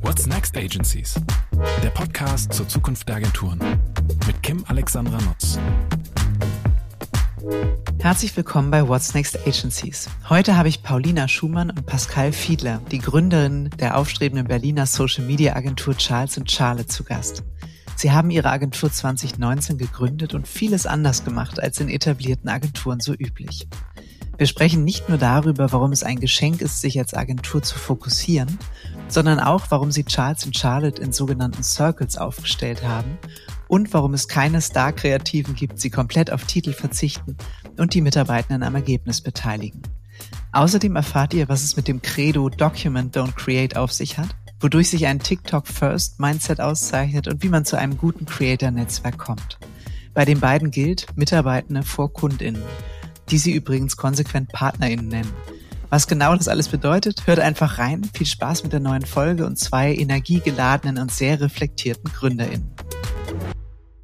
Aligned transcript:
What's 0.00 0.28
Next 0.28 0.56
Agencies? 0.56 1.20
Der 1.82 1.90
Podcast 1.90 2.52
zur 2.52 2.68
Zukunft 2.68 3.08
der 3.08 3.16
Agenturen 3.16 3.58
mit 4.24 4.40
Kim 4.40 4.64
Alexandra 4.68 5.18
Nutz. 5.22 5.58
Herzlich 7.98 8.36
willkommen 8.36 8.70
bei 8.70 8.86
What's 8.86 9.14
Next 9.14 9.36
Agencies. 9.44 10.08
Heute 10.28 10.56
habe 10.56 10.68
ich 10.68 10.84
Paulina 10.84 11.26
Schumann 11.26 11.70
und 11.70 11.84
Pascal 11.84 12.30
Fiedler, 12.30 12.80
die 12.92 13.00
Gründerin 13.00 13.70
der 13.80 13.96
aufstrebenden 13.96 14.46
Berliner 14.46 14.86
Social 14.86 15.24
Media 15.24 15.56
Agentur 15.56 15.96
Charles 15.96 16.40
Charlotte 16.46 16.86
zu 16.86 17.02
Gast. 17.02 17.42
Sie 17.96 18.12
haben 18.12 18.30
ihre 18.30 18.50
Agentur 18.50 18.92
2019 18.92 19.78
gegründet 19.78 20.34
und 20.34 20.46
vieles 20.46 20.86
anders 20.86 21.24
gemacht 21.24 21.60
als 21.60 21.80
in 21.80 21.88
etablierten 21.88 22.48
Agenturen 22.48 23.00
so 23.00 23.14
üblich. 23.14 23.66
Wir 24.38 24.46
sprechen 24.46 24.84
nicht 24.84 25.08
nur 25.08 25.16
darüber, 25.16 25.72
warum 25.72 25.92
es 25.92 26.02
ein 26.02 26.20
Geschenk 26.20 26.60
ist, 26.60 26.82
sich 26.82 26.98
als 26.98 27.14
Agentur 27.14 27.62
zu 27.62 27.78
fokussieren, 27.78 28.58
sondern 29.08 29.40
auch, 29.40 29.66
warum 29.70 29.90
sie 29.90 30.04
Charles 30.04 30.44
und 30.44 30.56
Charlotte 30.56 31.00
in 31.00 31.12
sogenannten 31.12 31.62
Circles 31.62 32.18
aufgestellt 32.18 32.84
haben 32.86 33.16
und 33.66 33.94
warum 33.94 34.12
es 34.12 34.28
keine 34.28 34.60
Star-Kreativen 34.60 35.54
gibt, 35.54 35.80
sie 35.80 35.88
komplett 35.88 36.30
auf 36.30 36.44
Titel 36.44 36.72
verzichten 36.72 37.36
und 37.78 37.94
die 37.94 38.02
Mitarbeitenden 38.02 38.62
am 38.62 38.74
Ergebnis 38.74 39.22
beteiligen. 39.22 39.80
Außerdem 40.52 40.96
erfahrt 40.96 41.32
ihr, 41.32 41.48
was 41.48 41.62
es 41.62 41.76
mit 41.76 41.88
dem 41.88 42.02
Credo 42.02 42.50
Document 42.50 43.16
Don't 43.16 43.34
Create 43.34 43.76
auf 43.76 43.92
sich 43.92 44.18
hat, 44.18 44.36
wodurch 44.60 44.90
sich 44.90 45.06
ein 45.06 45.18
TikTok-First-Mindset 45.18 46.60
auszeichnet 46.60 47.28
und 47.28 47.42
wie 47.42 47.48
man 47.48 47.64
zu 47.64 47.76
einem 47.76 47.96
guten 47.96 48.26
Creator-Netzwerk 48.26 49.16
kommt. 49.16 49.58
Bei 50.12 50.24
den 50.24 50.40
beiden 50.40 50.70
gilt 50.70 51.06
Mitarbeitende 51.16 51.82
vor 51.82 52.12
KundInnen, 52.12 52.62
die 53.30 53.38
sie 53.38 53.52
übrigens 53.52 53.96
konsequent 53.96 54.52
PartnerInnen 54.52 55.08
nennen. 55.08 55.32
Was 55.88 56.08
genau 56.08 56.34
das 56.34 56.48
alles 56.48 56.68
bedeutet, 56.68 57.26
hört 57.26 57.38
einfach 57.38 57.78
rein. 57.78 58.02
Viel 58.12 58.26
Spaß 58.26 58.64
mit 58.64 58.72
der 58.72 58.80
neuen 58.80 59.06
Folge 59.06 59.46
und 59.46 59.56
zwei 59.56 59.94
energiegeladenen 59.94 61.00
und 61.00 61.12
sehr 61.12 61.40
reflektierten 61.40 62.10
GründerInnen. 62.12 62.74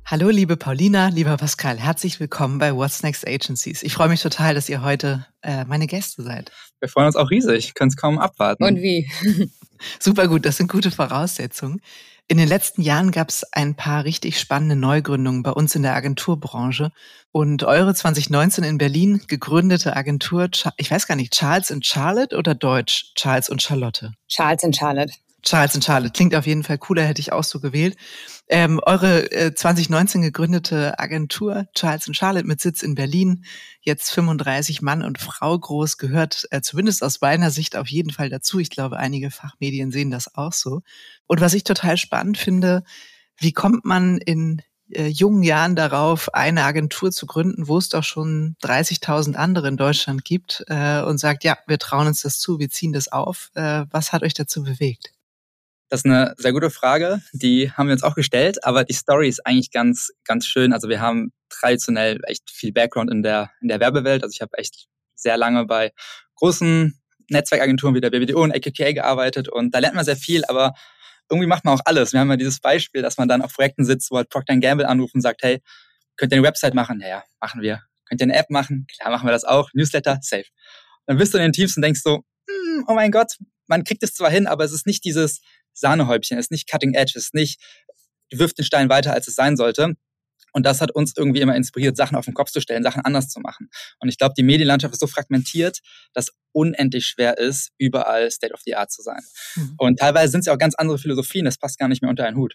Hallo, 0.05 0.29
liebe 0.29 0.57
Paulina, 0.57 1.09
lieber 1.09 1.37
Pascal, 1.37 1.79
herzlich 1.79 2.21
willkommen 2.21 2.59
bei 2.59 2.75
What's 2.75 3.03
Next 3.03 3.27
Agencies. 3.27 3.83
Ich 3.83 3.95
freue 3.95 4.09
mich 4.09 4.21
total, 4.21 4.55
dass 4.55 4.69
ihr 4.69 4.83
heute 4.83 5.27
äh, 5.41 5.65
meine 5.65 5.87
Gäste 5.87 6.23
seid. 6.23 6.53
Wir 6.81 6.89
freuen 6.89 7.07
uns 7.07 7.17
auch 7.17 7.31
riesig, 7.31 7.75
können 7.75 7.89
es 7.89 7.97
kaum 7.97 8.19
abwarten. 8.19 8.63
Und 8.63 8.77
wie? 8.77 9.11
Super 9.99 10.29
gut, 10.29 10.45
das 10.45 10.59
sind 10.59 10.71
gute 10.71 10.91
Voraussetzungen. 10.91 11.81
In 12.29 12.39
den 12.39 12.49
letzten 12.49 12.83
Jahren 12.83 13.11
gab 13.11 13.29
es 13.29 13.45
ein 13.53 13.75
paar 13.75 14.05
richtig 14.05 14.41
spannende 14.41 14.77
Neugründungen 14.77 15.43
bei 15.43 15.51
uns 15.51 15.75
in 15.75 15.83
der 15.83 15.95
Agenturbranche. 15.95 16.91
Und 17.31 17.63
eure 17.65 17.95
2019 17.95 18.65
in 18.65 18.79
Berlin 18.79 19.23
gegründete 19.27 19.97
Agentur, 19.97 20.49
ich 20.77 20.91
weiß 20.91 21.07
gar 21.07 21.17
nicht, 21.17 21.35
Charles 21.35 21.71
and 21.71 21.85
Charlotte 21.85 22.37
oder 22.37 22.55
Deutsch 22.55 23.13
Charles 23.17 23.49
und 23.51 23.61
Charlotte? 23.61 24.13
Charles 24.29 24.65
and 24.65 24.77
Charlotte. 24.77 25.13
Charles 25.43 25.75
and 25.75 25.85
Charlotte. 25.85 26.13
Klingt 26.13 26.35
auf 26.35 26.47
jeden 26.47 26.63
Fall 26.63 26.79
cooler, 26.79 27.03
hätte 27.03 27.21
ich 27.21 27.33
auch 27.33 27.45
so 27.45 27.61
gewählt. 27.61 27.97
Ähm, 28.49 28.81
eure 28.85 29.31
äh, 29.31 29.55
2019 29.55 30.21
gegründete 30.21 30.99
Agentur 30.99 31.67
Charles 31.75 32.11
Charlotte 32.13 32.47
mit 32.47 32.61
Sitz 32.61 32.83
in 32.83 32.95
Berlin, 32.95 33.45
jetzt 33.81 34.11
35 34.11 34.83
Mann 34.83 35.03
und 35.03 35.19
Frau 35.19 35.59
groß, 35.59 35.97
gehört 35.97 36.47
äh, 36.51 36.61
zumindest 36.61 37.03
aus 37.03 37.21
meiner 37.21 37.51
Sicht 37.51 37.77
auf 37.77 37.89
jeden 37.89 38.11
Fall 38.11 38.29
dazu. 38.29 38.59
Ich 38.59 38.71
glaube, 38.71 38.99
einige 38.99 39.31
Fachmedien 39.31 39.91
sehen 39.91 40.11
das 40.11 40.35
auch 40.35 40.53
so. 40.53 40.83
Und 41.27 41.41
was 41.41 41.55
ich 41.55 41.65
total 41.65 41.97
spannend 41.97 42.37
finde, 42.37 42.83
wie 43.39 43.53
kommt 43.53 43.85
man 43.85 44.19
in 44.19 44.61
äh, 44.91 45.07
jungen 45.07 45.43
Jahren 45.43 45.77
darauf, 45.77 46.35
eine 46.35 46.65
Agentur 46.65 47.11
zu 47.11 47.27
gründen, 47.27 47.69
wo 47.69 47.79
es 47.79 47.89
doch 47.89 48.05
schon 48.05 48.57
30.000 48.63 49.35
andere 49.35 49.69
in 49.69 49.77
Deutschland 49.77 50.25
gibt 50.25 50.65
äh, 50.69 51.01
und 51.03 51.19
sagt, 51.19 51.45
ja, 51.45 51.57
wir 51.67 51.79
trauen 51.79 52.07
uns 52.07 52.23
das 52.23 52.39
zu, 52.39 52.59
wir 52.59 52.69
ziehen 52.71 52.93
das 52.93 53.11
auf. 53.11 53.51
Äh, 53.55 53.87
was 53.91 54.13
hat 54.13 54.23
euch 54.23 54.35
dazu 54.35 54.63
bewegt? 54.63 55.13
Das 55.93 56.01
ist 56.01 56.07
eine 56.07 56.35
sehr 56.39 56.55
gute 56.55 56.71
Frage. 56.71 57.21
Die 57.35 57.71
haben 57.71 57.89
wir 57.89 57.93
uns 57.93 58.03
auch 58.03 58.15
gestellt, 58.15 58.65
aber 58.65 58.83
die 58.83 58.95
Story 58.95 59.29
ist 59.29 59.47
eigentlich 59.47 59.71
ganz, 59.71 60.11
ganz 60.25 60.47
schön. 60.47 60.73
Also 60.73 60.89
wir 60.89 61.03
haben 61.03 61.35
traditionell 61.51 62.19
echt 62.27 62.51
viel 62.51 62.73
Background 62.73 63.11
in 63.11 63.23
der, 63.23 63.51
in 63.61 63.69
der 63.69 63.79
Werbewelt. 63.79 64.23
Also 64.23 64.33
ich 64.33 64.41
habe 64.41 64.57
echt 64.57 64.87
sehr 65.17 65.37
lange 65.37 65.67
bei 65.67 65.93
großen 66.37 66.99
Netzwerkagenturen 67.29 67.95
wie 67.95 68.01
der 68.01 68.09
BBDO 68.09 68.43
und 68.43 68.57
AKQA 68.57 68.93
gearbeitet 68.93 69.51
und 69.51 69.75
da 69.75 69.81
lernt 69.81 69.95
man 69.95 70.07
sehr 70.07 70.17
viel, 70.17 70.47
aber 70.47 70.73
irgendwie 71.29 71.47
macht 71.47 71.67
man 71.67 71.75
auch 71.75 71.83
alles. 71.85 72.15
Wir 72.15 72.21
haben 72.21 72.31
ja 72.31 72.37
dieses 72.39 72.61
Beispiel, 72.61 73.03
dass 73.03 73.19
man 73.19 73.29
dann 73.29 73.43
auf 73.43 73.53
Projekten 73.53 73.85
sitzt, 73.85 74.11
wo 74.11 74.17
halt 74.17 74.31
Procter 74.31 74.57
Gamble 74.57 74.89
anruft 74.89 75.15
und 75.15 75.21
sagt, 75.21 75.43
hey, 75.43 75.61
könnt 76.17 76.33
ihr 76.33 76.39
eine 76.39 76.47
Website 76.47 76.73
machen? 76.73 77.01
Ja, 77.03 77.09
ja, 77.09 77.25
machen 77.39 77.61
wir. 77.61 77.83
Könnt 78.09 78.23
ihr 78.23 78.29
eine 78.29 78.37
App 78.37 78.49
machen? 78.49 78.87
Klar, 78.97 79.11
machen 79.11 79.29
wir 79.29 79.33
das 79.33 79.45
auch. 79.45 79.69
Newsletter? 79.75 80.21
Safe. 80.23 80.47
dann 81.05 81.19
bist 81.19 81.35
du 81.35 81.37
in 81.37 81.43
den 81.43 81.53
Teams 81.53 81.77
und 81.77 81.83
denkst 81.83 82.01
so, 82.03 82.25
hm, 82.49 82.85
oh 82.89 82.95
mein 82.95 83.11
Gott, 83.11 83.37
man 83.67 83.85
kriegt 83.85 84.03
es 84.03 84.15
zwar 84.15 84.31
hin, 84.31 84.47
aber 84.47 84.65
es 84.65 84.73
ist 84.73 84.87
nicht 84.87 85.05
dieses 85.05 85.41
Sahnehäubchen, 85.73 86.39
es 86.39 86.47
ist 86.47 86.51
nicht 86.51 86.71
Cutting 86.71 86.95
Edge, 86.95 87.13
es 87.17 87.25
ist 87.25 87.35
nicht, 87.35 87.61
wirft 88.31 88.59
den 88.59 88.65
Stein 88.65 88.89
weiter, 88.89 89.13
als 89.13 89.29
es 89.29 89.35
sein 89.35 89.57
sollte. 89.57 89.95
Und 90.53 90.67
das 90.67 90.81
hat 90.81 90.91
uns 90.91 91.15
irgendwie 91.17 91.41
immer 91.41 91.57
inspiriert, 91.57 91.97
Sachen 91.97 92.17
auf 92.17 92.27
den 92.27 92.35
Kopf 92.35 92.51
zu 92.51 92.61
stellen, 92.61 92.83
Sachen 92.83 93.03
anders 93.05 93.29
zu 93.29 93.41
machen. 93.41 93.71
Und 94.01 94.09
ich 94.09 94.19
glaube, 94.19 94.35
die 94.37 94.43
Medienlandschaft 94.43 94.93
ist 94.93 95.01
so 95.01 95.07
fragmentiert, 95.07 95.81
dass 96.13 96.31
unendlich 96.53 97.07
schwer 97.07 97.39
ist, 97.39 97.71
überall 97.79 98.31
State 98.31 98.53
of 98.53 98.61
the 98.65 98.75
Art 98.75 98.93
zu 98.93 99.03
sein. 99.03 99.21
Mhm. 99.57 99.75
Und 99.79 99.99
teilweise 99.99 100.33
sind 100.33 100.41
es 100.41 100.47
ja 100.47 100.53
auch 100.53 100.59
ganz 100.59 100.75
andere 100.75 100.99
Philosophien, 100.99 101.47
das 101.47 101.57
passt 101.57 101.79
gar 101.79 101.89
nicht 101.89 102.03
mehr 102.03 102.11
unter 102.11 102.27
einen 102.27 102.37
Hut. 102.37 102.55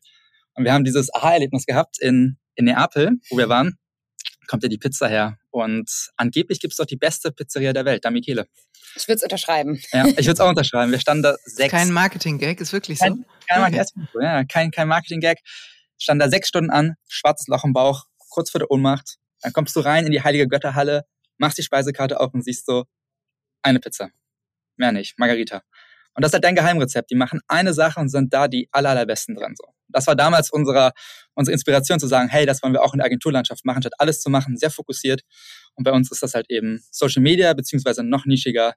Und 0.53 0.63
wir 0.63 0.73
haben 0.73 0.83
dieses 0.83 1.13
Aha-Erlebnis 1.13 1.65
gehabt 1.65 1.97
in, 1.99 2.37
in 2.55 2.65
Neapel, 2.65 3.13
wo 3.29 3.37
wir 3.37 3.49
waren, 3.49 3.77
kommt 4.47 4.63
ja 4.63 4.69
die 4.69 4.77
Pizza 4.77 5.07
her. 5.07 5.37
Und 5.51 6.09
angeblich 6.15 6.59
gibt 6.59 6.73
es 6.73 6.77
dort 6.77 6.89
die 6.89 6.97
beste 6.97 7.31
Pizzeria 7.31 7.73
der 7.73 7.85
Welt, 7.85 8.05
da 8.05 8.11
Michele. 8.11 8.47
Ich 8.95 9.07
würde 9.07 9.17
es 9.17 9.23
unterschreiben. 9.23 9.79
Ja, 9.91 10.05
ich 10.05 10.17
würde 10.17 10.31
es 10.31 10.39
auch 10.39 10.49
unterschreiben. 10.49 10.91
Wir 10.91 10.99
standen 10.99 11.23
da 11.23 11.35
sechs. 11.45 11.71
Kein 11.71 11.91
Marketing-Gag, 11.91 12.59
ist 12.59 12.73
wirklich 12.73 12.97
so. 12.99 13.05
Kein, 13.05 13.25
kein, 13.47 13.73
okay. 13.73 13.85
ja, 14.21 14.43
kein, 14.45 14.71
kein 14.71 14.87
Marketing-Gag. 14.87 15.39
Stand 15.99 16.21
da 16.21 16.29
sechs 16.29 16.47
Stunden 16.47 16.69
an, 16.69 16.95
schwarzes 17.07 17.47
Loch 17.47 17.63
im 17.63 17.73
Bauch, 17.73 18.05
kurz 18.29 18.51
vor 18.51 18.59
der 18.59 18.71
Ohnmacht. 18.71 19.17
Dann 19.41 19.53
kommst 19.53 19.75
du 19.75 19.79
rein 19.81 20.05
in 20.05 20.11
die 20.11 20.23
heilige 20.23 20.47
Götterhalle, 20.47 21.05
machst 21.37 21.57
die 21.57 21.63
Speisekarte 21.63 22.19
auf 22.19 22.33
und 22.33 22.43
siehst 22.43 22.65
so 22.65 22.85
eine 23.61 23.79
Pizza. 23.79 24.09
Mehr 24.77 24.91
nicht, 24.91 25.17
Margarita. 25.17 25.63
Und 26.17 26.23
das 26.23 26.31
ist 26.31 26.33
halt 26.33 26.45
dein 26.45 26.55
Geheimrezept. 26.55 27.11
Die 27.11 27.15
machen 27.15 27.41
eine 27.47 27.75
Sache 27.75 27.99
und 27.99 28.09
sind 28.09 28.33
da 28.33 28.47
die 28.47 28.67
aller, 28.71 28.89
allerbesten 28.89 29.35
drin. 29.35 29.53
So. 29.55 29.71
Das 29.87 30.07
war 30.07 30.15
damals 30.15 30.49
unsere, 30.49 30.93
unsere 31.35 31.53
Inspiration 31.53 31.99
zu 31.99 32.07
sagen, 32.07 32.27
hey, 32.27 32.47
das 32.47 32.63
wollen 32.63 32.73
wir 32.73 32.81
auch 32.81 32.95
in 32.95 32.97
der 32.97 33.05
Agenturlandschaft 33.05 33.63
machen, 33.65 33.83
statt 33.83 33.93
alles 33.99 34.19
zu 34.21 34.31
machen, 34.31 34.57
sehr 34.57 34.71
fokussiert. 34.71 35.21
Und 35.75 35.83
bei 35.83 35.91
uns 35.91 36.11
ist 36.11 36.23
das 36.23 36.33
halt 36.33 36.49
eben 36.49 36.83
Social 36.89 37.21
Media, 37.21 37.53
beziehungsweise 37.53 38.03
noch 38.03 38.25
nischiger 38.25 38.73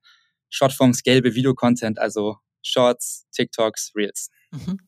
Shortforms, 0.51 1.03
gelbe 1.03 1.34
Videocontent, 1.34 1.99
also 1.99 2.37
Shorts, 2.61 3.27
TikToks, 3.33 3.93
Reels. 3.97 4.28
Mhm. 4.51 4.78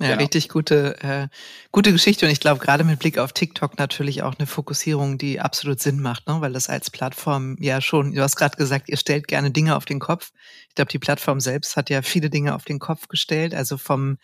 Ja, 0.00 0.12
genau. 0.12 0.22
richtig 0.22 0.48
gute, 0.48 0.96
äh, 1.02 1.28
gute 1.72 1.92
Geschichte. 1.92 2.24
Und 2.24 2.32
ich 2.32 2.40
glaube, 2.40 2.58
gerade 2.58 2.84
mit 2.84 2.98
Blick 2.98 3.18
auf 3.18 3.34
TikTok 3.34 3.78
natürlich 3.78 4.22
auch 4.22 4.34
eine 4.38 4.46
Fokussierung, 4.46 5.18
die 5.18 5.40
absolut 5.40 5.78
Sinn 5.78 6.00
macht, 6.00 6.26
ne? 6.26 6.40
weil 6.40 6.54
das 6.54 6.70
als 6.70 6.88
Plattform 6.88 7.56
ja 7.60 7.82
schon, 7.82 8.14
du 8.14 8.22
hast 8.22 8.36
gerade 8.36 8.56
gesagt, 8.56 8.88
ihr 8.88 8.96
stellt 8.96 9.28
gerne 9.28 9.50
Dinge 9.50 9.76
auf 9.76 9.84
den 9.84 9.98
Kopf. 9.98 10.32
Ich 10.68 10.74
glaube, 10.74 10.90
die 10.90 10.98
Plattform 10.98 11.38
selbst 11.40 11.76
hat 11.76 11.90
ja 11.90 12.00
viele 12.00 12.30
Dinge 12.30 12.54
auf 12.54 12.64
den 12.64 12.78
Kopf 12.78 13.08
gestellt. 13.08 13.54
Also 13.54 13.76
vom 13.76 14.16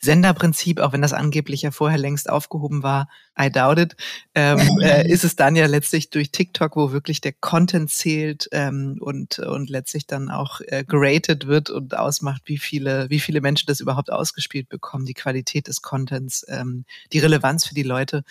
Senderprinzip, 0.00 0.80
auch 0.80 0.92
wenn 0.92 1.00
das 1.00 1.14
angeblich 1.14 1.62
ja 1.62 1.70
vorher 1.70 1.98
längst 1.98 2.28
aufgehoben 2.28 2.82
war, 2.82 3.08
I 3.40 3.50
doubt 3.50 3.78
it, 3.78 3.96
ähm, 4.34 4.58
äh, 4.82 5.08
ist 5.08 5.24
es 5.24 5.36
dann 5.36 5.56
ja 5.56 5.66
letztlich 5.66 6.10
durch 6.10 6.30
TikTok, 6.30 6.76
wo 6.76 6.92
wirklich 6.92 7.20
der 7.20 7.32
Content 7.32 7.90
zählt 7.90 8.48
ähm, 8.52 8.98
und, 9.00 9.38
und 9.38 9.70
letztlich 9.70 10.06
dann 10.06 10.28
auch 10.28 10.60
äh, 10.66 10.84
geratet 10.84 11.46
wird 11.46 11.70
und 11.70 11.96
ausmacht, 11.96 12.42
wie 12.46 12.58
viele, 12.58 13.08
wie 13.08 13.20
viele 13.20 13.40
Menschen 13.40 13.66
das 13.66 13.80
überhaupt 13.80 14.12
ausgespielt 14.12 14.68
bekommen, 14.68 15.06
die 15.06 15.14
Qualität 15.22 15.68
des 15.68 15.82
Contents, 15.82 16.44
ähm, 16.48 16.84
die 17.12 17.20
Relevanz 17.20 17.66
für 17.66 17.74
die 17.74 17.82
Leute. 17.82 18.24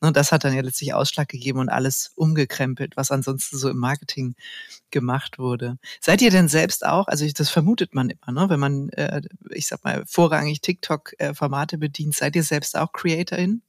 Und 0.00 0.16
das 0.16 0.32
hat 0.32 0.44
dann 0.44 0.54
ja 0.54 0.62
letztlich 0.62 0.94
Ausschlag 0.94 1.28
gegeben 1.28 1.58
und 1.58 1.68
alles 1.68 2.12
umgekrempelt, 2.14 2.96
was 2.96 3.10
ansonsten 3.10 3.58
so 3.58 3.68
im 3.68 3.78
Marketing 3.78 4.34
gemacht 4.90 5.38
wurde. 5.38 5.78
Seid 6.00 6.22
ihr 6.22 6.30
denn 6.30 6.48
selbst 6.48 6.86
auch, 6.86 7.08
also 7.08 7.24
ich, 7.24 7.34
das 7.34 7.50
vermutet 7.50 7.94
man 7.94 8.10
immer, 8.10 8.32
ne? 8.32 8.48
wenn 8.48 8.60
man, 8.60 8.88
äh, 8.90 9.20
ich 9.50 9.66
sag 9.66 9.84
mal, 9.84 10.04
vorrangig 10.06 10.60
TikTok-Formate 10.62 11.76
äh, 11.76 11.78
bedient, 11.78 12.14
seid 12.14 12.36
ihr 12.36 12.42
selbst 12.42 12.76
auch 12.76 12.92
Creatorin? 12.92 13.62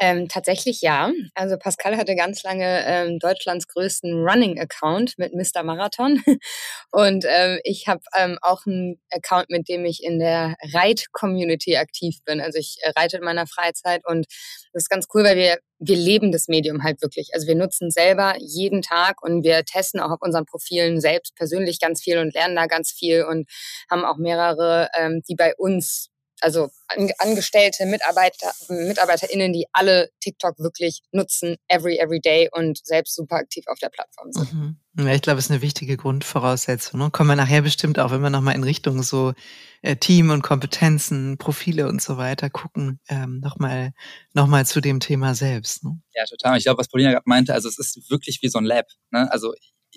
Ähm, 0.00 0.28
tatsächlich 0.28 0.80
ja. 0.80 1.12
Also 1.34 1.56
Pascal 1.56 1.96
hatte 1.96 2.16
ganz 2.16 2.42
lange 2.42 2.84
ähm, 2.86 3.18
Deutschlands 3.18 3.68
größten 3.68 4.24
Running-Account 4.24 5.18
mit 5.18 5.34
Mr. 5.34 5.62
Marathon. 5.62 6.22
Und 6.90 7.24
ähm, 7.28 7.60
ich 7.64 7.86
habe 7.86 8.00
ähm, 8.16 8.38
auch 8.42 8.66
einen 8.66 9.00
Account, 9.10 9.50
mit 9.50 9.68
dem 9.68 9.84
ich 9.84 10.02
in 10.02 10.18
der 10.18 10.54
Reit-Community 10.72 11.76
aktiv 11.76 12.16
bin. 12.24 12.40
Also 12.40 12.58
ich 12.58 12.78
äh, 12.82 12.92
reite 12.96 13.18
in 13.18 13.24
meiner 13.24 13.46
Freizeit 13.46 14.02
und 14.06 14.26
das 14.72 14.84
ist 14.84 14.88
ganz 14.88 15.06
cool, 15.14 15.24
weil 15.24 15.36
wir, 15.36 15.58
wir 15.78 15.96
leben 15.96 16.32
das 16.32 16.48
Medium 16.48 16.82
halt 16.82 17.02
wirklich. 17.02 17.30
Also 17.32 17.46
wir 17.46 17.54
nutzen 17.54 17.90
selber 17.90 18.34
jeden 18.38 18.82
Tag 18.82 19.22
und 19.22 19.44
wir 19.44 19.64
testen 19.64 20.00
auch 20.00 20.10
auf 20.10 20.20
unseren 20.20 20.46
Profilen 20.46 21.00
selbst 21.00 21.34
persönlich 21.36 21.80
ganz 21.80 22.02
viel 22.02 22.18
und 22.18 22.34
lernen 22.34 22.56
da 22.56 22.66
ganz 22.66 22.92
viel 22.92 23.24
und 23.24 23.48
haben 23.90 24.04
auch 24.04 24.16
mehrere, 24.16 24.88
ähm, 24.96 25.22
die 25.28 25.34
bei 25.34 25.54
uns 25.56 26.10
also 26.40 26.70
Angestellte, 27.18 27.86
Mitarbeiter, 27.86 28.52
MitarbeiterInnen, 28.68 29.52
die 29.52 29.66
alle 29.72 30.10
TikTok 30.20 30.58
wirklich 30.58 31.02
nutzen, 31.12 31.56
every, 31.68 31.96
every 31.98 32.20
day 32.20 32.48
und 32.52 32.84
selbst 32.84 33.14
super 33.14 33.36
aktiv 33.36 33.64
auf 33.66 33.78
der 33.78 33.88
Plattform 33.88 34.32
sind. 34.32 34.52
Mhm. 34.52 34.76
Ja, 34.96 35.12
ich 35.12 35.22
glaube, 35.22 35.38
es 35.38 35.46
ist 35.46 35.50
eine 35.50 35.62
wichtige 35.62 35.96
Grundvoraussetzung. 35.96 37.00
Ne? 37.00 37.10
Kommen 37.10 37.30
wir 37.30 37.36
nachher 37.36 37.62
bestimmt 37.62 37.98
auch, 37.98 38.10
wenn 38.12 38.20
wir 38.20 38.30
nochmal 38.30 38.54
in 38.54 38.62
Richtung 38.62 39.02
so 39.02 39.32
äh, 39.82 39.96
Team 39.96 40.30
und 40.30 40.42
Kompetenzen, 40.42 41.36
Profile 41.38 41.88
und 41.88 42.00
so 42.00 42.16
weiter 42.16 42.48
gucken, 42.48 43.00
ähm, 43.08 43.40
nochmal 43.40 43.92
noch 44.34 44.46
mal 44.46 44.64
zu 44.66 44.80
dem 44.80 45.00
Thema 45.00 45.34
selbst. 45.34 45.82
Ne? 45.82 46.00
Ja, 46.14 46.24
total. 46.26 46.58
Ich 46.58 46.64
glaube, 46.64 46.78
was 46.78 46.88
Paulina 46.88 47.10
gerade 47.10 47.24
meinte, 47.26 47.54
also 47.54 47.68
es 47.68 47.78
ist 47.78 48.08
wirklich 48.08 48.40
wie 48.42 48.48
so 48.48 48.58
ein 48.58 48.64
Lab. 48.64 48.86
Ne? 49.10 49.30
Also 49.32 49.52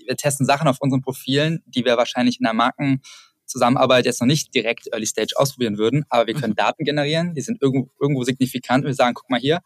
wir 0.05 0.15
testen 0.15 0.45
Sachen 0.45 0.67
auf 0.67 0.77
unseren 0.79 1.01
Profilen, 1.01 1.63
die 1.65 1.85
wir 1.85 1.97
wahrscheinlich 1.97 2.39
in 2.39 2.45
der 2.45 2.53
Marken 2.53 3.01
Zusammenarbeit 3.47 4.05
jetzt 4.05 4.21
noch 4.21 4.27
nicht 4.27 4.53
direkt 4.53 4.87
Early 4.91 5.05
Stage 5.05 5.33
ausprobieren 5.35 5.77
würden, 5.77 6.05
aber 6.09 6.27
wir 6.27 6.33
können 6.33 6.51
mhm. 6.51 6.57
Daten 6.57 6.83
generieren, 6.83 7.33
die 7.33 7.41
sind 7.41 7.61
irgendwo, 7.61 7.89
irgendwo 7.99 8.23
signifikant 8.23 8.83
und 8.83 8.89
wir 8.89 8.95
sagen, 8.95 9.13
guck 9.15 9.29
mal 9.29 9.39
hier, 9.39 9.61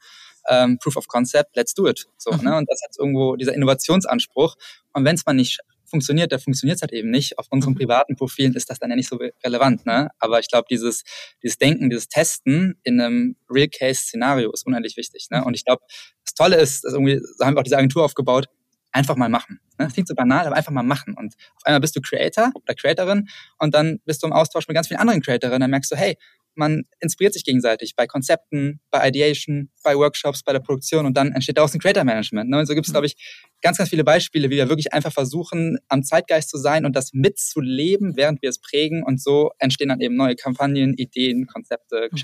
ähm, 0.49 0.77
Proof 0.79 0.97
of 0.97 1.07
Concept, 1.07 1.55
let's 1.55 1.73
do 1.73 1.87
it. 1.87 2.07
So, 2.17 2.31
mhm. 2.31 2.43
ne? 2.43 2.57
Und 2.57 2.69
das 2.69 2.81
hat 2.83 2.95
irgendwo 2.97 3.35
dieser 3.35 3.53
Innovationsanspruch. 3.53 4.55
Und 4.93 5.05
wenn 5.05 5.15
es 5.15 5.25
mal 5.25 5.33
nicht 5.33 5.59
funktioniert, 5.85 6.31
dann 6.31 6.39
funktioniert 6.39 6.77
es 6.77 6.81
halt 6.81 6.93
eben 6.93 7.11
nicht. 7.11 7.37
Auf 7.37 7.47
unseren 7.49 7.73
mhm. 7.73 7.77
privaten 7.77 8.15
Profilen 8.15 8.55
ist 8.55 8.69
das 8.69 8.79
dann 8.79 8.89
ja 8.89 8.95
nicht 8.95 9.09
so 9.09 9.19
relevant. 9.43 9.85
Ne? 9.85 10.09
Aber 10.19 10.39
ich 10.39 10.47
glaube, 10.47 10.65
dieses, 10.69 11.03
dieses 11.43 11.57
Denken, 11.57 11.89
dieses 11.89 12.07
Testen 12.07 12.79
in 12.83 12.99
einem 12.99 13.35
Real-Case-Szenario 13.49 14.51
ist 14.51 14.65
unheimlich 14.65 14.97
wichtig. 14.97 15.27
Ne? 15.29 15.43
Und 15.43 15.53
ich 15.53 15.65
glaube, 15.65 15.83
das 16.23 16.33
Tolle 16.33 16.55
ist, 16.57 16.83
dass 16.83 16.93
irgendwie, 16.93 17.19
so 17.19 17.45
haben 17.45 17.55
wir 17.55 17.59
auch 17.59 17.63
diese 17.63 17.77
Agentur 17.77 18.03
aufgebaut, 18.03 18.47
einfach 18.91 19.15
mal 19.15 19.29
machen. 19.29 19.59
Ne? 19.79 19.87
Klingt 19.91 20.07
so 20.07 20.15
banal, 20.15 20.45
aber 20.45 20.55
einfach 20.55 20.71
mal 20.71 20.83
machen. 20.83 21.15
Und 21.17 21.35
auf 21.55 21.65
einmal 21.65 21.79
bist 21.79 21.95
du 21.95 22.01
Creator 22.01 22.51
oder 22.53 22.75
Creatorin 22.75 23.27
und 23.59 23.73
dann 23.73 23.99
bist 24.05 24.23
du 24.23 24.27
im 24.27 24.33
Austausch 24.33 24.67
mit 24.67 24.75
ganz 24.75 24.87
vielen 24.87 24.99
anderen 24.99 25.21
Creatorinnen. 25.21 25.61
Dann 25.61 25.71
merkst 25.71 25.91
du, 25.91 25.95
hey, 25.95 26.17
man 26.55 26.83
inspiriert 26.99 27.33
sich 27.33 27.45
gegenseitig 27.45 27.95
bei 27.95 28.07
Konzepten, 28.07 28.81
bei 28.89 29.07
Ideation, 29.07 29.69
bei 29.83 29.95
Workshops, 29.95 30.43
bei 30.43 30.51
der 30.51 30.59
Produktion 30.59 31.05
und 31.05 31.15
dann 31.15 31.31
entsteht 31.31 31.57
daraus 31.57 31.73
ein 31.73 31.79
Creator 31.79 32.03
Management. 32.03 32.49
Ne? 32.49 32.59
Und 32.59 32.65
so 32.65 32.73
gibt 32.73 32.87
es, 32.87 32.93
glaube 32.93 33.07
ich, 33.07 33.15
ganz, 33.61 33.77
ganz 33.77 33.89
viele 33.89 34.03
Beispiele, 34.03 34.49
wie 34.49 34.55
wir 34.55 34.69
wirklich 34.69 34.93
einfach 34.93 35.13
versuchen, 35.13 35.77
am 35.87 36.03
Zeitgeist 36.03 36.49
zu 36.49 36.57
sein 36.57 36.85
und 36.85 36.95
das 36.95 37.13
mitzuleben, 37.13 38.17
während 38.17 38.41
wir 38.41 38.49
es 38.49 38.59
prägen. 38.59 39.03
Und 39.03 39.21
so 39.21 39.51
entstehen 39.59 39.89
dann 39.89 40.01
eben 40.01 40.15
neue 40.15 40.35
Kampagnen, 40.35 40.93
Ideen, 40.95 41.47
Konzepte, 41.47 42.09
mhm. 42.11 42.17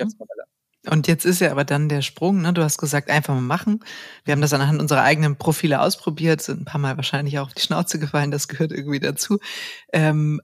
Und 0.89 1.07
jetzt 1.07 1.25
ist 1.25 1.41
ja 1.41 1.51
aber 1.51 1.65
dann 1.65 1.89
der 1.89 2.01
Sprung, 2.01 2.41
ne? 2.41 2.53
du 2.53 2.63
hast 2.63 2.77
gesagt, 2.77 3.09
einfach 3.09 3.33
mal 3.33 3.41
machen. 3.41 3.83
Wir 4.25 4.31
haben 4.31 4.41
das 4.41 4.53
anhand 4.53 4.79
unserer 4.79 5.03
eigenen 5.03 5.37
Profile 5.37 5.81
ausprobiert, 5.81 6.41
sind 6.41 6.61
ein 6.61 6.65
paar 6.65 6.79
Mal 6.79 6.97
wahrscheinlich 6.97 7.39
auch 7.39 7.47
auf 7.47 7.53
die 7.53 7.61
Schnauze 7.61 7.99
gefallen, 7.99 8.31
das 8.31 8.47
gehört 8.47 8.71
irgendwie 8.71 8.99
dazu. 8.99 9.39
Ähm, 9.91 10.41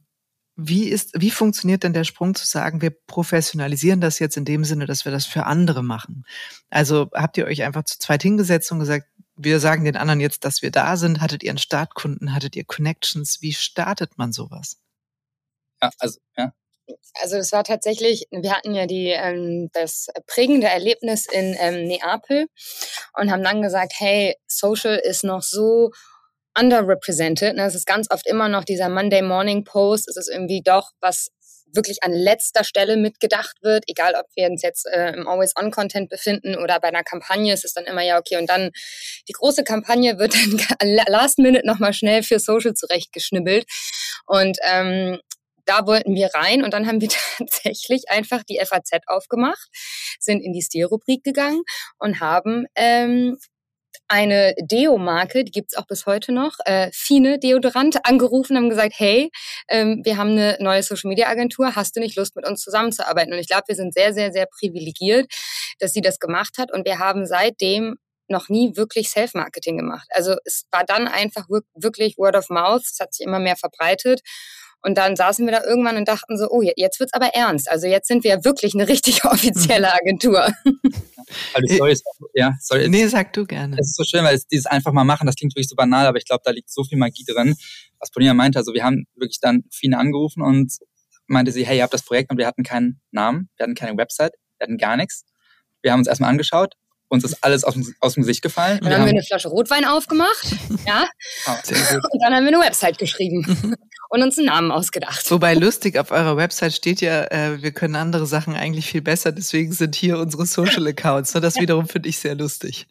wie 0.55 0.87
ist, 0.89 1.19
wie 1.19 1.31
funktioniert 1.31 1.83
denn 1.83 1.93
der 1.93 2.03
Sprung 2.03 2.35
zu 2.35 2.45
sagen, 2.45 2.81
wir 2.81 2.91
professionalisieren 2.91 4.01
das 4.01 4.19
jetzt 4.19 4.37
in 4.37 4.45
dem 4.45 4.63
Sinne, 4.63 4.85
dass 4.85 5.03
wir 5.03 5.11
das 5.11 5.25
für 5.25 5.45
andere 5.45 5.83
machen? 5.83 6.25
Also 6.69 7.09
habt 7.13 7.37
ihr 7.37 7.45
euch 7.45 7.63
einfach 7.63 7.85
zu 7.85 7.97
zweit 7.97 8.21
hingesetzt 8.21 8.71
und 8.71 8.79
gesagt, 8.79 9.07
wir 9.35 9.59
sagen 9.59 9.83
den 9.83 9.97
anderen 9.97 10.19
jetzt, 10.19 10.45
dass 10.45 10.61
wir 10.61 10.69
da 10.69 10.95
sind? 10.95 11.21
Hattet 11.21 11.41
ihr 11.41 11.49
einen 11.49 11.57
Startkunden? 11.57 12.33
Hattet 12.35 12.55
ihr 12.55 12.65
Connections? 12.65 13.41
Wie 13.41 13.53
startet 13.53 14.17
man 14.17 14.31
sowas? 14.31 14.77
Ja, 15.81 15.89
also, 15.97 16.19
ja, 16.37 16.53
also 17.21 17.37
es 17.37 17.51
war 17.51 17.63
tatsächlich, 17.63 18.27
wir 18.31 18.51
hatten 18.51 18.73
ja 18.73 18.85
die, 18.85 19.09
ähm, 19.09 19.69
das 19.73 20.07
prägende 20.27 20.67
Erlebnis 20.67 21.25
in 21.25 21.55
ähm, 21.59 21.85
Neapel 21.85 22.47
und 23.17 23.31
haben 23.31 23.43
dann 23.43 23.61
gesagt, 23.61 23.93
hey, 23.97 24.35
Social 24.47 24.95
ist 24.95 25.23
noch 25.23 25.41
so 25.41 25.91
underrepresented. 26.57 27.55
Ne? 27.55 27.65
Es 27.65 27.75
ist 27.75 27.85
ganz 27.85 28.07
oft 28.11 28.27
immer 28.27 28.49
noch 28.49 28.63
dieser 28.63 28.89
Monday 28.89 29.21
Morning 29.21 29.63
Post. 29.63 30.07
Es 30.07 30.17
ist 30.17 30.29
irgendwie 30.29 30.61
doch 30.63 30.91
was 31.01 31.29
wirklich 31.75 32.03
an 32.03 32.13
letzter 32.13 32.63
Stelle 32.63 32.97
mitgedacht 32.97 33.57
wird, 33.61 33.83
egal 33.87 34.13
ob 34.15 34.25
wir 34.35 34.47
uns 34.47 34.61
jetzt 34.61 34.85
äh, 34.85 35.13
im 35.13 35.27
Always-On-Content 35.27 36.09
befinden 36.09 36.55
oder 36.55 36.79
bei 36.79 36.89
einer 36.89 37.03
Kampagne, 37.03 37.53
ist 37.53 37.65
es 37.65 37.73
dann 37.73 37.85
immer 37.85 38.03
ja 38.03 38.19
okay. 38.19 38.37
Und 38.37 38.49
dann 38.49 38.69
die 39.27 39.33
große 39.33 39.63
Kampagne 39.63 40.19
wird 40.19 40.33
dann 40.35 40.89
last 41.07 41.39
minute 41.39 41.65
nochmal 41.65 41.93
schnell 41.93 42.23
für 42.23 42.39
Social 42.39 42.73
zurechtgeschnibbelt. 42.73 43.65
Und 44.27 44.57
ähm, 44.63 45.19
da 45.65 45.85
wollten 45.85 46.15
wir 46.15 46.29
rein 46.33 46.63
und 46.63 46.73
dann 46.73 46.87
haben 46.87 47.01
wir 47.01 47.09
tatsächlich 47.37 48.09
einfach 48.09 48.43
die 48.43 48.59
FAZ 48.63 48.91
aufgemacht, 49.07 49.69
sind 50.19 50.41
in 50.41 50.53
die 50.53 50.61
Stil-Rubrik 50.61 51.23
gegangen 51.23 51.63
und 51.97 52.19
haben 52.19 52.65
ähm, 52.75 53.37
eine 54.07 54.53
Deo-Marke, 54.61 55.43
die 55.43 55.51
gibt's 55.51 55.75
auch 55.75 55.87
bis 55.87 56.05
heute 56.05 56.31
noch, 56.31 56.57
äh, 56.65 56.89
Fine 56.93 57.39
Deodorant, 57.39 57.97
angerufen, 58.05 58.57
haben 58.57 58.69
gesagt, 58.69 58.93
hey, 58.97 59.31
ähm, 59.69 60.01
wir 60.03 60.17
haben 60.17 60.31
eine 60.31 60.57
neue 60.59 60.83
Social-Media-Agentur, 60.83 61.75
hast 61.75 61.95
du 61.95 61.99
nicht 61.99 62.15
Lust, 62.15 62.35
mit 62.35 62.47
uns 62.47 62.61
zusammenzuarbeiten? 62.61 63.33
Und 63.33 63.39
ich 63.39 63.47
glaube, 63.47 63.63
wir 63.67 63.75
sind 63.75 63.93
sehr, 63.93 64.13
sehr, 64.13 64.31
sehr 64.31 64.45
privilegiert, 64.45 65.31
dass 65.79 65.93
sie 65.93 66.01
das 66.01 66.19
gemacht 66.19 66.57
hat 66.57 66.71
und 66.71 66.85
wir 66.85 66.99
haben 66.99 67.25
seitdem 67.25 67.95
noch 68.29 68.49
nie 68.49 68.75
wirklich 68.75 69.09
Self-Marketing 69.09 69.77
gemacht. 69.77 70.07
Also 70.11 70.35
es 70.45 70.65
war 70.71 70.83
dann 70.85 71.07
einfach 71.07 71.47
wirklich 71.73 72.17
Word 72.17 72.35
of 72.35 72.49
Mouth, 72.49 72.83
es 72.83 72.99
hat 72.99 73.13
sich 73.13 73.25
immer 73.25 73.39
mehr 73.39 73.57
verbreitet 73.57 74.21
und 74.83 74.97
dann 74.97 75.15
saßen 75.15 75.45
wir 75.45 75.53
da 75.53 75.63
irgendwann 75.63 75.97
und 75.97 76.07
dachten 76.07 76.37
so, 76.37 76.49
oh, 76.49 76.61
jetzt 76.61 76.99
wird's 76.99 77.13
aber 77.13 77.27
ernst. 77.27 77.71
Also 77.71 77.87
jetzt 77.87 78.07
sind 78.07 78.23
wir 78.23 78.31
ja 78.31 78.43
wirklich 78.43 78.73
eine 78.73 78.87
richtig 78.87 79.23
offizielle. 79.25 79.93
Agentur. 79.93 80.47
Also, 81.53 81.77
sorry, 81.77 81.97
ja, 82.33 82.53
sorry. 82.59 82.89
Nee, 82.89 83.07
sag 83.07 83.33
du 83.33 83.45
gerne. 83.45 83.77
Es 83.79 83.87
ist 83.87 83.95
so 83.95 84.03
schön, 84.03 84.23
weil 84.23 84.35
es 84.35 84.45
dieses 84.47 84.65
einfach 84.65 84.91
mal 84.91 85.03
machen, 85.03 85.25
das 85.25 85.35
klingt 85.35 85.53
wirklich 85.53 85.69
so 85.69 85.75
banal, 85.75 86.05
aber 86.05 86.17
ich 86.17 86.25
glaube, 86.25 86.41
da 86.43 86.51
liegt 86.51 86.69
so 86.69 86.83
viel 86.83 86.97
Magie 86.97 87.23
drin. 87.25 87.55
Was 87.99 88.11
Paulina 88.11 88.33
meinte, 88.33 88.59
also 88.59 88.73
wir 88.73 88.83
haben 88.83 89.05
wirklich 89.15 89.39
dann 89.39 89.63
Fine 89.71 89.97
angerufen 89.97 90.41
und 90.41 90.73
meinte 91.27 91.51
sie, 91.51 91.65
hey, 91.65 91.77
ihr 91.77 91.83
habt 91.83 91.93
das 91.93 92.03
Projekt 92.03 92.31
und 92.31 92.37
wir 92.37 92.45
hatten 92.45 92.63
keinen 92.63 93.01
Namen, 93.11 93.49
wir 93.55 93.63
hatten 93.63 93.75
keine 93.75 93.97
Website, 93.97 94.33
wir 94.57 94.65
hatten 94.65 94.77
gar 94.77 94.97
nichts. 94.97 95.23
Wir 95.81 95.91
haben 95.91 95.99
uns 95.99 96.07
erstmal 96.07 96.29
angeschaut, 96.29 96.75
uns 97.09 97.23
ist 97.23 97.43
alles 97.43 97.63
aus 97.63 97.73
dem, 97.73 97.93
aus 97.99 98.15
dem 98.15 98.23
Gesicht 98.23 98.41
gefallen. 98.41 98.79
Dann 98.81 98.89
wir 98.89 98.97
haben 98.97 99.05
wir 99.05 99.11
eine 99.11 99.23
Flasche 99.23 99.47
Rotwein 99.47 99.85
aufgemacht, 99.85 100.55
ja. 100.87 101.05
Ah, 101.45 101.53
und 101.53 102.21
dann 102.21 102.33
haben 102.33 102.45
wir 102.45 102.55
eine 102.55 102.59
Website 102.59 102.97
geschrieben 102.97 103.75
und 104.09 104.21
uns 104.21 104.37
einen 104.37 104.47
Namen 104.47 104.71
ausgedacht. 104.71 105.29
Wobei 105.31 105.55
lustig, 105.55 105.97
auf 105.97 106.11
eurer 106.11 106.37
Website 106.37 106.73
steht 106.73 107.01
ja, 107.01 107.23
äh, 107.25 107.61
wir 107.61 107.71
können 107.71 107.95
andere 107.95 108.25
Sachen 108.27 108.55
eigentlich 108.55 108.85
viel 108.85 109.01
besser, 109.01 109.31
deswegen 109.31 109.71
sind 109.73 109.95
hier 109.95 110.19
unsere 110.19 110.45
Social 110.45 110.85
Accounts. 110.87 111.31
Das 111.31 111.55
wiederum 111.55 111.87
finde 111.87 112.09
ich 112.09 112.19
sehr 112.19 112.35
lustig. 112.35 112.87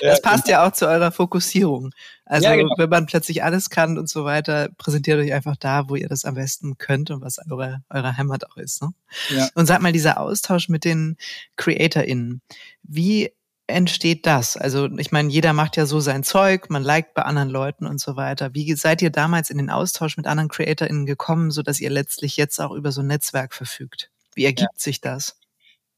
Das 0.00 0.22
passt 0.22 0.48
ja 0.48 0.66
auch 0.66 0.72
zu 0.72 0.86
eurer 0.86 1.12
Fokussierung. 1.12 1.90
Also 2.24 2.48
ja, 2.48 2.56
genau. 2.56 2.74
wenn 2.78 2.88
man 2.88 3.04
plötzlich 3.04 3.42
alles 3.42 3.68
kann 3.68 3.98
und 3.98 4.08
so 4.08 4.24
weiter, 4.24 4.70
präsentiert 4.78 5.20
euch 5.20 5.34
einfach 5.34 5.56
da, 5.56 5.90
wo 5.90 5.96
ihr 5.96 6.08
das 6.08 6.24
am 6.24 6.36
besten 6.36 6.78
könnt 6.78 7.10
und 7.10 7.20
was 7.20 7.36
eure, 7.50 7.82
eure 7.90 8.16
Heimat 8.16 8.46
auch 8.48 8.56
ist. 8.56 8.80
Ne? 8.80 8.94
Ja. 9.28 9.48
Und 9.54 9.66
sag 9.66 9.82
mal, 9.82 9.92
dieser 9.92 10.18
Austausch 10.18 10.70
mit 10.70 10.84
den 10.84 11.18
CreatorInnen, 11.56 12.40
wie 12.82 13.30
entsteht 13.72 14.26
das? 14.26 14.56
Also 14.56 14.88
ich 14.98 15.12
meine, 15.12 15.30
jeder 15.30 15.52
macht 15.52 15.76
ja 15.76 15.86
so 15.86 16.00
sein 16.00 16.22
Zeug, 16.22 16.70
man 16.70 16.82
liked 16.82 17.14
bei 17.14 17.22
anderen 17.22 17.48
Leuten 17.48 17.86
und 17.86 18.00
so 18.00 18.16
weiter. 18.16 18.54
Wie 18.54 18.72
seid 18.74 19.02
ihr 19.02 19.10
damals 19.10 19.50
in 19.50 19.58
den 19.58 19.70
Austausch 19.70 20.16
mit 20.16 20.26
anderen 20.26 20.48
CreatorInnen 20.48 21.06
gekommen, 21.06 21.50
so 21.50 21.62
dass 21.62 21.80
ihr 21.80 21.90
letztlich 21.90 22.36
jetzt 22.36 22.60
auch 22.60 22.72
über 22.72 22.92
so 22.92 23.00
ein 23.00 23.08
Netzwerk 23.08 23.54
verfügt? 23.54 24.10
Wie 24.34 24.44
ergibt 24.44 24.72
ja. 24.74 24.78
sich 24.78 25.00
das? 25.00 25.36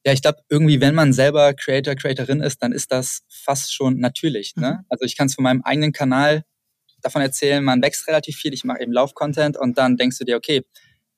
Ja, 0.07 0.13
ich 0.13 0.23
glaube, 0.23 0.39
irgendwie, 0.49 0.81
wenn 0.81 0.95
man 0.95 1.13
selber 1.13 1.55
Creator, 1.55 1.95
Creatorin 1.95 2.41
ist, 2.41 2.63
dann 2.63 2.73
ist 2.73 2.93
das 2.93 3.23
fast 3.29 3.75
schon 3.75 3.99
natürlich. 3.99 4.55
Ne? 4.57 4.79
Mhm. 4.81 4.87
Also 4.89 5.05
ich 5.05 5.17
kann 5.17 5.27
es 5.29 5.35
von 5.35 5.45
meinem 5.45 5.63
eigenen 5.63 5.93
Kanal 5.93 6.45
davon 7.01 7.23
erzählen, 7.23 7.63
man 7.63 7.83
wächst 7.83 8.07
relativ 8.09 8.37
viel, 8.37 8.55
ich 8.55 8.65
mache 8.65 8.81
eben 8.81 8.93
Lauf-Content 8.93 9.57
und 9.57 9.79
dann 9.79 9.97
denkst 9.97 10.19
du 10.19 10.25
dir, 10.25 10.37
okay, 10.37 10.63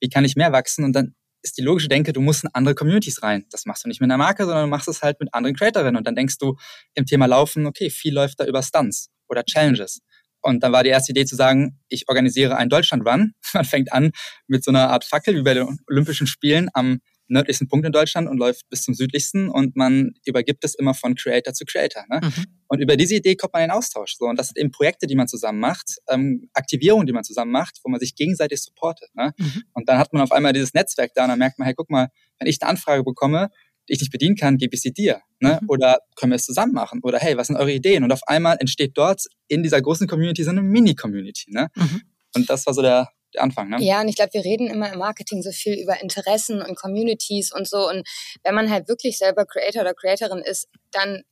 wie 0.00 0.09
kann 0.09 0.25
ich 0.25 0.37
mehr 0.37 0.52
wachsen? 0.52 0.85
Und 0.85 0.92
dann 0.92 1.14
ist 1.47 1.57
die 1.59 1.62
logische 1.62 1.88
Denke, 1.88 2.12
du 2.12 2.21
musst 2.21 2.45
in 2.45 2.50
andere 2.53 2.75
Communities 2.75 3.23
rein. 3.23 3.47
Das 3.50 3.67
machst 3.67 3.85
du 3.85 3.88
nicht 3.88 4.00
mit 4.00 4.11
einer 4.11 4.19
Marke, 4.19 4.45
sondern 4.45 4.65
du 4.65 4.69
machst 4.69 4.88
es 4.88 5.03
halt 5.03 5.21
mit 5.21 5.33
anderen 5.33 5.55
Creatorinnen. 5.55 5.97
Und 5.97 6.07
dann 6.07 6.17
denkst 6.17 6.38
du 6.38 6.57
im 6.95 7.07
Thema 7.07 7.26
Laufen, 7.26 7.67
okay, 7.67 7.88
viel 7.88 8.12
läuft 8.12 8.41
da 8.41 8.45
über 8.45 8.62
Stunts 8.62 9.11
oder 9.29 9.45
Challenges. 9.45 10.00
Und 10.43 10.62
dann 10.62 10.73
war 10.73 10.83
die 10.83 10.91
erste 10.91 11.12
Idee 11.12 11.25
zu 11.25 11.37
sagen, 11.37 11.79
ich 11.88 12.09
organisiere 12.09 12.57
einen 12.57 12.69
Deutschland-Run. 12.69 13.33
Man 13.55 13.65
fängt 13.65 13.93
an 13.93 14.11
mit 14.49 14.65
so 14.65 14.71
einer 14.73 14.91
Art 14.91 15.05
Fackel 15.05 15.37
wie 15.37 15.43
bei 15.43 15.55
den 15.55 15.79
Olympischen 15.88 16.26
Spielen 16.26 16.69
am 16.75 17.00
nördlichsten 17.28 17.68
Punkt 17.68 17.87
in 17.87 17.92
Deutschland 17.92 18.28
und 18.28 18.38
läuft 18.38 18.68
bis 18.68 18.83
zum 18.83 18.95
südlichsten 18.95 19.49
und 19.49 19.76
man 19.76 20.14
übergibt 20.25 20.64
es 20.64 20.75
immer 20.75 20.95
von 20.95 21.14
Creator 21.14 21.52
zu 21.54 21.64
Creator. 21.64 22.04
Ne? 22.09 22.21
Mhm. 22.23 22.45
Und 22.68 22.80
über 22.80 22.97
diese 22.97 23.16
Idee 23.16 23.37
kommt 23.37 23.52
man 23.52 23.62
in 23.62 23.68
den 23.68 23.76
Austausch. 23.76 24.16
So. 24.16 24.26
Und 24.26 24.38
das 24.38 24.49
sind 24.49 24.59
eben 24.59 24.71
Projekte, 24.71 25.06
die 25.06 25.14
man 25.14 25.28
zusammen 25.28 25.61
macht, 25.61 25.97
ähm, 26.09 26.49
Aktivierungen, 26.54 27.06
die 27.06 27.12
man 27.12 27.25
zusammen 27.25 27.52
macht, 27.52 27.80
wo 27.85 27.90
man 27.90 28.00
sich 28.00 28.14
gegenseitig 28.14 28.62
supportet. 28.62 29.09
Ne? 29.14 29.33
Mhm. 29.38 29.62
Und 29.73 29.88
dann 29.88 29.99
hat 29.99 30.12
man 30.12 30.23
auf 30.23 30.33
einmal 30.33 30.52
dieses 30.52 30.75
Netzwerk 30.75 31.12
da 31.14 31.25
und 31.25 31.30
dann 31.30 31.38
merkt 31.38 31.59
man, 31.59 31.66
hey, 31.66 31.75
guck 31.75 31.90
mal, 31.90 32.09
wenn 32.38 32.49
ich 32.49 32.61
eine 32.61 32.71
Anfrage 32.71 33.02
bekomme, 33.02 33.50
die 33.88 33.95
ich 33.95 34.00
nicht 34.00 34.12
bedienen 34.12 34.37
kann, 34.37 34.56
gebe 34.56 34.75
ich 34.75 34.83
sie 34.83 34.92
dir. 34.92 35.21
Ne? 35.40 35.59
Mhm. 35.61 35.68
Oder 35.68 35.99
können 36.16 36.33
wir 36.33 36.37
es 36.37 36.45
zusammen 36.45 36.73
machen? 36.73 37.00
Oder 37.02 37.18
hey, 37.18 37.37
was 37.37 37.49
sind 37.49 37.56
eure 37.56 37.73
Ideen? 37.73 38.04
Und 38.04 38.12
auf 38.12 38.26
einmal 38.26 38.56
entsteht 38.59 38.92
dort 38.95 39.23
in 39.49 39.62
dieser 39.62 39.80
großen 39.80 40.06
Community 40.06 40.42
so 40.42 40.50
eine 40.50 40.62
Mini-Community. 40.62 41.52
Ne? 41.52 41.68
Mhm. 41.75 42.02
Und 42.35 42.50
das 42.50 42.66
war 42.66 42.75
so 42.75 42.83
der 42.83 43.11
Anfang, 43.37 43.68
ne? 43.68 43.76
Ja, 43.80 44.00
und 44.00 44.09
ich 44.09 44.16
glaube, 44.16 44.33
wir 44.35 44.45
reden 44.45 44.68
immer 44.68 44.92
im 44.92 44.99
Marketing 44.99 45.42
so 45.42 45.50
viel 45.50 45.75
über 45.75 46.00
Interessen 46.00 46.62
und 46.62 46.76
Communities 46.76 47.52
und 47.52 47.68
so. 47.68 47.88
Und 47.88 48.06
wenn 48.45 48.54
man 48.54 48.71
halt 48.71 48.88
wirklich 48.88 49.18
selber 49.18 49.45
Creator 49.45 49.83
oder 49.83 49.95
Creatorin 49.95 50.38
ist, 50.38 50.68
dann 50.92 51.23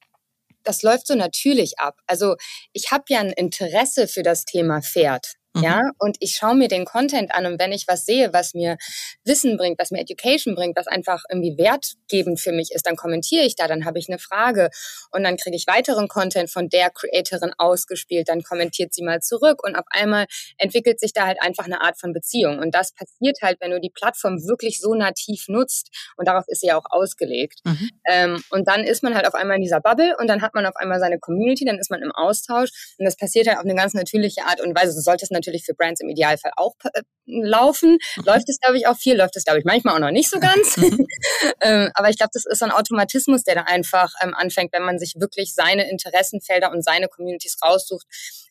das 0.65 0.83
läuft 0.83 1.07
so 1.07 1.15
natürlich 1.15 1.79
ab. 1.79 2.01
Also 2.07 2.37
ich 2.73 2.91
habe 2.91 3.05
ja 3.09 3.21
ein 3.21 3.31
Interesse 3.31 4.09
für 4.09 4.23
das 4.23 4.45
Thema 4.45 4.81
Pferd. 4.81 5.35
Mhm. 5.55 5.63
Ja, 5.63 5.81
und 5.99 6.17
ich 6.21 6.35
schaue 6.35 6.57
mir 6.57 6.69
den 6.69 6.85
Content 6.85 7.33
an 7.33 7.47
und 7.47 7.61
wenn 7.61 7.71
ich 7.71 7.87
was 7.87 8.05
sehe, 8.05 8.33
was 8.33 8.55
mir 8.55 8.77
Wissen 9.25 9.57
bringt, 9.57 9.79
was 9.79 9.93
mir 9.93 10.01
Education 10.01 10.55
bringt, 10.57 10.77
was 10.77 10.89
einfach 10.89 11.23
irgendwie 11.31 11.57
wertgebend 11.57 12.41
für 12.41 12.51
mich 12.51 12.73
ist, 12.73 12.87
dann 12.87 12.97
kommentiere 12.97 13.45
ich 13.45 13.55
da, 13.55 13.69
dann 13.69 13.85
habe 13.85 13.99
ich 13.99 14.09
eine 14.09 14.19
Frage 14.19 14.71
und 15.13 15.23
dann 15.23 15.37
kriege 15.37 15.57
ich 15.57 15.67
weiteren 15.69 16.09
Content 16.09 16.51
von 16.51 16.69
der 16.69 16.91
Creatorin 16.91 17.53
ausgespielt, 17.57 18.29
dann 18.29 18.43
kommentiert 18.43 18.93
sie 18.93 19.03
mal 19.03 19.21
zurück 19.21 19.63
und 19.65 19.77
auf 19.77 19.85
einmal 19.91 20.27
entwickelt 20.59 20.99
sich 20.99 21.13
da 21.13 21.27
halt 21.27 21.41
einfach 21.41 21.67
eine 21.67 21.83
Art 21.83 22.01
von 22.01 22.13
Beziehung 22.13 22.59
und 22.59 22.75
das 22.75 22.93
passiert 22.93 23.39
halt, 23.41 23.61
wenn 23.61 23.71
du 23.71 23.81
die 23.81 23.91
Plattform 23.91 24.43
wirklich 24.49 24.81
so 24.81 24.95
nativ 24.95 25.47
nutzt 25.49 25.91
und 26.17 26.27
darauf 26.27 26.45
ist 26.49 26.63
sie 26.63 26.69
ja 26.69 26.77
auch 26.77 26.87
ausgelegt. 26.91 27.61
Mhm. 27.65 27.91
Ähm, 28.09 28.43
und 28.51 28.67
dann 28.67 28.83
ist 28.83 29.05
man 29.05 29.15
halt 29.15 29.27
auf 29.27 29.35
einmal 29.35 29.57
in 29.57 29.63
dieser 29.63 29.81
Bubble 29.81 30.17
und 30.19 30.27
dann 30.27 30.43
hat 30.43 30.55
man 30.55 30.67
auf 30.67 30.75
einmal 30.77 30.99
seine 30.99 31.21
Community, 31.21 31.65
dann 31.65 31.79
ist 31.79 31.91
man 31.91 32.03
im 32.03 32.11
Austausch 32.11 32.71
und 32.99 33.05
das 33.05 33.17
passiert 33.17 33.47
halt 33.47 33.59
auf 33.59 33.65
eine 33.65 33.77
ganz 33.77 33.95
natürliche 33.95 34.43
Art 34.47 34.61
und 34.61 34.75
Weise. 34.75 34.95
Du 34.95 35.01
solltest 35.01 35.31
natürlich 35.31 35.44
natürlich 35.45 35.65
für 35.65 35.75
Brands 35.75 36.01
im 36.01 36.09
Idealfall 36.09 36.53
auch 36.57 36.75
äh, 36.93 37.03
laufen. 37.27 37.99
Mhm. 38.17 38.25
Läuft 38.25 38.49
es, 38.49 38.59
glaube 38.61 38.79
ich, 38.79 38.87
auch 38.87 38.97
viel, 38.97 39.17
läuft 39.17 39.37
es, 39.37 39.45
glaube 39.45 39.59
ich, 39.59 39.65
manchmal 39.65 39.95
auch 39.95 40.01
noch 40.01 40.11
nicht 40.11 40.31
so 40.31 40.41
ganz. 40.41 40.77
ähm, 41.61 41.91
aber 41.95 42.11
ich 42.11 42.17
glaube, 42.17 42.31
das 42.33 42.45
ist 42.47 42.59
so 42.59 42.65
ein 42.65 42.71
Automatismus, 42.71 43.45
der 43.45 43.57
da 43.57 43.63
einfach 43.63 44.13
ähm, 44.23 44.35
anfängt, 44.35 44.73
wenn 44.73 44.85
man 44.85 44.99
sich 44.99 45.15
wirklich 45.17 45.55
seine 45.55 45.89
Interessenfelder 45.91 46.71
und 46.71 46.85
seine 46.85 47.09
Communities 47.09 47.57
raussucht, 47.63 48.07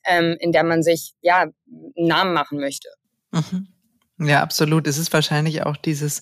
ähm, 0.05 0.37
in 0.39 0.51
der 0.51 0.63
man 0.63 0.83
sich 0.83 1.13
ja 1.21 1.41
einen 1.41 1.53
Namen 1.95 2.33
machen 2.33 2.59
möchte. 2.59 2.89
Mhm. 3.31 3.67
Ja, 4.19 4.41
absolut. 4.41 4.87
Es 4.87 4.97
ist 4.97 5.11
wahrscheinlich 5.11 5.63
auch 5.63 5.77
dieses, 5.77 6.21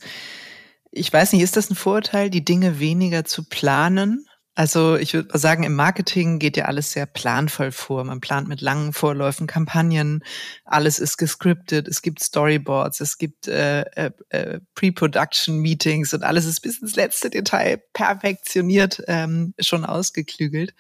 ich 0.92 1.12
weiß 1.12 1.34
nicht, 1.34 1.42
ist 1.42 1.58
das 1.58 1.70
ein 1.70 1.76
Vorurteil, 1.76 2.30
die 2.30 2.46
Dinge 2.46 2.80
weniger 2.80 3.26
zu 3.26 3.44
planen? 3.44 4.26
Also 4.54 4.98
ich 4.98 5.14
würde 5.14 5.38
sagen, 5.40 5.64
im 5.64 5.76
Marketing 5.76 6.38
geht 6.38 6.58
ja 6.58 6.66
alles 6.66 6.92
sehr 6.92 7.06
planvoll 7.06 7.72
vor. 7.72 8.04
Man 8.04 8.20
plant 8.20 8.50
mit 8.50 8.60
langen 8.60 8.92
Vorläufen 8.92 9.48
Kampagnen, 9.48 10.26
alles 10.66 11.00
ist 11.00 11.18
gescriptet, 11.18 11.88
es 11.88 12.02
gibt 12.02 12.22
Storyboards, 12.22 13.00
es 13.00 13.18
gibt 13.18 13.48
äh, 13.48 13.82
äh, 13.82 14.12
äh, 14.30 14.60
Pre-Production-Meetings 14.76 16.14
und 16.14 16.24
alles 16.24 16.46
ist 16.46 16.60
bis 16.60 16.82
ins 16.82 16.98
letzte 16.98 17.30
Detail 17.30 17.82
perfektioniert, 17.94 19.02
ähm, 19.08 19.54
schon 19.60 19.86
ausgeklügelt. 19.86 20.76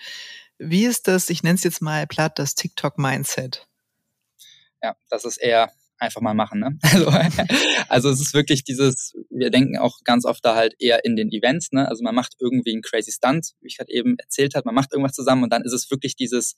Wie 0.57 0.85
ist 0.85 1.07
das, 1.07 1.29
ich 1.29 1.41
nenne 1.41 1.55
es 1.55 1.63
jetzt 1.63 1.81
mal 1.81 2.05
platt, 2.07 2.39
das 2.39 2.55
TikTok-Mindset? 2.55 3.67
Ja, 4.83 4.95
das 5.09 5.23
ist 5.23 5.37
eher 5.37 5.71
einfach 6.01 6.21
mal 6.21 6.33
machen. 6.33 6.59
Ne? 6.59 6.77
Also, 6.91 7.09
also 7.87 8.09
es 8.09 8.21
ist 8.21 8.33
wirklich 8.33 8.63
dieses, 8.63 9.13
wir 9.29 9.49
denken 9.49 9.77
auch 9.77 9.99
ganz 10.03 10.25
oft 10.25 10.43
da 10.43 10.55
halt 10.55 10.75
eher 10.79 11.05
in 11.05 11.15
den 11.15 11.31
Events. 11.31 11.71
Ne? 11.71 11.87
Also 11.87 12.03
man 12.03 12.15
macht 12.15 12.35
irgendwie 12.39 12.73
einen 12.73 12.81
crazy 12.81 13.11
Stunt, 13.11 13.51
wie 13.61 13.67
ich 13.67 13.77
gerade 13.77 13.91
eben 13.91 14.17
erzählt 14.17 14.55
habe, 14.55 14.65
man 14.65 14.75
macht 14.75 14.91
irgendwas 14.91 15.13
zusammen 15.13 15.43
und 15.43 15.53
dann 15.53 15.63
ist 15.63 15.73
es 15.73 15.89
wirklich 15.89 16.15
dieses 16.15 16.55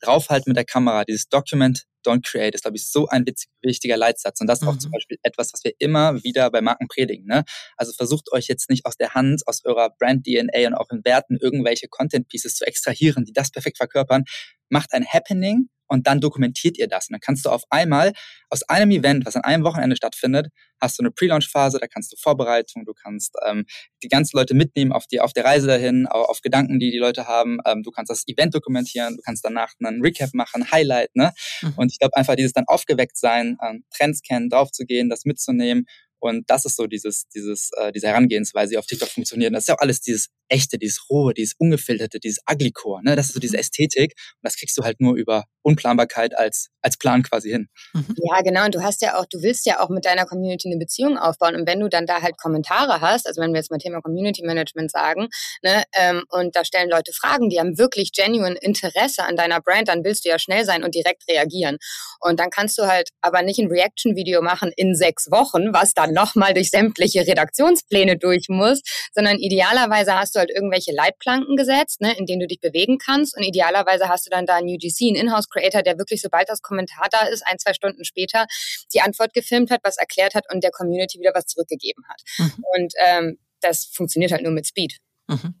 draufhalten 0.00 0.50
mit 0.50 0.56
der 0.56 0.64
Kamera, 0.64 1.04
dieses 1.04 1.28
Document, 1.28 1.84
don't 2.06 2.22
create, 2.22 2.54
ist, 2.54 2.62
glaube 2.62 2.78
ich, 2.78 2.90
so 2.90 3.06
ein 3.08 3.24
wichtiger 3.62 3.96
Leitsatz. 3.96 4.40
Und 4.40 4.46
das 4.46 4.60
ist 4.60 4.62
mhm. 4.62 4.68
auch 4.68 4.78
zum 4.78 4.90
mhm. 4.90 4.94
Beispiel 4.94 5.18
etwas, 5.22 5.52
was 5.52 5.62
wir 5.62 5.72
immer 5.78 6.22
wieder 6.24 6.50
bei 6.50 6.62
Marken 6.62 6.88
predigen. 6.88 7.26
Ne? 7.26 7.44
Also 7.76 7.92
versucht 7.92 8.32
euch 8.32 8.46
jetzt 8.48 8.70
nicht 8.70 8.86
aus 8.86 8.96
der 8.96 9.14
Hand, 9.14 9.46
aus 9.46 9.64
eurer 9.64 9.90
Brand-DNA 9.98 10.68
und 10.68 10.74
auch 10.74 10.90
in 10.90 11.04
Werten 11.04 11.36
irgendwelche 11.36 11.88
Content-Pieces 11.88 12.56
zu 12.56 12.66
extrahieren, 12.66 13.24
die 13.24 13.32
das 13.32 13.50
perfekt 13.50 13.76
verkörpern. 13.76 14.24
Macht 14.70 14.92
ein 14.94 15.06
Happening 15.06 15.68
und 15.90 16.06
dann 16.06 16.20
dokumentiert 16.20 16.78
ihr 16.78 16.86
das. 16.86 17.08
Und 17.08 17.14
dann 17.14 17.20
kannst 17.20 17.44
du 17.44 17.50
auf 17.50 17.64
einmal 17.68 18.12
aus 18.48 18.62
einem 18.62 18.90
Event, 18.92 19.26
was 19.26 19.36
an 19.36 19.42
einem 19.42 19.64
Wochenende 19.64 19.96
stattfindet, 19.96 20.48
hast 20.80 20.98
du 20.98 21.02
eine 21.02 21.10
Pre-Launch-Phase, 21.10 21.78
da 21.78 21.86
kannst 21.86 22.12
du 22.12 22.16
Vorbereitung, 22.16 22.84
du 22.84 22.94
kannst 22.94 23.36
ähm, 23.46 23.66
die 24.02 24.08
ganzen 24.08 24.36
Leute 24.36 24.54
mitnehmen 24.54 24.92
auf, 24.92 25.06
die, 25.06 25.20
auf 25.20 25.32
der 25.32 25.44
Reise 25.44 25.66
dahin, 25.66 26.06
auf, 26.06 26.40
Gedanken, 26.40 26.78
die 26.78 26.90
die 26.90 26.98
Leute 26.98 27.26
haben. 27.26 27.58
Ähm, 27.66 27.82
du 27.82 27.90
kannst 27.90 28.10
das 28.10 28.26
Event 28.26 28.54
dokumentieren, 28.54 29.16
du 29.16 29.22
kannst 29.22 29.44
danach 29.44 29.72
einen 29.84 30.00
Recap 30.00 30.32
machen, 30.32 30.70
Highlight. 30.70 31.14
Ne? 31.14 31.32
Mhm. 31.60 31.74
Und 31.76 31.92
ich 31.92 31.98
glaube 31.98 32.16
einfach 32.16 32.36
dieses 32.36 32.52
dann 32.52 32.64
aufgeweckt 32.66 33.18
sein, 33.18 33.58
ähm, 33.62 33.84
Trends 33.94 34.22
kennen, 34.22 34.48
draufzugehen, 34.48 35.10
das 35.10 35.24
mitzunehmen 35.24 35.86
und 36.20 36.48
das 36.48 36.64
ist 36.64 36.76
so 36.76 36.86
dieses, 36.86 37.28
dieses, 37.28 37.70
äh, 37.76 37.92
diese 37.92 38.08
Herangehensweise, 38.08 38.70
die 38.70 38.78
auf 38.78 38.86
TikTok 38.86 39.08
funktioniert. 39.08 39.54
das 39.54 39.64
ist 39.64 39.68
ja 39.68 39.74
auch 39.74 39.80
alles 39.80 40.00
dieses 40.00 40.28
echte, 40.50 40.78
dieses 40.78 41.08
rohe, 41.08 41.32
dieses 41.32 41.54
ungefilterte, 41.58 42.18
dieses 42.20 42.40
ugly 42.50 42.72
core. 42.72 43.02
Ne? 43.02 43.16
Das 43.16 43.26
ist 43.26 43.34
so 43.34 43.40
diese 43.40 43.54
mhm. 43.56 43.60
Ästhetik. 43.60 44.12
Und 44.12 44.42
das 44.42 44.56
kriegst 44.56 44.76
du 44.76 44.82
halt 44.82 45.00
nur 45.00 45.14
über 45.14 45.44
Unplanbarkeit 45.62 46.36
als, 46.36 46.68
als 46.82 46.96
Plan 46.96 47.22
quasi 47.22 47.50
hin. 47.50 47.68
Mhm. 47.94 48.14
Ja, 48.16 48.40
genau. 48.42 48.64
Und 48.64 48.74
du 48.74 48.82
hast 48.82 49.02
ja 49.02 49.18
auch, 49.18 49.26
du 49.26 49.42
willst 49.42 49.66
ja 49.66 49.80
auch 49.80 49.88
mit 49.88 50.04
deiner 50.04 50.26
Community 50.26 50.68
eine 50.68 50.78
Beziehung 50.78 51.18
aufbauen. 51.18 51.54
Und 51.54 51.66
wenn 51.66 51.80
du 51.80 51.88
dann 51.88 52.06
da 52.06 52.22
halt 52.22 52.36
Kommentare 52.38 53.00
hast, 53.00 53.26
also 53.26 53.40
wenn 53.40 53.52
wir 53.52 53.58
jetzt 53.58 53.70
mal 53.70 53.78
Thema 53.78 54.00
Community 54.00 54.42
Management 54.44 54.90
sagen, 54.90 55.28
ne, 55.62 55.84
ähm, 55.94 56.24
und 56.30 56.56
da 56.56 56.64
stellen 56.64 56.90
Leute 56.90 57.12
Fragen, 57.12 57.48
die 57.48 57.60
haben 57.60 57.78
wirklich 57.78 58.12
genuine 58.12 58.56
Interesse 58.60 59.24
an 59.24 59.36
deiner 59.36 59.60
Brand, 59.60 59.88
dann 59.88 60.04
willst 60.04 60.24
du 60.24 60.30
ja 60.30 60.38
schnell 60.38 60.64
sein 60.64 60.82
und 60.82 60.94
direkt 60.94 61.28
reagieren. 61.28 61.78
Und 62.20 62.40
dann 62.40 62.50
kannst 62.50 62.78
du 62.78 62.86
halt 62.86 63.10
aber 63.20 63.42
nicht 63.42 63.58
ein 63.58 63.68
Reaction-Video 63.68 64.42
machen 64.42 64.72
in 64.76 64.94
sechs 64.94 65.30
Wochen, 65.30 65.72
was 65.72 65.94
dann 65.94 66.09
nochmal 66.10 66.54
durch 66.54 66.70
sämtliche 66.70 67.26
Redaktionspläne 67.26 68.16
durch 68.16 68.48
muss, 68.48 68.82
sondern 69.12 69.38
idealerweise 69.38 70.14
hast 70.14 70.34
du 70.34 70.40
halt 70.40 70.50
irgendwelche 70.50 70.92
Leitplanken 70.92 71.56
gesetzt, 71.56 72.00
ne, 72.00 72.16
in 72.16 72.26
denen 72.26 72.40
du 72.40 72.46
dich 72.46 72.60
bewegen 72.60 72.98
kannst. 72.98 73.36
Und 73.36 73.42
idealerweise 73.42 74.08
hast 74.08 74.26
du 74.26 74.30
dann 74.30 74.46
da 74.46 74.56
einen 74.56 74.68
UGC, 74.68 75.08
einen 75.08 75.16
Inhouse-Creator, 75.16 75.82
der 75.82 75.98
wirklich, 75.98 76.20
sobald 76.20 76.48
das 76.48 76.62
Kommentar 76.62 77.08
da 77.10 77.26
ist, 77.26 77.46
ein, 77.46 77.58
zwei 77.58 77.74
Stunden 77.74 78.04
später 78.04 78.46
die 78.94 79.00
Antwort 79.00 79.32
gefilmt 79.34 79.70
hat, 79.70 79.80
was 79.82 79.96
erklärt 79.96 80.34
hat 80.34 80.44
und 80.52 80.62
der 80.64 80.70
Community 80.70 81.18
wieder 81.18 81.32
was 81.34 81.46
zurückgegeben 81.46 82.04
hat. 82.08 82.22
Mhm. 82.38 82.64
Und 82.76 82.92
ähm, 82.98 83.38
das 83.60 83.86
funktioniert 83.86 84.32
halt 84.32 84.42
nur 84.42 84.52
mit 84.52 84.66
Speed. 84.66 84.98
Mhm. 85.28 85.54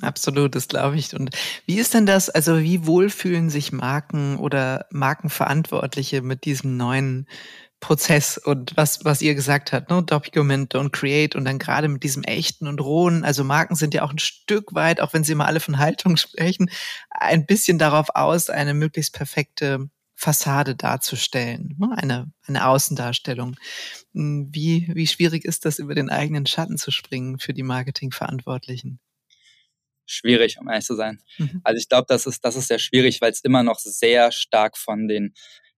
Absolut, 0.00 0.54
das 0.54 0.68
glaube 0.68 0.96
ich. 0.96 1.14
Und 1.14 1.30
wie 1.66 1.78
ist 1.78 1.94
denn 1.94 2.06
das, 2.06 2.30
also 2.30 2.60
wie 2.60 2.86
wohl 2.86 3.10
fühlen 3.10 3.50
sich 3.50 3.72
Marken 3.72 4.38
oder 4.38 4.86
Markenverantwortliche 4.90 6.22
mit 6.22 6.44
diesem 6.44 6.76
neuen 6.76 7.26
Prozess 7.80 8.38
und 8.38 8.76
was, 8.76 9.04
was 9.04 9.22
ihr 9.22 9.34
gesagt 9.34 9.72
habt, 9.72 9.90
ne? 9.90 10.02
Document, 10.02 10.72
don't 10.74 10.90
create 10.90 11.34
und 11.34 11.44
dann 11.44 11.58
gerade 11.58 11.88
mit 11.88 12.02
diesem 12.02 12.22
echten 12.22 12.68
und 12.68 12.80
rohen, 12.80 13.24
also 13.24 13.42
Marken 13.42 13.74
sind 13.74 13.94
ja 13.94 14.02
auch 14.02 14.12
ein 14.12 14.18
Stück 14.18 14.74
weit, 14.74 15.00
auch 15.00 15.14
wenn 15.14 15.24
sie 15.24 15.32
immer 15.32 15.46
alle 15.46 15.60
von 15.60 15.78
Haltung 15.78 16.16
sprechen, 16.18 16.70
ein 17.10 17.46
bisschen 17.46 17.78
darauf 17.78 18.10
aus, 18.14 18.50
eine 18.50 18.74
möglichst 18.74 19.14
perfekte 19.14 19.88
Fassade 20.14 20.76
darzustellen, 20.76 21.76
ne? 21.78 21.96
eine, 21.96 22.30
eine 22.46 22.66
Außendarstellung. 22.66 23.56
Hm, 24.12 24.50
wie, 24.52 24.90
wie 24.92 25.06
schwierig 25.06 25.46
ist 25.46 25.64
das, 25.64 25.78
über 25.78 25.94
den 25.94 26.10
eigenen 26.10 26.44
Schatten 26.44 26.76
zu 26.76 26.90
springen 26.90 27.38
für 27.38 27.54
die 27.54 27.62
Marketingverantwortlichen? 27.62 29.00
Schwierig, 30.04 30.58
um 30.60 30.68
ehrlich 30.68 30.84
zu 30.84 30.96
sein. 30.96 31.22
Mhm. 31.38 31.60
Also 31.64 31.78
ich 31.78 31.88
glaube, 31.88 32.04
das 32.08 32.26
ist, 32.26 32.44
das 32.44 32.56
ist 32.56 32.68
sehr 32.68 32.80
schwierig, 32.80 33.22
weil 33.22 33.30
es 33.30 33.40
immer 33.40 33.62
noch 33.62 33.78
sehr 33.78 34.30
stark 34.32 34.76
von 34.76 35.08
den 35.08 35.34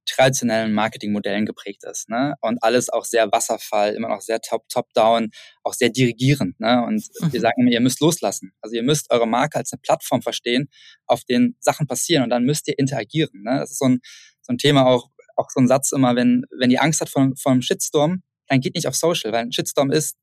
traditionellen 0.07 0.73
Marketingmodellen 0.73 1.47
geprägt 1.47 1.85
ist. 1.85 2.09
Ne? 2.09 2.35
Und 2.41 2.63
alles 2.63 2.89
auch 2.89 3.05
sehr 3.05 3.31
Wasserfall, 3.31 3.95
immer 3.95 4.09
noch 4.09 4.21
sehr 4.21 4.41
top, 4.41 4.69
top-down, 4.69 5.31
auch 5.63 5.75
sehr 5.75 5.91
dirigierend. 5.91 6.59
Ne? 6.61 6.83
Und 6.85 7.09
wir 7.21 7.39
mhm. 7.39 7.43
sagen 7.43 7.61
immer, 7.61 7.71
ihr 7.71 7.81
müsst 7.81 8.01
loslassen. 8.01 8.53
Also 8.61 8.77
ihr 8.77 8.83
müsst 8.83 9.11
eure 9.11 9.27
Marke 9.27 9.59
als 9.59 9.73
eine 9.73 9.81
Plattform 9.81 10.23
verstehen, 10.23 10.69
auf 11.07 11.25
denen 11.25 11.57
Sachen 11.61 11.87
passieren 11.87 12.25
und 12.25 12.31
dann 12.31 12.45
müsst 12.45 12.69
ihr 12.69 12.79
interagieren. 12.79 13.43
Ne? 13.43 13.59
Das 13.61 13.73
ist 13.73 13.79
so 13.79 13.87
ein, 13.87 14.01
so 14.41 14.53
ein 14.53 14.59
Thema 14.59 14.87
auch, 14.87 15.09
auch 15.37 15.49
so 15.51 15.61
ein 15.61 15.69
Satz 15.69 15.93
immer, 15.93 16.17
wenn, 16.17 16.45
wenn 16.59 16.71
ihr 16.71 16.83
Angst 16.83 17.01
habt 17.01 17.11
vor, 17.11 17.31
vor 17.41 17.53
einem 17.53 17.63
Shitstorm, 17.63 18.23
dann 18.49 18.61
geht 18.61 18.75
nicht 18.75 18.87
auf 18.87 18.97
Social, 18.97 19.33
weil 19.33 19.45
ein 19.45 19.53
Shitstorm 19.53 19.91
ist, 19.91 20.17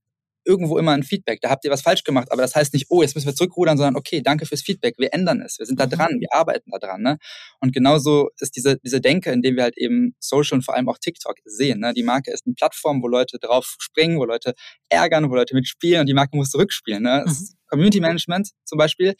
irgendwo 0.45 0.77
immer 0.77 0.93
ein 0.93 1.03
Feedback. 1.03 1.41
Da 1.41 1.49
habt 1.49 1.65
ihr 1.65 1.71
was 1.71 1.81
falsch 1.81 2.03
gemacht, 2.03 2.31
aber 2.31 2.41
das 2.41 2.55
heißt 2.55 2.73
nicht, 2.73 2.87
oh, 2.89 3.01
jetzt 3.01 3.15
müssen 3.15 3.27
wir 3.27 3.35
zurückrudern, 3.35 3.77
sondern 3.77 3.95
okay, 3.95 4.21
danke 4.21 4.45
fürs 4.45 4.61
Feedback, 4.61 4.95
wir 4.97 5.13
ändern 5.13 5.41
es, 5.41 5.59
wir 5.59 5.65
sind 5.65 5.79
da 5.79 5.85
mhm. 5.85 5.91
dran, 5.91 6.19
wir 6.19 6.27
arbeiten 6.31 6.71
da 6.71 6.79
dran. 6.79 7.01
Ne? 7.01 7.17
Und 7.59 7.73
genauso 7.73 8.29
ist 8.39 8.55
diese, 8.55 8.77
diese 8.77 9.01
Denke, 9.01 9.31
in 9.31 9.41
dem 9.41 9.55
wir 9.55 9.63
halt 9.63 9.77
eben 9.77 10.15
Social 10.19 10.57
und 10.57 10.63
vor 10.63 10.75
allem 10.75 10.89
auch 10.89 10.97
TikTok 10.97 11.35
sehen. 11.45 11.79
Ne? 11.79 11.93
Die 11.93 12.03
Marke 12.03 12.31
ist 12.31 12.45
eine 12.45 12.55
Plattform, 12.55 13.03
wo 13.03 13.07
Leute 13.07 13.37
drauf 13.39 13.75
springen, 13.79 14.19
wo 14.19 14.25
Leute 14.25 14.53
ärgern, 14.89 15.29
wo 15.29 15.35
Leute 15.35 15.55
mitspielen 15.55 16.01
und 16.01 16.07
die 16.07 16.13
Marke 16.13 16.35
muss 16.35 16.49
zurückspielen. 16.49 17.03
Ne? 17.03 17.25
Mhm. 17.25 17.49
Community 17.67 17.99
Management 17.99 18.51
zum 18.65 18.77
Beispiel 18.77 19.15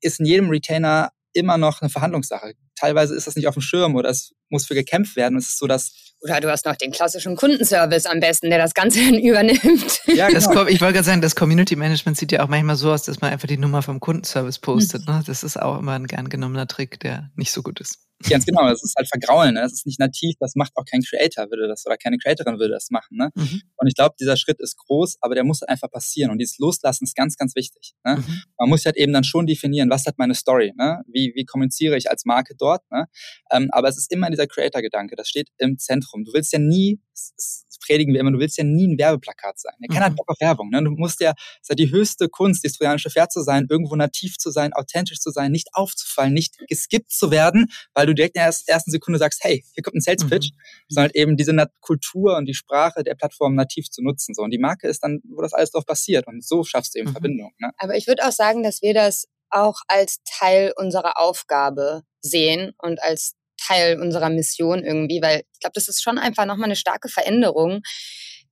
ist 0.00 0.20
in 0.20 0.26
jedem 0.26 0.50
Retainer 0.50 1.10
immer 1.32 1.58
noch 1.58 1.80
eine 1.80 1.90
Verhandlungssache. 1.90 2.54
Teilweise 2.74 3.14
ist 3.14 3.26
das 3.26 3.36
nicht 3.36 3.46
auf 3.46 3.54
dem 3.54 3.62
Schirm 3.62 3.94
oder 3.94 4.08
es 4.08 4.32
muss 4.50 4.66
für 4.66 4.74
gekämpft 4.74 5.16
werden. 5.16 5.38
Es 5.38 5.48
ist 5.48 5.58
so, 5.58 5.66
dass 5.66 5.92
oder 6.22 6.38
du 6.40 6.50
hast 6.50 6.66
noch 6.66 6.76
den 6.76 6.90
klassischen 6.90 7.34
Kundenservice 7.34 8.04
am 8.04 8.20
besten, 8.20 8.50
der 8.50 8.58
das 8.58 8.74
Ganze 8.74 9.00
dann 9.04 9.18
übernimmt. 9.18 10.02
Ja, 10.06 10.28
genau. 10.28 10.66
ich 10.66 10.80
wollte 10.80 10.94
gerade 10.94 11.04
sagen, 11.04 11.22
das 11.22 11.34
Community 11.34 11.76
Management 11.76 12.18
sieht 12.18 12.32
ja 12.32 12.44
auch 12.44 12.48
manchmal 12.48 12.76
so 12.76 12.92
aus, 12.92 13.04
dass 13.04 13.20
man 13.20 13.32
einfach 13.32 13.48
die 13.48 13.56
Nummer 13.56 13.82
vom 13.82 14.00
Kundenservice 14.00 14.58
postet. 14.58 15.06
Mhm. 15.08 15.14
Ne? 15.14 15.22
Das 15.26 15.42
ist 15.42 15.56
auch 15.60 15.78
immer 15.78 15.92
ein 15.92 16.06
gern 16.06 16.28
genommener 16.28 16.66
Trick, 16.66 17.00
der 17.00 17.30
nicht 17.36 17.52
so 17.52 17.62
gut 17.62 17.80
ist. 17.80 18.00
Ganz 18.28 18.44
genau, 18.44 18.68
das 18.68 18.82
ist 18.82 18.94
halt 18.96 19.08
Vergraulen, 19.08 19.54
ne? 19.54 19.62
das 19.62 19.72
ist 19.72 19.86
nicht 19.86 19.98
nativ, 19.98 20.36
das 20.40 20.54
macht 20.54 20.72
auch 20.76 20.84
kein 20.84 21.00
Creator 21.00 21.50
würde 21.50 21.68
das 21.68 21.86
oder 21.86 21.96
keine 21.96 22.18
Creatorin 22.18 22.58
würde 22.58 22.74
das 22.74 22.90
machen. 22.90 23.16
Ne? 23.16 23.30
Mhm. 23.34 23.62
Und 23.76 23.86
ich 23.86 23.94
glaube, 23.94 24.14
dieser 24.20 24.36
Schritt 24.36 24.60
ist 24.60 24.76
groß, 24.76 25.16
aber 25.22 25.34
der 25.34 25.44
muss 25.44 25.62
halt 25.62 25.70
einfach 25.70 25.90
passieren 25.90 26.30
und 26.30 26.38
dieses 26.38 26.58
Loslassen 26.58 27.04
ist 27.04 27.16
ganz, 27.16 27.36
ganz 27.38 27.56
wichtig. 27.56 27.94
Ne? 28.04 28.16
Mhm. 28.16 28.42
Man 28.58 28.68
muss 28.68 28.84
halt 28.84 28.98
eben 28.98 29.14
dann 29.14 29.24
schon 29.24 29.46
definieren, 29.46 29.88
was 29.88 30.04
hat 30.04 30.18
meine 30.18 30.34
Story, 30.34 30.74
ne? 30.76 31.02
wie, 31.06 31.32
wie 31.34 31.46
kommuniziere 31.46 31.96
ich 31.96 32.10
als 32.10 32.26
Marke 32.26 32.54
dort. 32.58 32.82
Ne? 32.90 33.06
Ähm, 33.52 33.68
aber 33.72 33.88
es 33.88 33.96
ist 33.96 34.12
immer 34.12 34.28
dieser 34.40 34.46
Creator-Gedanke, 34.46 35.16
das 35.16 35.28
steht 35.28 35.48
im 35.58 35.78
Zentrum. 35.78 36.24
Du 36.24 36.32
willst 36.32 36.52
ja 36.52 36.58
nie, 36.58 37.00
predigen 37.80 38.12
wir 38.12 38.20
immer, 38.20 38.30
du 38.30 38.38
willst 38.38 38.58
ja 38.58 38.64
nie 38.64 38.86
ein 38.86 38.98
Werbeplakat 38.98 39.58
sein. 39.58 39.72
Ja, 39.80 39.88
keiner 39.88 40.00
mhm. 40.00 40.10
hat 40.10 40.16
Bock 40.16 40.28
auf 40.28 40.40
Werbung. 40.40 40.70
Ne? 40.70 40.82
Du 40.82 40.90
musst 40.90 41.20
ja, 41.20 41.30
es 41.30 41.62
ist 41.62 41.68
ja 41.70 41.74
die 41.74 41.90
höchste 41.90 42.28
Kunst, 42.28 42.64
das 42.64 42.72
trojanische 42.72 43.10
Pferd 43.10 43.32
zu 43.32 43.42
sein, 43.42 43.66
irgendwo 43.68 43.96
nativ 43.96 44.38
zu 44.38 44.50
sein, 44.50 44.72
authentisch 44.72 45.18
zu 45.18 45.30
sein, 45.30 45.50
nicht 45.50 45.68
aufzufallen, 45.72 46.32
nicht 46.32 46.56
geskippt 46.68 47.10
zu 47.10 47.30
werden, 47.30 47.66
weil 47.94 48.06
du 48.06 48.14
direkt 48.14 48.36
in 48.36 48.42
der 48.42 48.54
ersten 48.66 48.90
Sekunde 48.90 49.18
sagst, 49.18 49.42
hey, 49.42 49.64
hier 49.74 49.82
kommt 49.82 49.96
ein 49.96 50.00
Sales 50.00 50.28
Pitch, 50.28 50.50
mhm. 50.52 50.56
sondern 50.88 51.10
eben 51.14 51.36
diese 51.36 51.50
Kultur 51.80 52.36
und 52.36 52.46
die 52.46 52.54
Sprache 52.54 53.02
der 53.02 53.14
Plattform 53.14 53.54
nativ 53.54 53.90
zu 53.90 54.02
nutzen. 54.02 54.34
So. 54.34 54.42
Und 54.42 54.50
die 54.50 54.58
Marke 54.58 54.86
ist 54.86 55.02
dann, 55.02 55.20
wo 55.28 55.42
das 55.42 55.52
alles 55.52 55.70
drauf 55.72 55.84
passiert. 55.84 56.26
Und 56.26 56.44
so 56.44 56.64
schaffst 56.64 56.94
du 56.94 57.00
eben 57.00 57.08
mhm. 57.08 57.12
Verbindung. 57.12 57.52
Ne? 57.58 57.70
Aber 57.78 57.96
ich 57.96 58.06
würde 58.06 58.26
auch 58.26 58.32
sagen, 58.32 58.62
dass 58.62 58.82
wir 58.82 58.94
das 58.94 59.26
auch 59.50 59.80
als 59.88 60.20
Teil 60.24 60.72
unserer 60.76 61.18
Aufgabe 61.18 62.02
sehen 62.22 62.72
und 62.78 63.02
als 63.02 63.34
Teil 63.70 64.00
unserer 64.00 64.30
Mission 64.30 64.84
irgendwie, 64.84 65.22
weil 65.22 65.42
ich 65.52 65.60
glaube, 65.60 65.74
das 65.74 65.88
ist 65.88 66.02
schon 66.02 66.18
einfach 66.18 66.46
nochmal 66.46 66.66
eine 66.66 66.76
starke 66.76 67.08
Veränderung, 67.08 67.82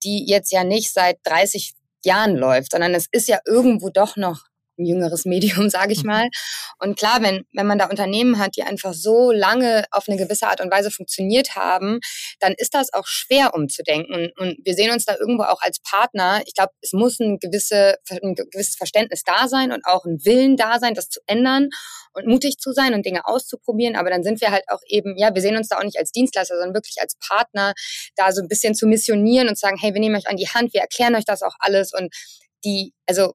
die 0.04 0.24
jetzt 0.26 0.52
ja 0.52 0.64
nicht 0.64 0.92
seit 0.92 1.18
30 1.24 1.74
Jahren 2.04 2.36
läuft, 2.36 2.72
sondern 2.72 2.94
es 2.94 3.06
ist 3.10 3.28
ja 3.28 3.38
irgendwo 3.44 3.90
doch 3.90 4.16
noch 4.16 4.44
ein 4.78 4.86
jüngeres 4.86 5.24
Medium, 5.24 5.68
sage 5.70 5.92
ich 5.92 6.02
mhm. 6.02 6.10
mal. 6.10 6.28
Und 6.78 6.98
klar, 6.98 7.22
wenn, 7.22 7.44
wenn 7.52 7.66
man 7.66 7.78
da 7.78 7.86
Unternehmen 7.86 8.38
hat, 8.38 8.56
die 8.56 8.62
einfach 8.62 8.94
so 8.94 9.32
lange 9.32 9.84
auf 9.90 10.08
eine 10.08 10.16
gewisse 10.16 10.46
Art 10.46 10.60
und 10.60 10.70
Weise 10.70 10.90
funktioniert 10.90 11.56
haben, 11.56 12.00
dann 12.40 12.54
ist 12.56 12.74
das 12.74 12.92
auch 12.92 13.06
schwer 13.06 13.54
umzudenken. 13.54 14.30
Und 14.36 14.58
wir 14.64 14.74
sehen 14.74 14.92
uns 14.92 15.04
da 15.04 15.16
irgendwo 15.16 15.44
auch 15.44 15.60
als 15.60 15.80
Partner. 15.80 16.42
Ich 16.46 16.54
glaube, 16.54 16.72
es 16.80 16.92
muss 16.92 17.18
ein, 17.20 17.38
gewisse, 17.38 17.96
ein 18.10 18.34
gewisses 18.34 18.76
Verständnis 18.76 19.22
da 19.24 19.48
sein 19.48 19.72
und 19.72 19.84
auch 19.84 20.04
ein 20.04 20.24
Willen 20.24 20.56
da 20.56 20.78
sein, 20.78 20.94
das 20.94 21.08
zu 21.08 21.20
ändern 21.26 21.68
und 22.12 22.26
mutig 22.26 22.58
zu 22.58 22.72
sein 22.72 22.94
und 22.94 23.04
Dinge 23.04 23.26
auszuprobieren. 23.26 23.96
Aber 23.96 24.10
dann 24.10 24.22
sind 24.22 24.40
wir 24.40 24.50
halt 24.50 24.64
auch 24.68 24.80
eben, 24.86 25.16
ja, 25.16 25.34
wir 25.34 25.42
sehen 25.42 25.56
uns 25.56 25.68
da 25.68 25.78
auch 25.78 25.84
nicht 25.84 25.98
als 25.98 26.12
Dienstleister, 26.12 26.56
sondern 26.56 26.74
wirklich 26.74 26.96
als 27.00 27.16
Partner, 27.16 27.74
da 28.16 28.32
so 28.32 28.42
ein 28.42 28.48
bisschen 28.48 28.74
zu 28.74 28.86
missionieren 28.86 29.48
und 29.48 29.56
zu 29.56 29.60
sagen, 29.60 29.78
hey, 29.80 29.94
wir 29.94 30.00
nehmen 30.00 30.16
euch 30.16 30.28
an 30.28 30.36
die 30.36 30.48
Hand, 30.48 30.72
wir 30.74 30.80
erklären 30.80 31.14
euch 31.14 31.24
das 31.24 31.42
auch 31.42 31.54
alles 31.58 31.92
und 31.92 32.14
die, 32.64 32.92
also 33.06 33.34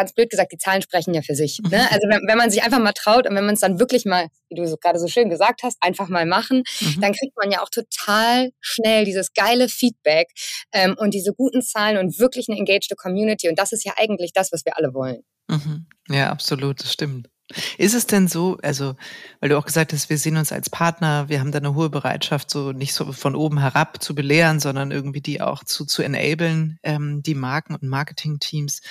ganz 0.00 0.14
blöd 0.14 0.30
gesagt, 0.30 0.50
die 0.52 0.56
Zahlen 0.56 0.80
sprechen 0.80 1.12
ja 1.12 1.20
für 1.20 1.34
sich. 1.34 1.60
Ne? 1.70 1.86
Also 1.90 2.08
wenn, 2.08 2.26
wenn 2.26 2.38
man 2.38 2.50
sich 2.50 2.62
einfach 2.62 2.78
mal 2.78 2.92
traut 2.92 3.28
und 3.28 3.36
wenn 3.36 3.44
man 3.44 3.54
es 3.54 3.60
dann 3.60 3.78
wirklich 3.78 4.06
mal, 4.06 4.28
wie 4.48 4.54
du 4.54 4.66
so, 4.66 4.76
gerade 4.78 4.98
so 4.98 5.08
schön 5.08 5.28
gesagt 5.28 5.62
hast, 5.62 5.76
einfach 5.80 6.08
mal 6.08 6.24
machen, 6.24 6.62
mhm. 6.80 7.00
dann 7.02 7.12
kriegt 7.12 7.36
man 7.36 7.50
ja 7.50 7.62
auch 7.62 7.68
total 7.68 8.50
schnell 8.60 9.04
dieses 9.04 9.34
geile 9.34 9.68
Feedback 9.68 10.28
ähm, 10.72 10.96
und 10.98 11.12
diese 11.12 11.34
guten 11.34 11.60
Zahlen 11.60 11.98
und 11.98 12.18
wirklich 12.18 12.48
eine 12.48 12.58
engaged 12.58 12.96
Community. 12.96 13.50
Und 13.50 13.58
das 13.58 13.72
ist 13.72 13.84
ja 13.84 13.92
eigentlich 13.98 14.32
das, 14.32 14.52
was 14.52 14.64
wir 14.64 14.78
alle 14.78 14.94
wollen. 14.94 15.22
Mhm. 15.48 15.86
Ja, 16.08 16.30
absolut, 16.30 16.80
das 16.80 16.92
stimmt. 16.92 17.28
Ist 17.78 17.94
es 17.94 18.06
denn 18.06 18.28
so, 18.28 18.58
also, 18.62 18.94
weil 19.40 19.48
du 19.48 19.58
auch 19.58 19.66
gesagt 19.66 19.92
hast, 19.92 20.08
wir 20.08 20.18
sehen 20.18 20.36
uns 20.36 20.52
als 20.52 20.70
Partner, 20.70 21.28
wir 21.28 21.40
haben 21.40 21.52
da 21.52 21.58
eine 21.58 21.74
hohe 21.74 21.90
Bereitschaft, 21.90 22.50
so 22.50 22.72
nicht 22.72 22.94
so 22.94 23.12
von 23.12 23.34
oben 23.34 23.58
herab 23.58 24.02
zu 24.02 24.14
belehren, 24.14 24.60
sondern 24.60 24.92
irgendwie 24.92 25.20
die 25.20 25.40
auch 25.40 25.64
zu, 25.64 25.84
zu 25.84 26.02
enablen, 26.02 26.78
ähm, 26.82 27.22
die 27.22 27.34
Marken 27.34 27.74
und 27.74 27.82
Marketingteams. 27.82 28.82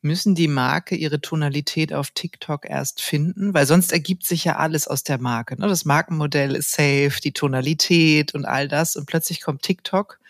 Müssen 0.00 0.34
die 0.34 0.48
Marke 0.48 0.94
ihre 0.94 1.20
Tonalität 1.20 1.92
auf 1.92 2.10
TikTok 2.10 2.64
erst 2.64 3.02
finden? 3.02 3.52
Weil 3.52 3.66
sonst 3.66 3.92
ergibt 3.92 4.24
sich 4.24 4.44
ja 4.44 4.56
alles 4.56 4.86
aus 4.86 5.02
der 5.02 5.18
Marke. 5.18 5.60
Ne? 5.60 5.66
Das 5.66 5.84
Markenmodell 5.84 6.54
ist 6.54 6.70
safe, 6.70 7.20
die 7.22 7.32
Tonalität 7.32 8.34
und 8.34 8.44
all 8.44 8.68
das. 8.68 8.96
Und 8.96 9.06
plötzlich 9.06 9.40
kommt 9.40 9.62
TikTok 9.62 10.20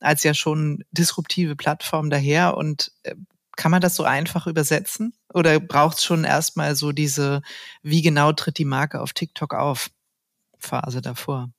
als 0.00 0.22
ja 0.22 0.34
schon 0.34 0.84
disruptive 0.92 1.56
Plattform 1.56 2.10
daher. 2.10 2.56
Und 2.56 2.92
äh, 3.02 3.16
kann 3.56 3.72
man 3.72 3.80
das 3.80 3.96
so 3.96 4.04
einfach 4.04 4.46
übersetzen? 4.46 5.14
Oder 5.34 5.58
braucht 5.58 5.98
es 5.98 6.04
schon 6.04 6.22
erstmal 6.22 6.76
so 6.76 6.92
diese, 6.92 7.42
wie 7.82 8.02
genau 8.02 8.32
tritt 8.32 8.58
die 8.58 8.64
Marke 8.64 9.00
auf 9.00 9.12
TikTok 9.12 9.54
auf? 9.54 9.90
Phase 10.58 11.00
davor? 11.00 11.50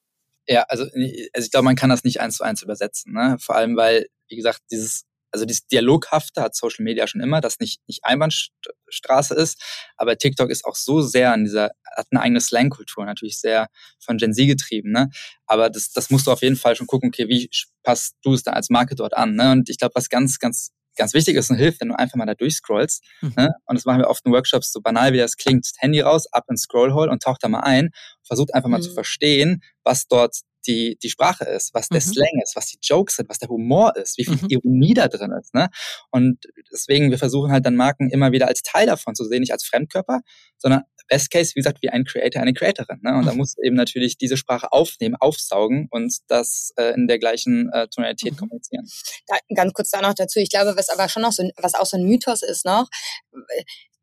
Ja, 0.47 0.63
also, 0.63 0.83
also 0.83 1.45
ich 1.45 1.51
glaube, 1.51 1.65
man 1.65 1.75
kann 1.75 1.89
das 1.89 2.03
nicht 2.03 2.19
eins 2.19 2.37
zu 2.37 2.43
eins 2.43 2.61
übersetzen. 2.63 3.13
Ne? 3.13 3.37
Vor 3.39 3.55
allem, 3.55 3.75
weil, 3.77 4.07
wie 4.27 4.35
gesagt, 4.35 4.61
dieses 4.71 5.05
also 5.31 5.45
dieses 5.45 5.67
Dialoghafte 5.67 6.41
hat 6.41 6.55
Social 6.55 6.83
Media 6.83 7.07
schon 7.07 7.21
immer, 7.21 7.41
das 7.41 7.59
nicht, 7.59 7.81
nicht 7.87 8.03
Einbahnstraße 8.03 9.35
ist, 9.35 9.61
aber 9.97 10.17
TikTok 10.17 10.49
ist 10.49 10.65
auch 10.65 10.75
so 10.75 11.01
sehr 11.01 11.33
an 11.33 11.43
dieser, 11.43 11.71
hat 11.95 12.07
eine 12.11 12.21
eigene 12.21 12.41
Slangkultur, 12.41 13.05
natürlich 13.05 13.39
sehr 13.39 13.67
von 13.99 14.17
Gen 14.17 14.33
Z 14.33 14.47
getrieben, 14.47 14.91
ne? 14.91 15.09
Aber 15.45 15.69
das, 15.69 15.91
das 15.91 16.09
musst 16.09 16.27
du 16.27 16.31
auf 16.31 16.41
jeden 16.41 16.55
Fall 16.55 16.75
schon 16.75 16.87
gucken, 16.87 17.09
okay, 17.09 17.27
wie 17.27 17.49
passt 17.83 18.15
du 18.23 18.33
es 18.33 18.43
da 18.43 18.51
als 18.51 18.69
Marke 18.69 18.95
dort 18.95 19.15
an, 19.15 19.35
ne? 19.35 19.51
Und 19.51 19.69
ich 19.69 19.77
glaube, 19.77 19.95
was 19.95 20.09
ganz, 20.09 20.39
ganz 20.39 20.71
ganz 20.99 21.13
wichtig 21.13 21.35
ist 21.37 21.49
und 21.49 21.55
hilft, 21.55 21.81
wenn 21.81 21.87
du 21.87 21.97
einfach 21.97 22.17
mal 22.17 22.25
da 22.25 22.35
durchscrollst. 22.35 23.03
Mhm. 23.21 23.33
Ne? 23.37 23.49
Und 23.65 23.75
das 23.75 23.85
machen 23.85 23.99
wir 23.99 24.09
oft 24.09 24.25
in 24.25 24.33
Workshops, 24.33 24.71
so 24.71 24.81
banal 24.81 25.13
wie 25.13 25.17
das 25.17 25.37
klingt, 25.37 25.65
Handy 25.77 26.01
raus, 26.01 26.27
ab 26.31 26.45
ins 26.49 26.63
Scrollhole 26.63 27.09
und 27.09 27.23
taucht 27.23 27.41
da 27.41 27.47
mal 27.47 27.61
ein, 27.61 27.91
versucht 28.21 28.53
einfach 28.53 28.69
mal 28.69 28.79
mhm. 28.79 28.83
zu 28.83 28.93
verstehen, 28.93 29.63
was 29.83 30.07
dort 30.07 30.41
die, 30.67 30.97
die 31.01 31.09
Sprache 31.09 31.45
ist, 31.45 31.73
was 31.73 31.89
der 31.89 32.01
mhm. 32.01 32.13
Slang 32.13 32.41
ist, 32.43 32.55
was 32.55 32.67
die 32.67 32.77
Jokes 32.81 33.15
sind, 33.15 33.29
was 33.29 33.39
der 33.39 33.49
Humor 33.49 33.95
ist, 33.95 34.17
wie 34.17 34.25
viel 34.25 34.37
mhm. 34.41 34.49
Ironie 34.49 34.93
da 34.93 35.07
drin 35.07 35.31
ist. 35.39 35.53
Ne? 35.53 35.69
Und 36.11 36.45
deswegen, 36.71 37.11
wir 37.11 37.17
versuchen 37.17 37.51
halt 37.51 37.65
dann 37.65 37.75
Marken 37.75 38.09
immer 38.09 38.31
wieder 38.31 38.47
als 38.47 38.61
Teil 38.61 38.87
davon 38.87 39.15
zu 39.15 39.25
sehen, 39.25 39.41
nicht 39.41 39.53
als 39.53 39.65
Fremdkörper, 39.65 40.21
sondern 40.57 40.83
Best 41.07 41.31
Case, 41.31 41.51
wie 41.55 41.59
gesagt, 41.59 41.79
wie 41.81 41.89
ein 41.89 42.05
Creator, 42.05 42.41
eine 42.41 42.53
Creatorin. 42.53 42.99
Ne? 43.01 43.11
Und 43.13 43.21
mhm. 43.21 43.25
da 43.25 43.33
muss 43.33 43.57
eben 43.57 43.75
natürlich 43.75 44.17
diese 44.17 44.37
Sprache 44.37 44.71
aufnehmen, 44.71 45.15
aufsaugen 45.19 45.87
und 45.89 46.13
das 46.27 46.71
äh, 46.77 46.93
in 46.93 47.07
der 47.07 47.19
gleichen 47.19 47.69
äh, 47.73 47.87
Tonalität 47.87 48.33
mhm. 48.33 48.37
kommunizieren. 48.37 48.87
Da, 49.27 49.37
ganz 49.55 49.73
kurz 49.73 49.89
da 49.89 50.01
noch 50.01 50.13
dazu. 50.13 50.39
Ich 50.39 50.49
glaube, 50.49 50.75
was 50.77 50.89
aber 50.89 51.09
schon 51.09 51.23
noch 51.23 51.31
so, 51.31 51.43
was 51.57 51.73
auch 51.73 51.85
so 51.85 51.97
ein 51.97 52.03
Mythos 52.03 52.43
ist 52.43 52.63
noch, 52.65 52.89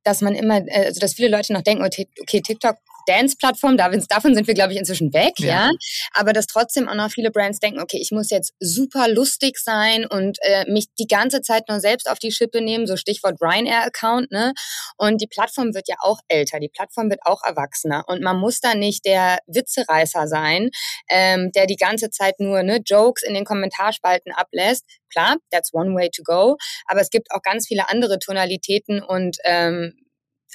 dass 0.03 0.21
man 0.21 0.35
immer, 0.35 0.59
äh, 0.66 0.87
also 0.87 1.01
dass 1.01 1.14
viele 1.14 1.29
Leute 1.29 1.53
noch 1.53 1.62
denken, 1.62 1.85
okay, 1.85 2.40
TikTok 2.40 2.77
Dance-Plattform, 3.07 3.77
davon 3.77 4.35
sind 4.35 4.47
wir, 4.47 4.55
glaube 4.55 4.73
ich, 4.73 4.79
inzwischen 4.79 5.12
weg, 5.12 5.35
ja. 5.38 5.47
ja. 5.47 5.71
Aber 6.12 6.33
dass 6.33 6.47
trotzdem 6.47 6.88
auch 6.88 6.95
noch 6.95 7.11
viele 7.11 7.31
Brands 7.31 7.61
denken, 7.61 7.81
okay, 7.81 7.99
ich 8.01 8.11
muss 8.11 8.31
jetzt 8.31 8.53
super 8.61 9.09
lustig 9.09 9.59
sein 9.59 10.07
und 10.07 10.38
äh, 10.42 10.71
mich 10.71 10.87
die 10.99 11.07
ganze 11.07 11.40
Zeit 11.40 11.69
nur 11.69 11.81
selbst 11.81 12.11
auf 12.11 12.19
die 12.19 12.33
Schippe 12.33 12.61
nehmen, 12.61 12.87
so 12.87 12.97
Stichwort 12.97 13.40
Ryanair-Account, 13.40 14.31
ne? 14.31 14.53
Und 14.97 15.21
die 15.21 15.27
Plattform 15.27 15.75
wird 15.75 15.88
ja 15.88 15.97
auch 16.01 16.21
älter, 16.29 16.59
die 16.61 16.69
Plattform 16.69 17.11
wird 17.11 17.21
auch 17.25 17.42
erwachsener 17.45 18.05
und 18.07 18.23
man 18.23 18.38
muss 18.38 18.61
da 18.61 18.75
nicht 18.75 19.05
der 19.05 19.38
Witzereißer 19.47 20.29
sein, 20.29 20.71
ähm, 21.11 21.51
der 21.53 21.66
die 21.66 21.77
ganze 21.77 22.11
Zeit 22.11 22.40
nur 22.40 22.62
ne, 22.62 22.81
Jokes 22.85 23.23
in 23.23 23.35
den 23.35 23.45
Kommentarspalten 23.45 24.33
ablässt. 24.33 24.85
Klar, 25.11 25.37
that's 25.51 25.73
one 25.73 25.95
way 25.95 26.11
to 26.11 26.23
go, 26.23 26.57
aber 26.87 27.01
es 27.01 27.11
gibt 27.11 27.31
auch 27.31 27.42
ganz 27.42 27.66
viele 27.66 27.88
andere 27.88 28.19
Tonalitäten 28.19 29.03
und 29.03 29.37
ähm, 29.45 29.95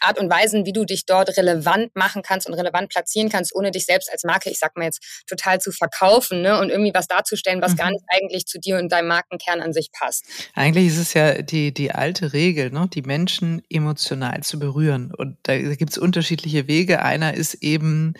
Art 0.01 0.19
und 0.19 0.29
Weisen, 0.29 0.65
wie 0.65 0.73
du 0.73 0.85
dich 0.85 1.05
dort 1.05 1.37
relevant 1.37 1.95
machen 1.95 2.21
kannst 2.21 2.47
und 2.47 2.53
relevant 2.53 2.89
platzieren 2.89 3.29
kannst, 3.29 3.55
ohne 3.55 3.71
dich 3.71 3.85
selbst 3.85 4.11
als 4.11 4.23
Marke, 4.23 4.49
ich 4.49 4.59
sag 4.59 4.75
mal 4.75 4.85
jetzt, 4.85 5.23
total 5.27 5.59
zu 5.59 5.71
verkaufen 5.71 6.41
ne? 6.41 6.59
und 6.59 6.69
irgendwie 6.69 6.93
was 6.93 7.07
darzustellen, 7.07 7.61
was 7.61 7.73
mhm. 7.73 7.77
gar 7.77 7.91
nicht 7.91 8.03
eigentlich 8.09 8.45
zu 8.45 8.59
dir 8.59 8.77
und 8.77 8.91
deinem 8.91 9.07
Markenkern 9.07 9.61
an 9.61 9.73
sich 9.73 9.91
passt. 9.91 10.25
Eigentlich 10.53 10.87
ist 10.87 10.97
es 10.97 11.13
ja 11.13 11.41
die, 11.41 11.73
die 11.73 11.91
alte 11.91 12.33
Regel, 12.33 12.71
ne? 12.71 12.87
die 12.93 13.01
Menschen 13.01 13.61
emotional 13.69 14.41
zu 14.43 14.59
berühren. 14.59 15.13
Und 15.15 15.37
da, 15.43 15.57
gibt 15.57 15.91
es 15.91 15.97
unterschiedliche 15.97 16.67
Wege. 16.67 17.01
Einer 17.03 17.33
ist 17.33 17.55
eben 17.55 18.15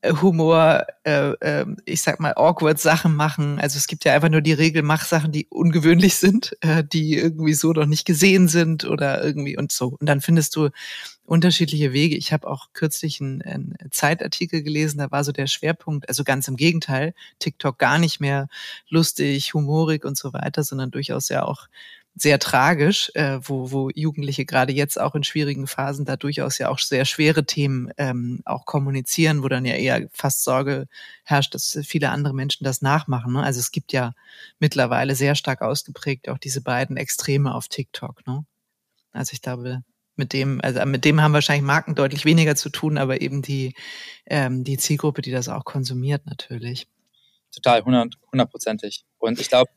äh, 0.00 0.12
Humor, 0.14 0.86
äh, 1.04 1.30
äh, 1.40 1.66
ich 1.84 2.02
sag 2.02 2.20
mal, 2.20 2.34
awkward 2.36 2.78
Sachen 2.78 3.14
machen. 3.14 3.58
Also 3.58 3.78
es 3.78 3.86
gibt 3.86 4.04
ja 4.04 4.14
einfach 4.14 4.28
nur 4.28 4.40
die 4.40 4.52
Regel, 4.52 4.82
mach 4.82 5.04
Sachen, 5.04 5.32
die 5.32 5.46
ungewöhnlich 5.50 6.14
sind, 6.16 6.56
äh, 6.60 6.84
die 6.84 7.16
irgendwie 7.16 7.54
so 7.54 7.72
noch 7.72 7.86
nicht 7.86 8.06
gesehen 8.06 8.48
sind 8.48 8.84
oder 8.84 9.24
irgendwie 9.24 9.56
und 9.56 9.72
so. 9.72 9.96
Und 9.98 10.08
dann 10.08 10.20
findest 10.20 10.54
du 10.56 10.70
unterschiedliche 11.28 11.92
Wege. 11.92 12.16
Ich 12.16 12.32
habe 12.32 12.48
auch 12.48 12.68
kürzlich 12.72 13.20
einen, 13.20 13.42
einen 13.42 13.76
Zeitartikel 13.90 14.62
gelesen, 14.62 14.98
da 14.98 15.10
war 15.10 15.24
so 15.24 15.32
der 15.32 15.46
Schwerpunkt, 15.46 16.08
also 16.08 16.24
ganz 16.24 16.48
im 16.48 16.56
Gegenteil, 16.56 17.14
TikTok 17.38 17.78
gar 17.78 17.98
nicht 17.98 18.18
mehr 18.18 18.48
lustig, 18.88 19.52
humorig 19.52 20.04
und 20.04 20.16
so 20.16 20.32
weiter, 20.32 20.64
sondern 20.64 20.90
durchaus 20.90 21.28
ja 21.28 21.44
auch 21.44 21.68
sehr 22.14 22.38
tragisch, 22.38 23.12
äh, 23.14 23.38
wo, 23.42 23.70
wo 23.70 23.90
Jugendliche 23.94 24.44
gerade 24.44 24.72
jetzt 24.72 24.98
auch 24.98 25.14
in 25.14 25.22
schwierigen 25.22 25.66
Phasen 25.66 26.04
da 26.04 26.16
durchaus 26.16 26.58
ja 26.58 26.70
auch 26.70 26.78
sehr 26.78 27.04
schwere 27.04 27.44
Themen 27.44 27.90
ähm, 27.98 28.40
auch 28.44 28.64
kommunizieren, 28.64 29.42
wo 29.42 29.48
dann 29.48 29.64
ja 29.64 29.74
eher 29.74 30.08
fast 30.12 30.42
Sorge 30.44 30.88
herrscht, 31.24 31.54
dass 31.54 31.78
viele 31.84 32.10
andere 32.10 32.34
Menschen 32.34 32.64
das 32.64 32.82
nachmachen. 32.82 33.34
Ne? 33.34 33.42
Also 33.42 33.60
es 33.60 33.70
gibt 33.70 33.92
ja 33.92 34.14
mittlerweile 34.58 35.14
sehr 35.14 35.34
stark 35.34 35.62
ausgeprägt 35.62 36.28
auch 36.28 36.38
diese 36.38 36.62
beiden 36.62 36.96
Extreme 36.96 37.54
auf 37.54 37.68
TikTok. 37.68 38.26
Ne? 38.26 38.44
Also 39.12 39.32
ich 39.34 39.42
glaube, 39.42 39.82
mit 40.18 40.32
dem, 40.32 40.60
also 40.62 40.84
mit 40.84 41.04
dem 41.04 41.20
haben 41.20 41.32
wahrscheinlich 41.32 41.64
Marken 41.64 41.94
deutlich 41.94 42.24
weniger 42.24 42.56
zu 42.56 42.70
tun, 42.70 42.98
aber 42.98 43.20
eben 43.20 43.42
die, 43.42 43.74
ähm, 44.26 44.64
die 44.64 44.76
Zielgruppe, 44.76 45.22
die 45.22 45.30
das 45.30 45.48
auch 45.48 45.64
konsumiert, 45.64 46.26
natürlich. 46.26 46.86
Total, 47.54 47.84
hundertprozentig. 47.84 49.04
Und 49.18 49.40
ich 49.40 49.48
glaube, 49.48 49.70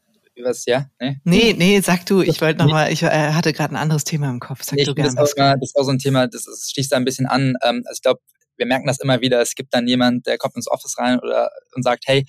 was, 0.43 0.65
ja? 0.65 0.89
Nee, 0.99 1.17
nee, 1.23 1.53
nee 1.57 1.79
sag 1.81 2.05
du. 2.05 2.21
Ich 2.21 2.41
wollte 2.41 2.59
nochmal, 2.59 2.91
ich 2.91 3.03
äh, 3.03 3.33
hatte 3.33 3.53
gerade 3.53 3.73
ein 3.73 3.77
anderes 3.77 4.03
Thema 4.03 4.29
im 4.29 4.39
Kopf. 4.39 4.63
Sag 4.63 4.75
nee, 4.75 4.83
du 4.83 4.95
gerne. 4.95 5.13
Das, 5.15 5.35
das 5.35 5.61
ist 5.61 5.77
auch 5.77 5.83
so 5.83 5.91
ein 5.91 5.99
Thema, 5.99 6.27
das, 6.27 6.45
das 6.45 6.71
schließt 6.71 6.91
da 6.91 6.97
ein 6.97 7.05
bisschen 7.05 7.25
an. 7.25 7.55
Ähm, 7.63 7.83
also 7.85 7.97
ich 7.97 8.01
glaube, 8.01 8.21
wir 8.57 8.65
merken 8.65 8.87
das 8.87 8.99
immer 8.99 9.21
wieder. 9.21 9.41
Es 9.41 9.55
gibt 9.55 9.73
dann 9.73 9.87
jemand, 9.87 10.27
der 10.27 10.37
kommt 10.37 10.55
ins 10.55 10.69
Office 10.69 10.97
rein 10.97 11.19
oder 11.19 11.49
und 11.75 11.83
sagt, 11.83 12.03
hey, 12.07 12.25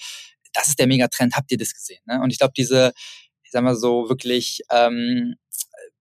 das 0.53 0.68
ist 0.68 0.79
der 0.79 0.87
Megatrend, 0.87 1.35
habt 1.35 1.51
ihr 1.51 1.59
das 1.59 1.72
gesehen? 1.72 2.01
Ne? 2.07 2.20
Und 2.20 2.31
ich 2.31 2.38
glaube, 2.38 2.53
diese, 2.57 2.92
ich 3.42 3.51
sag 3.51 3.62
mal 3.62 3.77
so, 3.77 4.09
wirklich 4.09 4.62
ähm, 4.70 5.37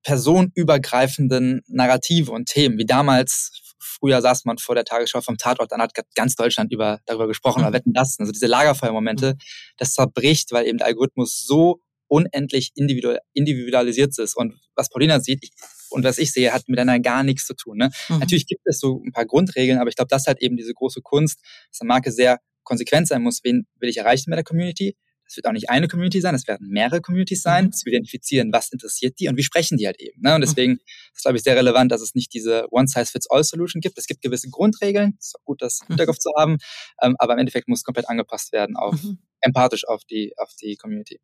personenübergreifenden 0.04 1.62
Narrative 1.68 2.32
und 2.32 2.48
Themen, 2.48 2.78
wie 2.78 2.86
damals 2.86 3.52
früher 3.80 4.22
saß 4.22 4.46
man 4.46 4.58
vor 4.58 4.76
der 4.76 4.86
Tagesschau 4.86 5.22
vom 5.22 5.38
Tatort, 5.38 5.72
dann 5.72 5.82
hat 5.82 5.94
ganz 6.16 6.36
Deutschland 6.36 6.72
über, 6.72 7.00
darüber 7.06 7.28
gesprochen, 7.28 7.62
mhm. 7.62 7.68
oder 7.68 7.74
wetten 7.74 7.94
das. 7.94 8.20
Also 8.20 8.32
diese 8.32 8.48
Lagerfeuermomente, 8.48 9.34
mhm. 9.34 9.38
das 9.78 9.94
zerbricht, 9.94 10.52
weil 10.52 10.68
eben 10.68 10.78
der 10.78 10.88
Algorithmus 10.88 11.46
so 11.46 11.82
unendlich 12.08 12.72
individual, 12.76 13.20
individualisiert 13.34 14.18
ist. 14.18 14.36
Und 14.36 14.60
was 14.76 14.90
Paulina 14.90 15.20
sieht 15.20 15.44
ich, 15.44 15.52
und 15.90 16.04
was 16.04 16.18
ich 16.18 16.32
sehe, 16.32 16.52
hat 16.54 16.68
miteinander 16.68 17.00
gar 17.00 17.24
nichts 17.24 17.46
zu 17.46 17.54
tun. 17.54 17.78
Ne? 17.78 17.90
Mhm. 18.10 18.20
Natürlich 18.20 18.48
gibt 18.48 18.62
es 18.66 18.80
so 18.80 19.02
ein 19.06 19.12
paar 19.12 19.26
Grundregeln, 19.26 19.80
aber 19.80 19.90
ich 19.90 19.96
glaube, 19.96 20.10
das 20.10 20.26
halt 20.28 20.42
eben 20.42 20.58
diese 20.58 20.74
große 20.74 21.02
Kunst, 21.02 21.40
dass 21.70 21.82
eine 21.82 21.88
Marke 21.88 22.12
sehr 22.12 22.40
konsequent 22.64 23.08
sein 23.08 23.22
muss, 23.22 23.42
wen 23.44 23.66
will 23.80 23.90
ich 23.90 23.98
erreichen 23.98 24.30
mit 24.30 24.38
der 24.38 24.44
Community. 24.44 24.96
Es 25.32 25.38
wird 25.38 25.48
auch 25.48 25.54
nicht 25.54 25.70
eine 25.70 25.88
Community 25.88 26.20
sein, 26.20 26.36
es 26.36 26.46
werden 26.46 26.68
mehrere 26.68 27.00
Communities 27.00 27.42
sein, 27.42 27.66
mhm. 27.66 27.72
zu 27.72 27.88
identifizieren, 27.88 28.52
was 28.52 28.70
interessiert 28.70 29.18
die 29.18 29.30
und 29.30 29.38
wie 29.38 29.44
sprechen 29.44 29.78
die 29.78 29.86
halt 29.86 29.98
eben. 30.02 30.22
Ne? 30.22 30.36
Und 30.36 30.42
mhm. 30.42 30.46
deswegen 30.46 30.80
ist, 31.16 31.22
glaube 31.22 31.38
ich, 31.38 31.44
sehr 31.44 31.56
relevant, 31.56 31.90
dass 31.90 32.02
es 32.02 32.16
nicht 32.16 32.34
diese 32.34 32.68
One-Size-Fits-All-Solution 32.70 33.80
gibt. 33.80 33.98
Es 33.98 34.08
gibt 34.08 34.22
gewisse 34.22 34.50
Grundregeln, 34.50 35.16
es 35.18 35.28
ist 35.28 35.36
auch 35.36 35.46
gut, 35.46 35.62
das 35.62 35.80
im 35.84 35.88
Hinterkopf 35.88 36.18
zu 36.18 36.32
haben, 36.38 36.58
ähm, 37.02 37.16
aber 37.18 37.34
im 37.34 37.40
Endeffekt 37.40 37.70
muss 37.70 37.86
komplett 37.86 38.10
angepasst 38.10 38.52
werden 38.52 38.76
auf 38.76 39.02
mhm. 39.02 39.20
empathisch 39.40 39.88
auf 39.88 40.04
die, 40.04 40.34
auf 40.36 40.50
die 40.62 40.76
Community. 40.76 41.22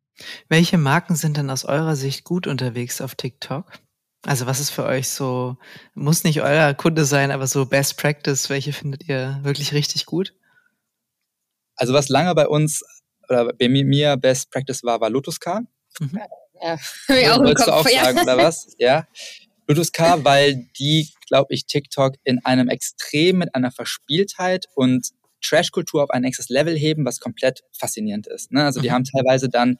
Welche 0.48 0.78
Marken 0.78 1.14
sind 1.14 1.36
denn 1.36 1.50
aus 1.50 1.66
eurer 1.66 1.94
Sicht 1.94 2.24
gut 2.24 2.46
unterwegs 2.46 3.02
auf 3.02 3.14
TikTok? 3.14 3.70
Also 4.22 4.46
was 4.46 4.58
ist 4.58 4.70
für 4.70 4.84
euch 4.84 5.10
so, 5.10 5.58
muss 5.94 6.24
nicht 6.24 6.40
euer 6.40 6.72
Kunde 6.72 7.04
sein, 7.04 7.30
aber 7.30 7.46
so 7.46 7.66
Best 7.66 7.98
Practice, 7.98 8.48
welche 8.48 8.72
findet 8.72 9.06
ihr 9.06 9.38
wirklich 9.42 9.74
richtig 9.74 10.06
gut? 10.06 10.34
Also 11.76 11.92
was 11.92 12.08
lange 12.08 12.34
bei 12.34 12.48
uns 12.48 12.82
oder 13.28 13.52
bei 13.52 13.68
mir 13.68 14.16
Best 14.16 14.50
Practice 14.50 14.82
war, 14.84 15.00
war 15.00 15.10
Lotus 15.10 15.38
Car. 15.40 15.62
Mhm. 16.00 16.20
Ja, 16.60 16.78
ja. 17.14 17.34
auch 17.34 17.40
Wolltest 17.40 17.68
du 17.68 17.72
auch 17.72 17.88
sagen, 17.88 18.16
ja. 18.16 18.22
oder 18.22 18.36
was? 18.38 18.68
Ja. 18.78 19.06
Lotus 19.66 19.92
Car, 19.92 20.24
weil 20.24 20.66
die, 20.78 21.10
glaube 21.26 21.52
ich, 21.52 21.66
TikTok 21.66 22.14
in 22.24 22.42
einem 22.44 22.68
Extrem 22.68 23.38
mit 23.38 23.54
einer 23.54 23.70
Verspieltheit 23.70 24.66
und 24.74 25.10
Trash-Kultur 25.42 26.02
auf 26.02 26.10
ein 26.10 26.22
nächstes 26.22 26.48
Level 26.48 26.76
heben, 26.76 27.04
was 27.04 27.20
komplett 27.20 27.62
faszinierend 27.72 28.26
ist. 28.26 28.50
Ne? 28.50 28.64
Also 28.64 28.80
die 28.80 28.88
mhm. 28.88 28.92
haben 28.92 29.04
teilweise 29.04 29.48
dann 29.48 29.76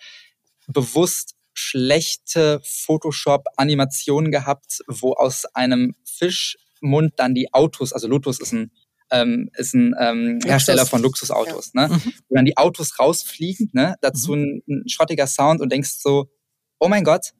bewusst 0.66 1.34
schlechte 1.54 2.60
Photoshop-Animationen 2.62 4.30
gehabt, 4.30 4.80
wo 4.86 5.14
aus 5.14 5.46
einem 5.54 5.94
Fischmund 6.04 7.14
dann 7.16 7.34
die 7.34 7.52
Autos, 7.52 7.92
also 7.92 8.06
Lotus 8.06 8.40
ist 8.40 8.52
ein 8.52 8.70
ähm, 9.10 9.50
ist 9.54 9.74
ein 9.74 9.94
ähm, 9.98 10.38
Hersteller 10.44 10.86
von 10.86 11.02
Luxusautos, 11.02 11.72
ja. 11.74 11.88
ne? 11.88 11.94
Mhm. 11.94 12.12
Wo 12.28 12.34
dann 12.34 12.44
die 12.44 12.56
Autos 12.56 12.98
rausfliegen, 12.98 13.70
ne? 13.72 13.94
Dazu 14.00 14.34
mhm. 14.34 14.62
ein, 14.68 14.82
ein 14.82 14.88
schrottiger 14.88 15.26
Sound 15.26 15.60
und 15.60 15.72
denkst 15.72 15.96
so, 15.98 16.28
oh 16.78 16.88
mein 16.88 17.04
Gott, 17.04 17.32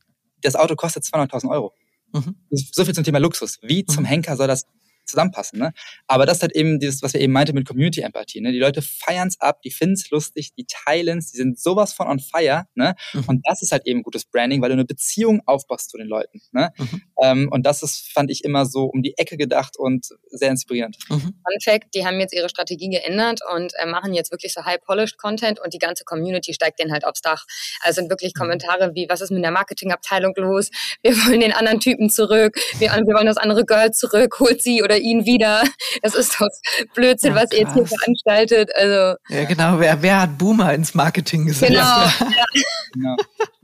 das 0.43 0.57
Auto 0.57 0.77
kostet 0.77 1.05
200.000 1.05 1.51
Euro. 1.51 1.73
Mhm. 2.13 2.37
So 2.51 2.85
viel 2.85 2.95
zum 2.95 3.05
Thema 3.05 3.19
Luxus. 3.19 3.59
Wie 3.63 3.85
zum 3.85 4.05
mhm. 4.05 4.09
Henker 4.09 4.37
soll 4.37 4.47
das 4.47 4.65
zusammenpassen. 5.09 5.59
Ne? 5.59 5.73
Aber 6.07 6.27
das 6.27 6.39
ist 6.39 6.43
halt 6.43 6.55
eben 6.55 6.79
dieses, 6.79 7.03
was 7.03 7.15
wir 7.15 7.21
eben 7.21 7.33
meinte 7.33 7.53
mit 7.53 7.67
Community-Empathie. 7.67 8.41
Ne? 8.41 8.53
Die 8.53 8.59
Leute 8.59 8.83
feiern 8.83 9.29
es 9.29 9.41
ab, 9.41 9.63
die 9.63 9.71
finden 9.71 9.95
es 9.95 10.11
lustig, 10.11 10.55
die 10.55 10.67
teilen 10.67 11.19
es, 11.19 11.33
die 11.33 11.37
sind 11.37 11.59
sowas 11.59 11.93
von 11.93 12.09
on 12.09 12.19
fire. 12.19 12.65
Ne? 12.75 12.95
Mhm. 13.13 13.25
Und 13.27 13.47
das 13.49 13.63
ist 13.63 13.73
halt 13.73 13.87
eben 13.87 14.03
gutes 14.03 14.25
Branding, 14.25 14.63
weil 14.63 14.71
du 14.71 14.75
eine 14.75 14.85
Beziehung 14.85 15.43
aufbaust 15.47 15.91
zu 15.91 15.99
den 15.99 16.09
Leuten. 16.09 16.41
Ne? 16.53 16.71
Mhm. 16.79 17.03
Ähm, 17.23 17.49
und 17.51 17.67
das 17.67 17.83
ist, 17.83 18.11
fand 18.13 18.31
ich 18.31 18.45
immer 18.45 18.67
so 18.67 18.85
um 18.85 19.03
die 19.03 19.17
Ecke 19.19 19.37
gedacht 19.37 19.77
und 19.77 20.07
sehr 20.31 20.51
inspirierend. 20.51 20.97
Mhm. 21.09 21.21
Fun 21.21 21.61
Fact, 21.63 21.95
die 21.95 22.07
haben 22.07 22.21
jetzt 22.21 22.33
ihre 22.33 22.49
Strategie 22.49 22.89
geändert 22.89 23.41
und 23.55 23.73
äh, 23.79 23.87
machen 23.87 24.15
jetzt 24.15 24.31
wirklich 24.31 24.53
so 24.53 24.65
high-polished 24.65 25.19
Content 25.19 25.61
und 25.61 25.75
die 25.75 25.79
ganze 25.79 26.05
Community 26.05 26.55
steigt 26.55 26.81
denen 26.81 26.93
halt 26.93 27.05
aufs 27.05 27.21
Dach. 27.21 27.45
Also 27.83 27.99
sind 27.99 28.11
wirklich 28.11 28.33
mhm. 28.35 28.41
Kommentare 28.41 28.95
wie, 28.95 29.07
was 29.09 29.21
ist 29.21 29.31
mit 29.31 29.43
der 29.43 29.51
Marketingabteilung 29.51 30.33
los? 30.37 30.71
Wir 31.03 31.13
wollen 31.13 31.41
den 31.41 31.53
anderen 31.53 31.81
Typen 31.81 32.11
zurück, 32.11 32.59
wir, 32.79 32.91
wir 32.91 33.15
wollen 33.15 33.27
das 33.27 33.37
andere 33.37 33.65
Girl 33.65 33.91
zurück, 33.93 34.39
holt 34.41 34.63
sie 34.63 34.83
oder 34.83 34.98
ihn 34.99 35.25
wieder. 35.27 35.65
Das 36.03 36.15
ist 36.15 36.41
doch 36.41 36.49
Blödsinn, 36.95 37.35
ja, 37.35 37.43
was 37.43 37.53
ihr 37.53 37.61
jetzt 37.61 37.75
hier 37.75 37.87
veranstaltet. 37.87 38.71
Also, 38.77 39.17
ja, 39.29 39.45
genau. 39.45 39.81
Wer, 39.81 40.01
wer 40.01 40.23
hat 40.23 40.39
Boomer 40.39 40.73
ins 40.73 40.95
Marketing 40.95 41.47
gesetzt? 41.47 41.73
Genau. 41.73 41.81
Ja. 41.81 42.45
genau. 42.93 43.17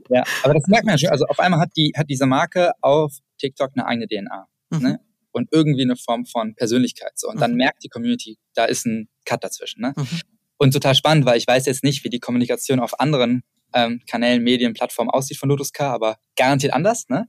Ja, 0.09 0.23
aber 0.43 0.53
das 0.53 0.67
merkt 0.67 0.85
man 0.85 0.93
ja 0.93 0.97
schon. 0.97 1.09
Also 1.09 1.25
auf 1.25 1.39
einmal 1.39 1.59
hat, 1.59 1.71
die, 1.75 1.93
hat 1.95 2.09
diese 2.09 2.25
Marke 2.25 2.71
auf 2.81 3.13
TikTok 3.39 3.71
eine 3.75 3.85
eigene 3.85 4.07
DNA. 4.07 4.47
Mhm. 4.69 4.79
Ne? 4.79 4.99
Und 5.31 5.49
irgendwie 5.51 5.81
eine 5.81 5.95
Form 5.95 6.25
von 6.25 6.55
Persönlichkeit. 6.55 7.11
So. 7.15 7.27
Und 7.27 7.35
mhm. 7.35 7.39
dann 7.39 7.55
merkt 7.55 7.83
die 7.83 7.89
Community, 7.89 8.37
da 8.53 8.65
ist 8.65 8.85
ein 8.85 9.09
Cut 9.25 9.43
dazwischen. 9.43 9.81
Ne? 9.81 9.93
Mhm. 9.95 10.21
Und 10.57 10.71
total 10.71 10.95
spannend, 10.95 11.25
weil 11.25 11.37
ich 11.37 11.47
weiß 11.47 11.65
jetzt 11.65 11.83
nicht, 11.83 12.03
wie 12.03 12.09
die 12.09 12.19
Kommunikation 12.19 12.79
auf 12.79 12.99
anderen 12.99 13.43
ähm, 13.73 14.01
Kanälen, 14.07 14.43
Medien, 14.43 14.73
Plattformen 14.73 15.09
aussieht 15.09 15.37
von 15.37 15.49
Lotus 15.49 15.73
K, 15.73 15.91
aber 15.91 16.17
garantiert 16.37 16.73
anders. 16.73 17.09
Ne? 17.09 17.27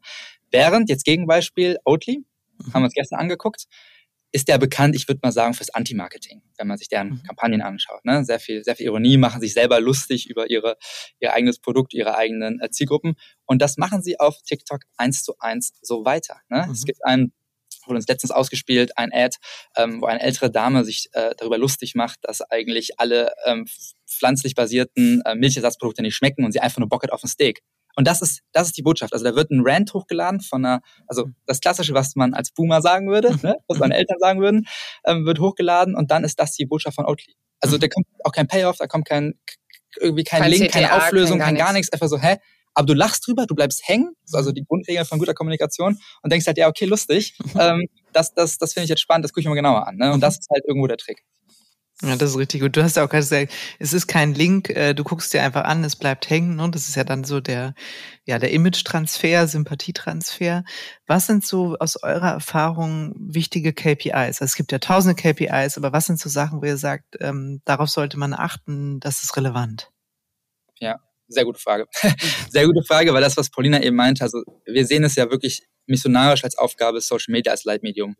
Während, 0.51 0.88
jetzt 0.88 1.05
Gegenbeispiel, 1.05 1.79
Oatly, 1.85 2.19
mhm. 2.19 2.73
haben 2.73 2.83
wir 2.83 2.87
uns 2.87 2.95
gestern 2.95 3.19
angeguckt, 3.19 3.66
ist 4.37 4.49
der 4.49 4.59
bekannt, 4.59 4.94
ich 4.94 5.09
würde 5.09 5.20
mal 5.22 5.33
sagen, 5.33 5.55
fürs 5.55 5.70
Anti-Marketing, 5.70 6.42
wenn 6.59 6.66
man 6.66 6.77
sich 6.77 6.88
deren 6.88 7.09
mhm. 7.09 7.22
Kampagnen 7.22 7.62
anschaut. 7.62 8.05
Ne? 8.05 8.22
Sehr 8.22 8.38
viel, 8.38 8.62
sehr 8.62 8.77
viel 8.77 8.87
Ironie, 8.87 9.16
machen 9.16 9.40
sich 9.40 9.55
selber 9.55 9.81
lustig 9.81 10.29
über 10.29 10.51
ihre, 10.51 10.77
ihr 11.20 11.33
eigenes 11.33 11.59
Produkt, 11.59 11.94
ihre 11.94 12.16
eigenen 12.16 12.61
äh, 12.61 12.70
Zielgruppen. 12.70 13.14
Und 13.46 13.62
das 13.62 13.79
machen 13.79 14.03
sie 14.03 14.20
auf 14.20 14.37
TikTok 14.42 14.83
eins 14.99 15.25
zu 15.25 15.35
eins 15.38 15.72
so 15.81 16.05
weiter. 16.05 16.40
Ne? 16.51 16.66
Mhm. 16.66 16.72
Es 16.72 16.85
gibt 16.85 17.05
einen, 17.05 17.33
wurde 17.87 17.96
uns 17.96 18.09
letztens 18.09 18.31
ausgespielt, 18.31 18.99
ein 18.99 19.11
Ad, 19.11 19.37
ähm, 19.75 20.03
wo 20.03 20.07
eine 20.07 20.20
ältere 20.20 20.51
Dame 20.51 20.85
sich 20.85 21.09
äh, 21.12 21.35
darüber 21.38 21.57
lustig 21.57 21.94
macht, 21.94 22.18
dass 22.22 22.42
eigentlich 22.42 23.01
alle 23.01 23.33
ähm, 23.46 23.66
pflanzlich 24.07 24.55
basierten 24.55 25.22
äh, 25.25 25.35
Milchersatzprodukte 25.35 26.03
nicht 26.03 26.14
schmecken 26.14 26.44
und 26.44 26.53
sie 26.53 26.61
einfach 26.61 26.79
nur 26.79 26.90
Bock 26.90 27.05
hat 27.05 27.12
auf 27.12 27.25
ein 27.25 27.29
Steak. 27.29 27.62
Und 27.96 28.06
das 28.06 28.22
ist, 28.22 28.42
das 28.52 28.68
ist 28.68 28.76
die 28.76 28.82
Botschaft. 28.82 29.12
Also 29.12 29.24
da 29.24 29.35
wird 29.35 29.50
ein 29.50 29.62
Rant 29.64 29.92
hochgeladen 29.94 30.40
von 30.40 30.64
einer, 30.64 30.82
also 31.06 31.30
das 31.46 31.61
Klassische, 31.61 31.94
was 31.94 32.14
man 32.14 32.35
als 32.35 32.52
Boomer 32.52 32.82
sagen 32.82 33.09
würde, 33.09 33.35
ne, 33.42 33.56
was 33.68 33.78
meine 33.78 33.96
Eltern 33.96 34.18
sagen 34.20 34.40
würden, 34.40 34.66
ähm, 35.04 35.24
wird 35.24 35.40
hochgeladen 35.40 35.94
und 35.94 36.11
dann 36.11 36.22
ist 36.22 36.38
das 36.38 36.52
die 36.52 36.66
Botschaft 36.66 36.94
von 36.94 37.06
Oatly. 37.06 37.35
Also 37.61 37.78
da 37.78 37.88
kommt 37.88 38.06
auch 38.22 38.32
kein 38.32 38.46
Payoff, 38.46 38.76
da 38.76 38.87
kommt 38.87 39.09
kein, 39.09 39.35
irgendwie 39.98 40.24
kein, 40.24 40.42
kein 40.42 40.50
Link, 40.50 40.70
CTA, 40.70 40.80
keine 40.80 40.94
Auflösung, 40.94 41.38
kein 41.38 41.38
gar, 41.38 41.46
kein 41.46 41.56
gar 41.56 41.72
nichts. 41.72 41.90
Einfach 41.90 42.09
so, 42.09 42.20
hä? 42.20 42.37
Aber 42.74 42.85
du 42.85 42.92
lachst 42.92 43.26
drüber, 43.26 43.46
du 43.46 43.54
bleibst 43.54 43.88
hängen, 43.88 44.12
also 44.32 44.52
die 44.52 44.62
Grundregel 44.62 45.06
von 45.06 45.18
guter 45.18 45.32
Kommunikation 45.32 45.98
und 46.22 46.30
denkst 46.30 46.46
halt, 46.46 46.59
ja, 46.59 46.68
okay, 46.68 46.85
lustig. 46.85 47.38
ähm, 47.59 47.87
das 48.12 48.35
das, 48.35 48.59
das 48.59 48.74
finde 48.74 48.85
ich 48.85 48.90
jetzt 48.90 49.00
spannend, 49.00 49.24
das 49.24 49.32
gucke 49.32 49.40
ich 49.40 49.46
mir 49.46 49.50
mal 49.50 49.56
genauer 49.56 49.88
an. 49.88 49.96
Ne? 49.96 50.12
Und 50.12 50.20
das 50.20 50.38
ist 50.38 50.50
halt 50.50 50.64
irgendwo 50.66 50.87
der 50.87 50.98
Trick. 50.98 51.22
Ja, 52.02 52.14
das 52.14 52.30
ist 52.30 52.37
richtig 52.37 52.61
gut. 52.61 52.76
Du 52.76 52.82
hast 52.82 52.96
ja 52.96 53.04
auch 53.04 53.09
gerade 53.09 53.22
gesagt, 53.22 53.52
es 53.78 53.94
ist 53.94 54.06
kein 54.06 54.35
Link, 54.35 54.68
äh, 54.68 54.92
du 54.92 55.02
guckst 55.02 55.32
dir 55.32 55.42
einfach 55.42 55.64
an, 55.64 55.82
es 55.82 55.96
bleibt 55.96 56.28
hängen 56.28 56.61
und 56.61 56.74
das 56.74 56.88
ist 56.88 56.94
ja 56.94 57.04
dann 57.04 57.24
so 57.24 57.40
der, 57.40 57.74
ja, 58.26 58.38
der 58.38 58.50
Image-Transfer, 58.50 59.48
Sympathietransfer. 59.48 60.62
Was 61.06 61.26
sind 61.26 61.46
so 61.46 61.74
aus 61.78 62.02
eurer 62.02 62.32
Erfahrung 62.32 63.14
wichtige 63.18 63.72
KPIs? 63.72 64.12
Also 64.12 64.44
es 64.44 64.56
gibt 64.56 64.72
ja 64.72 64.78
tausende 64.78 65.14
KPIs, 65.14 65.78
aber 65.78 65.92
was 65.94 66.04
sind 66.04 66.20
so 66.20 66.28
Sachen, 66.28 66.61
wo 66.61 66.66
ihr 66.66 66.76
sagt, 66.76 67.16
ähm, 67.20 67.62
darauf 67.64 67.88
sollte 67.88 68.18
man 68.18 68.35
achten, 68.35 69.00
das 69.00 69.22
ist 69.22 69.35
relevant? 69.35 69.90
Ja, 70.78 71.00
sehr 71.28 71.46
gute 71.46 71.59
Frage. 71.59 71.87
sehr 72.50 72.66
gute 72.66 72.82
Frage, 72.82 73.14
weil 73.14 73.22
das, 73.22 73.38
was 73.38 73.48
Paulina 73.48 73.82
eben 73.82 73.96
meint, 73.96 74.20
also 74.20 74.42
wir 74.66 74.87
sehen 74.87 75.04
es 75.04 75.16
ja 75.16 75.30
wirklich 75.30 75.62
missionarisch 75.87 76.44
als 76.44 76.59
Aufgabe, 76.59 77.00
Social 77.00 77.32
Media 77.32 77.52
als 77.52 77.64
Leitmedium 77.64 78.16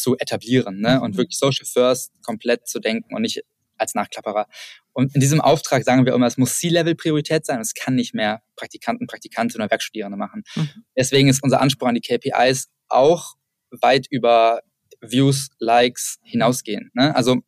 zu 0.00 0.16
etablieren 0.18 0.80
ne? 0.80 1.00
und 1.00 1.14
mhm. 1.14 1.18
wirklich 1.18 1.38
Social 1.38 1.66
First 1.66 2.12
komplett 2.22 2.66
zu 2.68 2.80
denken 2.80 3.14
und 3.14 3.22
nicht 3.22 3.42
als 3.76 3.94
Nachklapperer. 3.94 4.46
Und 4.92 5.14
in 5.14 5.20
diesem 5.20 5.40
Auftrag 5.40 5.84
sagen 5.84 6.04
wir 6.04 6.12
immer, 6.12 6.26
es 6.26 6.36
muss 6.36 6.58
C-Level-Priorität 6.58 7.46
sein. 7.46 7.60
Es 7.60 7.74
kann 7.74 7.94
nicht 7.94 8.14
mehr 8.14 8.42
Praktikanten, 8.56 9.06
Praktikanten 9.06 9.60
oder 9.60 9.70
Werkstudierende 9.70 10.18
machen. 10.18 10.42
Mhm. 10.56 10.68
Deswegen 10.96 11.28
ist 11.28 11.42
unser 11.42 11.60
Anspruch 11.60 11.88
an 11.88 11.94
die 11.94 12.00
KPIs 12.00 12.68
auch 12.88 13.34
weit 13.70 14.06
über 14.10 14.62
Views, 15.00 15.50
Likes 15.58 16.18
hinausgehen. 16.22 16.90
Ne? 16.94 17.14
Also 17.14 17.42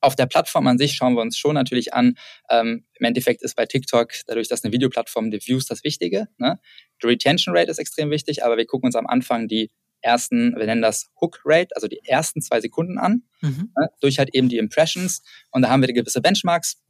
auf 0.00 0.14
der 0.16 0.26
Plattform 0.26 0.66
an 0.66 0.76
sich 0.76 0.94
schauen 0.94 1.14
wir 1.14 1.22
uns 1.22 1.38
schon 1.38 1.54
natürlich 1.54 1.94
an. 1.94 2.16
Ähm, 2.50 2.84
Im 2.98 3.06
Endeffekt 3.06 3.42
ist 3.42 3.56
bei 3.56 3.64
TikTok, 3.64 4.12
dadurch, 4.26 4.48
dass 4.48 4.62
eine 4.62 4.72
Videoplattform, 4.72 5.30
die 5.30 5.40
Views 5.40 5.66
das 5.66 5.82
Wichtige. 5.82 6.28
Ne? 6.36 6.60
Die 7.02 7.06
Retention 7.06 7.56
Rate 7.56 7.70
ist 7.70 7.78
extrem 7.78 8.10
wichtig, 8.10 8.44
aber 8.44 8.58
wir 8.58 8.66
gucken 8.66 8.88
uns 8.88 8.96
am 8.96 9.06
Anfang 9.06 9.48
die 9.48 9.70
ersten, 10.04 10.54
wir 10.56 10.66
nennen 10.66 10.82
das 10.82 11.10
Hook 11.20 11.40
Rate, 11.44 11.74
also 11.74 11.88
die 11.88 12.00
ersten 12.04 12.42
zwei 12.42 12.60
Sekunden 12.60 12.98
an, 12.98 13.22
mhm. 13.40 13.72
ne, 13.76 13.88
durch 14.00 14.18
halt 14.18 14.34
eben 14.34 14.48
die 14.48 14.58
Impressions. 14.58 15.22
Und 15.50 15.62
da 15.62 15.70
haben 15.70 15.82
wir 15.82 15.92
gewisse 15.92 16.20
Benchmarks. 16.20 16.80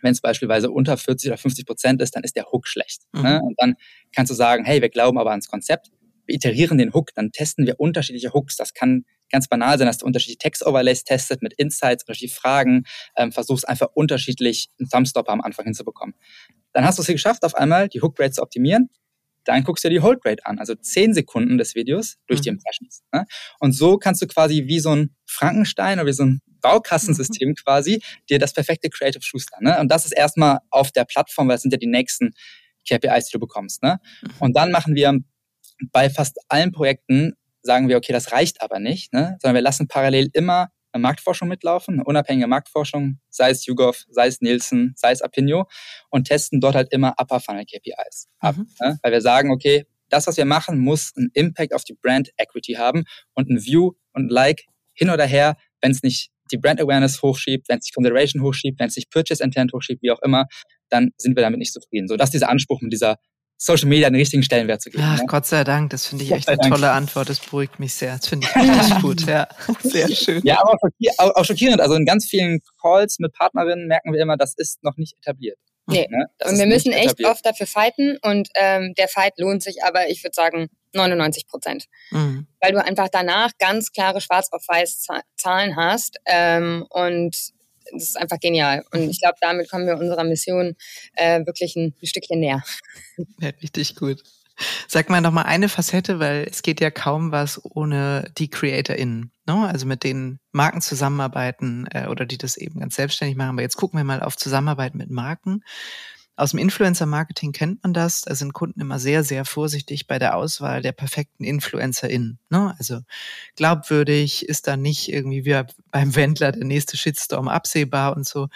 Wenn 0.00 0.12
es 0.12 0.20
beispielsweise 0.20 0.70
unter 0.70 0.96
40 0.96 1.30
oder 1.30 1.38
50 1.38 1.66
Prozent 1.66 2.02
ist, 2.02 2.14
dann 2.16 2.24
ist 2.24 2.36
der 2.36 2.46
Hook 2.52 2.66
schlecht. 2.66 3.02
Mhm. 3.12 3.22
Ne? 3.22 3.40
Und 3.42 3.54
dann 3.58 3.74
kannst 4.14 4.30
du 4.30 4.34
sagen, 4.34 4.64
hey, 4.64 4.82
wir 4.82 4.88
glauben 4.88 5.18
aber 5.18 5.30
ans 5.30 5.48
Konzept. 5.48 5.90
Wir 6.26 6.36
iterieren 6.36 6.78
den 6.78 6.94
Hook, 6.94 7.14
dann 7.14 7.32
testen 7.32 7.66
wir 7.66 7.78
unterschiedliche 7.78 8.32
Hooks. 8.32 8.56
Das 8.56 8.72
kann 8.72 9.04
ganz 9.30 9.48
banal 9.48 9.76
sein, 9.78 9.86
dass 9.86 9.98
du 9.98 10.06
unterschiedliche 10.06 10.38
Text-Overlays 10.38 11.04
testet 11.04 11.42
mit 11.42 11.52
Insights, 11.54 12.04
unterschiedliche 12.04 12.40
Fragen, 12.40 12.84
ähm, 13.16 13.32
versuchst 13.32 13.68
einfach 13.68 13.88
unterschiedlich 13.94 14.68
einen 14.78 14.88
Thumbstopper 14.88 15.32
am 15.32 15.42
Anfang 15.42 15.66
hinzubekommen. 15.66 16.14
Dann 16.72 16.84
hast 16.84 16.98
du 16.98 17.02
es 17.02 17.06
hier 17.06 17.14
geschafft, 17.14 17.44
auf 17.44 17.54
einmal 17.54 17.88
die 17.88 18.00
Hook 18.00 18.18
Rate 18.18 18.32
zu 18.32 18.42
optimieren 18.42 18.90
dann 19.44 19.64
guckst 19.64 19.84
du 19.84 19.88
dir 19.88 19.96
die 19.96 20.00
Hold 20.00 20.24
Rate 20.24 20.44
an, 20.46 20.58
also 20.58 20.74
zehn 20.74 21.14
Sekunden 21.14 21.58
des 21.58 21.74
Videos 21.74 22.16
durch 22.26 22.40
mhm. 22.40 22.42
die 22.42 22.48
Impressions. 22.50 23.02
Ne? 23.12 23.26
Und 23.60 23.72
so 23.72 23.98
kannst 23.98 24.22
du 24.22 24.26
quasi 24.26 24.64
wie 24.66 24.80
so 24.80 24.94
ein 24.94 25.14
Frankenstein 25.26 25.98
oder 25.98 26.08
wie 26.08 26.12
so 26.12 26.24
ein 26.24 26.40
Baukastensystem 26.60 27.50
mhm. 27.50 27.54
quasi 27.54 28.02
dir 28.28 28.38
das 28.38 28.52
perfekte 28.52 28.88
Creative 28.90 29.22
Schuster. 29.22 29.56
Ne? 29.60 29.78
Und 29.80 29.90
das 29.90 30.04
ist 30.04 30.12
erstmal 30.12 30.58
auf 30.70 30.92
der 30.92 31.04
Plattform, 31.04 31.48
weil 31.48 31.56
das 31.56 31.62
sind 31.62 31.72
ja 31.72 31.78
die 31.78 31.86
nächsten 31.86 32.34
KPIs, 32.88 33.26
die 33.26 33.32
du 33.32 33.38
bekommst. 33.38 33.82
Ne? 33.82 34.00
Mhm. 34.22 34.30
Und 34.40 34.56
dann 34.56 34.70
machen 34.70 34.94
wir 34.94 35.18
bei 35.92 36.08
fast 36.10 36.38
allen 36.48 36.72
Projekten, 36.72 37.34
sagen 37.62 37.88
wir, 37.88 37.96
okay, 37.96 38.12
das 38.12 38.32
reicht 38.32 38.62
aber 38.62 38.78
nicht, 38.78 39.12
ne? 39.12 39.36
sondern 39.40 39.56
wir 39.56 39.62
lassen 39.62 39.88
parallel 39.88 40.28
immer 40.32 40.68
Marktforschung 41.00 41.48
mitlaufen, 41.48 41.94
eine 41.94 42.04
unabhängige 42.04 42.46
Marktforschung, 42.46 43.18
sei 43.30 43.50
es 43.50 43.66
YouGov, 43.66 44.04
sei 44.08 44.26
es 44.26 44.40
Nielsen, 44.40 44.94
sei 44.96 45.12
es 45.12 45.22
Apinio 45.22 45.66
und 46.10 46.26
testen 46.26 46.60
dort 46.60 46.74
halt 46.74 46.92
immer 46.92 47.14
Upper 47.18 47.40
Funnel 47.40 47.64
KPIs 47.64 48.28
ab. 48.38 48.56
Mhm. 48.56 48.68
Ne? 48.80 48.98
Weil 49.02 49.12
wir 49.12 49.20
sagen, 49.20 49.50
okay, 49.50 49.84
das, 50.08 50.26
was 50.26 50.36
wir 50.36 50.44
machen, 50.44 50.78
muss 50.78 51.12
einen 51.16 51.30
Impact 51.34 51.74
auf 51.74 51.84
die 51.84 51.94
Brand 51.94 52.30
Equity 52.36 52.74
haben 52.74 53.04
und 53.34 53.50
ein 53.50 53.64
View 53.64 53.92
und 54.12 54.26
ein 54.26 54.28
Like 54.28 54.66
hin 54.92 55.10
oder 55.10 55.26
her, 55.26 55.56
wenn 55.80 55.90
es 55.90 56.02
nicht 56.02 56.30
die 56.52 56.58
Brand 56.58 56.80
Awareness 56.80 57.22
hochschiebt, 57.22 57.68
wenn 57.68 57.78
es 57.78 57.86
sich 57.86 57.94
Consideration 57.94 58.42
hochschiebt, 58.42 58.78
wenn 58.78 58.88
es 58.88 58.94
sich 58.94 59.08
Purchase 59.10 59.42
Intent 59.42 59.72
hochschiebt, 59.72 60.02
wie 60.02 60.10
auch 60.10 60.22
immer, 60.22 60.46
dann 60.90 61.10
sind 61.16 61.36
wir 61.36 61.42
damit 61.42 61.58
nicht 61.58 61.72
zufrieden. 61.72 62.06
So, 62.06 62.16
das 62.16 62.28
ist 62.28 62.34
dieser 62.34 62.48
Anspruch 62.48 62.80
mit 62.80 62.92
dieser 62.92 63.16
Social 63.56 63.88
Media 63.88 64.06
einen 64.08 64.16
richtigen 64.16 64.42
Stellenwert 64.42 64.82
zu 64.82 64.90
geben. 64.90 65.04
Ach, 65.06 65.18
ne? 65.18 65.26
Gott 65.26 65.46
sei 65.46 65.64
Dank, 65.64 65.90
das 65.90 66.06
finde 66.06 66.24
ich 66.24 66.32
echt 66.32 66.48
eine 66.48 66.58
Dank. 66.58 66.74
tolle 66.74 66.90
Antwort. 66.90 67.28
Das 67.28 67.40
beruhigt 67.40 67.78
mich 67.78 67.94
sehr. 67.94 68.16
Das 68.16 68.28
finde 68.28 68.46
ich 68.46 68.56
richtig 68.56 68.98
gut. 69.02 69.26
Ja, 69.26 69.48
sehr 69.82 70.08
schön. 70.08 70.42
Ja, 70.44 70.60
aber 70.60 70.72
auch, 71.18 71.36
auch 71.36 71.44
schockierend. 71.44 71.80
Also 71.80 71.94
in 71.94 72.04
ganz 72.04 72.26
vielen 72.26 72.60
Calls 72.80 73.18
mit 73.18 73.32
Partnerinnen 73.32 73.86
merken 73.86 74.12
wir 74.12 74.20
immer, 74.20 74.36
das 74.36 74.54
ist 74.56 74.82
noch 74.82 74.96
nicht 74.96 75.16
etabliert. 75.16 75.58
Nee. 75.86 76.06
Ne? 76.10 76.26
Und 76.44 76.58
wir 76.58 76.66
müssen 76.66 76.92
echt 76.92 77.22
oft 77.24 77.44
dafür 77.44 77.66
fighten 77.66 78.18
und 78.22 78.48
ähm, 78.54 78.94
der 78.96 79.08
Fight 79.08 79.34
lohnt 79.38 79.62
sich 79.62 79.84
aber, 79.84 80.08
ich 80.08 80.24
würde 80.24 80.34
sagen, 80.34 80.68
99 80.94 81.46
Prozent. 81.46 81.86
Mhm. 82.10 82.46
Weil 82.60 82.72
du 82.72 82.82
einfach 82.82 83.08
danach 83.10 83.50
ganz 83.58 83.92
klare 83.92 84.20
Schwarz 84.20 84.48
auf 84.52 84.62
Weiß 84.66 85.06
Zahlen 85.36 85.76
hast 85.76 86.18
ähm, 86.24 86.86
und 86.88 87.36
das 87.92 88.02
ist 88.02 88.20
einfach 88.20 88.40
genial. 88.40 88.84
Und 88.92 89.10
ich 89.10 89.20
glaube, 89.20 89.36
damit 89.40 89.70
kommen 89.70 89.86
wir 89.86 89.98
unserer 89.98 90.24
Mission 90.24 90.76
äh, 91.14 91.44
wirklich 91.46 91.76
ein, 91.76 91.94
ein 92.02 92.06
Stückchen 92.06 92.40
näher. 92.40 92.62
Ja, 93.40 93.50
richtig 93.62 93.96
gut. 93.96 94.22
Sag 94.86 95.10
mal 95.10 95.20
noch 95.20 95.32
mal 95.32 95.42
eine 95.42 95.68
Facette, 95.68 96.20
weil 96.20 96.46
es 96.48 96.62
geht 96.62 96.80
ja 96.80 96.90
kaum 96.90 97.32
was 97.32 97.60
ohne 97.64 98.30
die 98.38 98.48
CreatorInnen, 98.48 99.32
ne? 99.46 99.68
also 99.68 99.84
mit 99.86 100.04
denen 100.04 100.38
Marken 100.52 100.80
zusammenarbeiten 100.80 101.86
äh, 101.90 102.06
oder 102.06 102.24
die 102.24 102.38
das 102.38 102.56
eben 102.56 102.78
ganz 102.78 102.94
selbstständig 102.94 103.36
machen. 103.36 103.50
Aber 103.50 103.62
jetzt 103.62 103.76
gucken 103.76 103.98
wir 103.98 104.04
mal 104.04 104.22
auf 104.22 104.36
Zusammenarbeit 104.36 104.94
mit 104.94 105.10
Marken. 105.10 105.64
Aus 106.36 106.50
dem 106.50 106.58
Influencer-Marketing 106.58 107.52
kennt 107.52 107.84
man 107.84 107.94
das. 107.94 108.22
Da 108.22 108.34
sind 108.34 108.52
Kunden 108.52 108.80
immer 108.80 108.98
sehr, 108.98 109.22
sehr 109.22 109.44
vorsichtig 109.44 110.08
bei 110.08 110.18
der 110.18 110.36
Auswahl 110.36 110.82
der 110.82 110.90
perfekten 110.90 111.44
InfluencerInnen. 111.44 112.40
Ne? 112.50 112.74
Also 112.76 113.02
glaubwürdig 113.54 114.48
ist 114.48 114.66
da 114.66 114.76
nicht 114.76 115.12
irgendwie 115.12 115.44
wie 115.44 115.62
beim 115.92 116.16
Wendler 116.16 116.50
der 116.50 116.64
nächste 116.64 116.96
Shitstorm 116.96 117.46
absehbar 117.46 118.16
und 118.16 118.26
so. 118.26 118.48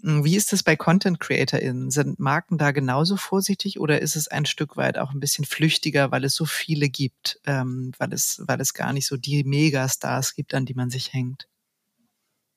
Hm, 0.00 0.24
wie 0.24 0.36
ist 0.36 0.54
das 0.54 0.62
bei 0.62 0.74
Content-CreatorInnen? 0.74 1.90
Sind 1.90 2.18
Marken 2.18 2.56
da 2.56 2.70
genauso 2.70 3.18
vorsichtig 3.18 3.78
oder 3.78 4.00
ist 4.00 4.16
es 4.16 4.28
ein 4.28 4.46
Stück 4.46 4.78
weit 4.78 4.96
auch 4.96 5.12
ein 5.12 5.20
bisschen 5.20 5.44
flüchtiger, 5.44 6.10
weil 6.10 6.24
es 6.24 6.34
so 6.34 6.46
viele 6.46 6.88
gibt, 6.88 7.40
ähm, 7.44 7.92
weil, 7.98 8.14
es, 8.14 8.42
weil 8.46 8.60
es 8.62 8.72
gar 8.72 8.94
nicht 8.94 9.06
so 9.06 9.18
die 9.18 9.44
Megastars 9.44 10.34
gibt, 10.34 10.54
an 10.54 10.64
die 10.64 10.74
man 10.74 10.88
sich 10.88 11.12
hängt? 11.12 11.46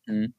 Mhm 0.06 0.34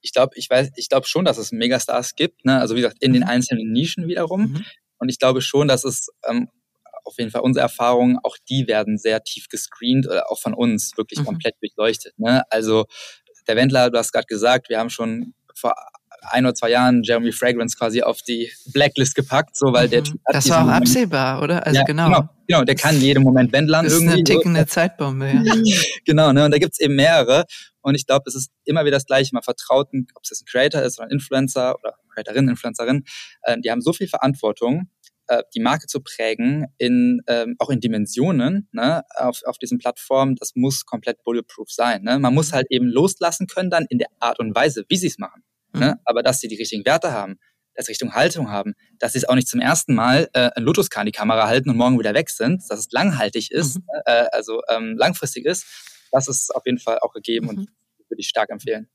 ich 0.00 0.12
glaube, 0.12 0.32
ich 0.36 0.48
weiß, 0.48 0.70
ich 0.76 0.88
glaube 0.88 1.06
schon, 1.06 1.24
dass 1.24 1.38
es 1.38 1.52
Megastars 1.52 2.14
gibt, 2.14 2.44
ne? 2.44 2.58
also 2.60 2.74
wie 2.74 2.80
gesagt, 2.80 2.98
in 3.00 3.12
den 3.12 3.22
mhm. 3.22 3.28
einzelnen 3.28 3.72
Nischen 3.72 4.08
wiederum. 4.08 4.52
Mhm. 4.52 4.64
Und 4.98 5.08
ich 5.08 5.18
glaube 5.18 5.40
schon, 5.40 5.68
dass 5.68 5.84
es 5.84 6.08
ähm, 6.28 6.48
auf 7.04 7.18
jeden 7.18 7.30
Fall 7.30 7.40
unsere 7.42 7.62
Erfahrungen, 7.62 8.18
auch 8.22 8.36
die 8.48 8.66
werden 8.66 8.98
sehr 8.98 9.22
tief 9.22 9.48
gescreent 9.48 10.06
oder 10.06 10.30
auch 10.30 10.40
von 10.40 10.54
uns 10.54 10.92
wirklich 10.96 11.20
mhm. 11.20 11.24
komplett 11.24 11.54
durchleuchtet. 11.60 12.18
Ne? 12.18 12.42
Also 12.50 12.84
der 13.48 13.56
Wendler, 13.56 13.90
du 13.90 13.98
hast 13.98 14.12
gerade 14.12 14.26
gesagt, 14.26 14.68
wir 14.68 14.78
haben 14.78 14.90
schon 14.90 15.34
vor 15.54 15.74
ein 16.22 16.44
oder 16.44 16.54
zwei 16.54 16.70
Jahren 16.70 17.02
Jeremy 17.02 17.32
Fragrance 17.32 17.76
quasi 17.76 18.02
auf 18.02 18.22
die 18.22 18.50
Blacklist 18.72 19.14
gepackt, 19.14 19.56
so 19.56 19.72
weil 19.72 19.86
mhm. 19.86 19.90
der 19.90 20.04
Typ 20.04 20.20
Das 20.26 20.48
war 20.48 20.58
auch 20.58 20.66
Moment, 20.66 20.82
absehbar, 20.82 21.42
oder? 21.42 21.66
Also 21.66 21.78
ja, 21.78 21.84
genau. 21.84 22.06
genau. 22.06 22.28
Genau, 22.46 22.64
der 22.64 22.74
kann 22.74 23.00
jeden 23.00 23.22
Moment 23.22 23.52
wendlern 23.52 23.86
irgendwie. 23.86 24.04
Das 24.04 24.14
ist 24.14 24.18
eine 24.18 24.24
tickende 24.24 24.66
Zeitbombe, 24.66 25.32
ja. 25.44 25.54
genau, 26.04 26.32
ne? 26.32 26.44
Und 26.44 26.50
da 26.50 26.58
gibt's 26.58 26.80
eben 26.80 26.96
mehrere. 26.96 27.44
Und 27.82 27.94
ich 27.94 28.06
glaube, 28.06 28.24
es 28.26 28.34
ist 28.34 28.50
immer 28.64 28.84
wieder 28.84 28.96
das 28.96 29.06
Gleiche. 29.06 29.30
Man 29.32 29.42
vertraut, 29.42 29.88
ob 30.14 30.22
es 30.22 30.30
jetzt 30.30 30.42
ein 30.42 30.46
Creator 30.46 30.82
ist 30.82 30.98
oder 30.98 31.08
ein 31.08 31.12
Influencer 31.12 31.76
oder 31.78 31.96
Creatorin, 32.14 32.48
Influencerin, 32.48 33.04
äh, 33.42 33.58
die 33.60 33.70
haben 33.70 33.80
so 33.80 33.92
viel 33.92 34.08
Verantwortung, 34.08 34.90
äh, 35.28 35.42
die 35.54 35.60
Marke 35.60 35.86
zu 35.86 36.00
prägen, 36.00 36.66
in, 36.78 37.22
ähm, 37.28 37.56
auch 37.58 37.70
in 37.70 37.80
Dimensionen 37.80 38.68
ne, 38.72 39.02
auf, 39.16 39.40
auf 39.44 39.58
diesen 39.58 39.78
Plattformen. 39.78 40.36
Das 40.36 40.52
muss 40.54 40.84
komplett 40.84 41.22
bulletproof 41.22 41.70
sein. 41.70 42.02
Ne? 42.02 42.18
Man 42.18 42.34
muss 42.34 42.52
halt 42.52 42.66
eben 42.70 42.86
loslassen 42.86 43.46
können 43.46 43.70
dann 43.70 43.86
in 43.88 43.98
der 43.98 44.08
Art 44.18 44.40
und 44.40 44.54
Weise, 44.54 44.84
wie 44.88 44.96
sie 44.96 45.06
es 45.06 45.18
machen. 45.18 45.42
Ne? 45.72 45.80
Mhm. 45.80 45.86
Ne? 45.86 46.00
Aber 46.04 46.22
dass 46.22 46.40
sie 46.40 46.48
die 46.48 46.56
richtigen 46.56 46.84
Werte 46.84 47.12
haben, 47.12 47.38
dass 47.74 47.86
sie 47.86 47.92
Richtung 47.92 48.14
Haltung 48.14 48.50
haben, 48.50 48.74
dass 48.98 49.12
sie 49.12 49.18
es 49.18 49.24
auch 49.24 49.36
nicht 49.36 49.48
zum 49.48 49.60
ersten 49.60 49.94
Mal 49.94 50.28
äh, 50.34 50.50
ein 50.56 50.64
Lotuskan 50.64 51.06
die 51.06 51.12
Kamera 51.12 51.46
halten 51.46 51.70
und 51.70 51.76
morgen 51.76 51.98
wieder 51.98 52.14
weg 52.14 52.28
sind, 52.28 52.62
dass 52.68 52.80
es 52.80 52.90
langhaltig 52.90 53.52
ist, 53.52 53.76
mhm. 53.76 53.84
äh, 54.06 54.26
also 54.32 54.62
ähm, 54.68 54.96
langfristig 54.98 55.44
ist, 55.46 55.64
das 56.10 56.28
ist 56.28 56.54
auf 56.54 56.64
jeden 56.66 56.78
Fall 56.78 56.98
auch 57.00 57.12
gegeben 57.12 57.46
mhm. 57.46 57.50
und 57.50 57.58
würde 58.08 58.20
ich 58.20 58.28
stark 58.28 58.50
empfehlen. 58.50 58.88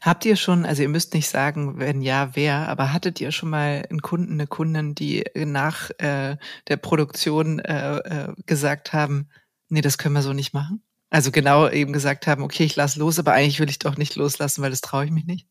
Habt 0.00 0.24
ihr 0.24 0.36
schon, 0.36 0.66
also 0.66 0.82
ihr 0.82 0.88
müsst 0.88 1.14
nicht 1.14 1.28
sagen, 1.28 1.78
wenn 1.78 2.02
ja, 2.02 2.30
wer, 2.34 2.68
aber 2.68 2.92
hattet 2.92 3.20
ihr 3.20 3.30
schon 3.30 3.50
mal 3.50 3.86
einen 3.88 4.02
Kunden, 4.02 4.32
eine 4.32 4.46
Kundin, 4.46 4.94
die 4.94 5.24
nach 5.34 5.90
äh, 5.98 6.36
der 6.68 6.76
Produktion 6.76 7.60
äh, 7.60 7.98
äh, 7.98 8.34
gesagt 8.46 8.92
haben, 8.92 9.28
nee, 9.68 9.80
das 9.80 9.98
können 9.98 10.14
wir 10.14 10.22
so 10.22 10.32
nicht 10.32 10.52
machen? 10.52 10.82
Also 11.08 11.30
genau 11.30 11.68
eben 11.68 11.92
gesagt 11.92 12.26
haben, 12.26 12.42
okay, 12.42 12.64
ich 12.64 12.76
lass 12.76 12.96
los, 12.96 13.18
aber 13.18 13.32
eigentlich 13.32 13.60
will 13.60 13.70
ich 13.70 13.78
doch 13.78 13.96
nicht 13.96 14.16
loslassen, 14.16 14.62
weil 14.62 14.70
das 14.70 14.80
traue 14.80 15.04
ich 15.04 15.10
mich 15.10 15.26
nicht? 15.26 15.46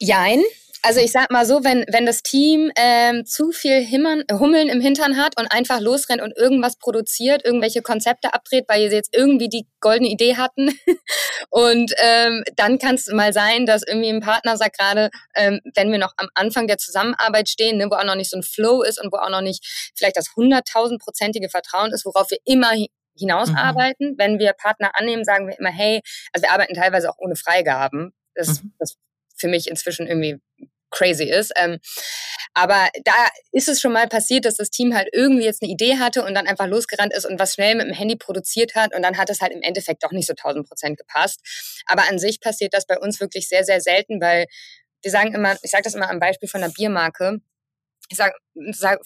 Jein. 0.00 0.42
Also 0.84 0.98
ich 0.98 1.12
sag 1.12 1.30
mal 1.30 1.46
so, 1.46 1.62
wenn, 1.62 1.84
wenn 1.88 2.06
das 2.06 2.22
Team 2.22 2.72
ähm, 2.76 3.24
zu 3.24 3.52
viel 3.52 3.80
Himmern, 3.80 4.24
Hummeln 4.32 4.68
im 4.68 4.80
Hintern 4.80 5.16
hat 5.16 5.38
und 5.38 5.46
einfach 5.46 5.80
losrennt 5.80 6.20
und 6.20 6.36
irgendwas 6.36 6.76
produziert, 6.76 7.44
irgendwelche 7.44 7.82
Konzepte 7.82 8.34
abdreht, 8.34 8.64
weil 8.66 8.90
sie 8.90 8.96
jetzt 8.96 9.14
irgendwie 9.16 9.48
die 9.48 9.66
goldene 9.78 10.10
Idee 10.10 10.36
hatten. 10.36 10.76
und 11.50 11.94
ähm, 11.98 12.42
dann 12.56 12.80
kann 12.80 12.96
es 12.96 13.06
mal 13.06 13.32
sein, 13.32 13.64
dass 13.64 13.84
irgendwie 13.86 14.08
ein 14.08 14.20
Partner 14.20 14.56
sagt 14.56 14.76
gerade, 14.76 15.10
ähm, 15.36 15.60
wenn 15.76 15.92
wir 15.92 15.98
noch 15.98 16.14
am 16.16 16.28
Anfang 16.34 16.66
der 16.66 16.78
Zusammenarbeit 16.78 17.48
stehen, 17.48 17.78
ne, 17.78 17.86
wo 17.88 17.94
auch 17.94 18.04
noch 18.04 18.16
nicht 18.16 18.30
so 18.30 18.36
ein 18.36 18.42
Flow 18.42 18.82
ist 18.82 19.00
und 19.00 19.12
wo 19.12 19.18
auch 19.18 19.30
noch 19.30 19.40
nicht 19.40 19.92
vielleicht 19.94 20.16
das 20.16 20.34
hunderttausendprozentige 20.34 21.48
Vertrauen 21.48 21.92
ist, 21.92 22.04
worauf 22.04 22.30
wir 22.32 22.38
immer 22.44 22.72
hinausarbeiten. 23.16 24.12
Mhm. 24.12 24.18
Wenn 24.18 24.38
wir 24.40 24.52
Partner 24.52 24.90
annehmen, 24.94 25.24
sagen 25.24 25.46
wir 25.46 25.56
immer, 25.58 25.70
hey, 25.70 26.00
also 26.32 26.42
wir 26.42 26.50
arbeiten 26.50 26.74
teilweise 26.74 27.08
auch 27.08 27.18
ohne 27.18 27.36
Freigaben. 27.36 28.12
Das, 28.34 28.62
mhm. 28.62 28.72
das 28.80 28.96
für 29.36 29.48
mich 29.48 29.68
inzwischen 29.68 30.06
irgendwie 30.06 30.40
crazy 30.92 31.24
ist. 31.24 31.52
Ähm, 31.56 31.78
aber 32.54 32.88
da 33.04 33.28
ist 33.50 33.68
es 33.68 33.80
schon 33.80 33.92
mal 33.92 34.06
passiert, 34.06 34.44
dass 34.44 34.56
das 34.56 34.70
Team 34.70 34.94
halt 34.94 35.08
irgendwie 35.12 35.44
jetzt 35.44 35.62
eine 35.62 35.72
Idee 35.72 35.98
hatte 35.98 36.24
und 36.24 36.34
dann 36.34 36.46
einfach 36.46 36.66
losgerannt 36.66 37.12
ist 37.12 37.24
und 37.26 37.40
was 37.40 37.54
schnell 37.54 37.74
mit 37.74 37.86
dem 37.86 37.94
Handy 37.94 38.16
produziert 38.16 38.74
hat 38.74 38.94
und 38.94 39.02
dann 39.02 39.18
hat 39.18 39.30
es 39.30 39.40
halt 39.40 39.52
im 39.52 39.62
Endeffekt 39.62 40.04
doch 40.04 40.12
nicht 40.12 40.26
so 40.26 40.32
1000 40.32 40.68
Prozent 40.68 40.98
gepasst. 40.98 41.40
Aber 41.86 42.08
an 42.08 42.18
sich 42.18 42.40
passiert 42.40 42.74
das 42.74 42.86
bei 42.86 42.98
uns 42.98 43.20
wirklich 43.20 43.48
sehr, 43.48 43.64
sehr 43.64 43.80
selten, 43.80 44.20
weil 44.20 44.46
wir 45.02 45.10
sagen 45.10 45.34
immer, 45.34 45.56
ich 45.62 45.70
sage 45.70 45.82
das 45.82 45.94
immer 45.94 46.10
am 46.10 46.20
Beispiel 46.20 46.48
von 46.48 46.62
einer 46.62 46.72
Biermarke. 46.72 47.38
Ich 48.08 48.16
sage, 48.16 48.34
sag, 48.72 49.00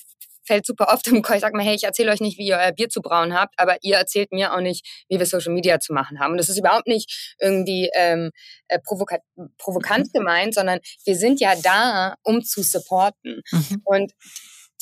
fällt 0.47 0.67
super 0.67 0.89
oft 0.93 1.07
im 1.09 1.23
Chor. 1.23 1.37
Ich 1.37 1.43
sage 1.43 1.57
mal, 1.57 1.65
hey, 1.65 1.75
ich 1.75 1.85
erzähle 1.85 2.13
euch 2.13 2.21
nicht, 2.21 2.39
wie 2.39 2.47
ihr 2.47 2.57
euer 2.57 2.73
Bier 2.73 2.89
zu 2.89 3.03
brauen 3.03 3.35
habt, 3.35 3.55
aber 3.59 3.77
ihr 3.83 3.97
erzählt 3.97 4.33
mir 4.33 4.55
auch 4.55 4.61
nicht, 4.61 4.87
wie 5.09 5.19
wir 5.19 5.27
Social 5.27 5.53
Media 5.53 5.81
zu 5.81 5.93
machen 5.93 6.21
haben. 6.21 6.33
Und 6.33 6.39
das 6.39 6.49
ist 6.49 6.59
überhaupt 6.59 6.87
nicht 6.87 7.35
irgendwie 7.41 7.91
ähm, 7.95 8.31
äh, 8.69 8.79
provoka 8.79 9.19
provokant 9.59 10.13
gemeint, 10.13 10.55
sondern 10.55 10.81
wir 11.05 11.17
sind 11.17 11.41
ja 11.41 11.55
da, 11.57 12.15
um 12.23 12.43
zu 12.43 12.63
supporten. 12.63 13.43
Mhm. 13.51 13.83
Und 13.85 14.13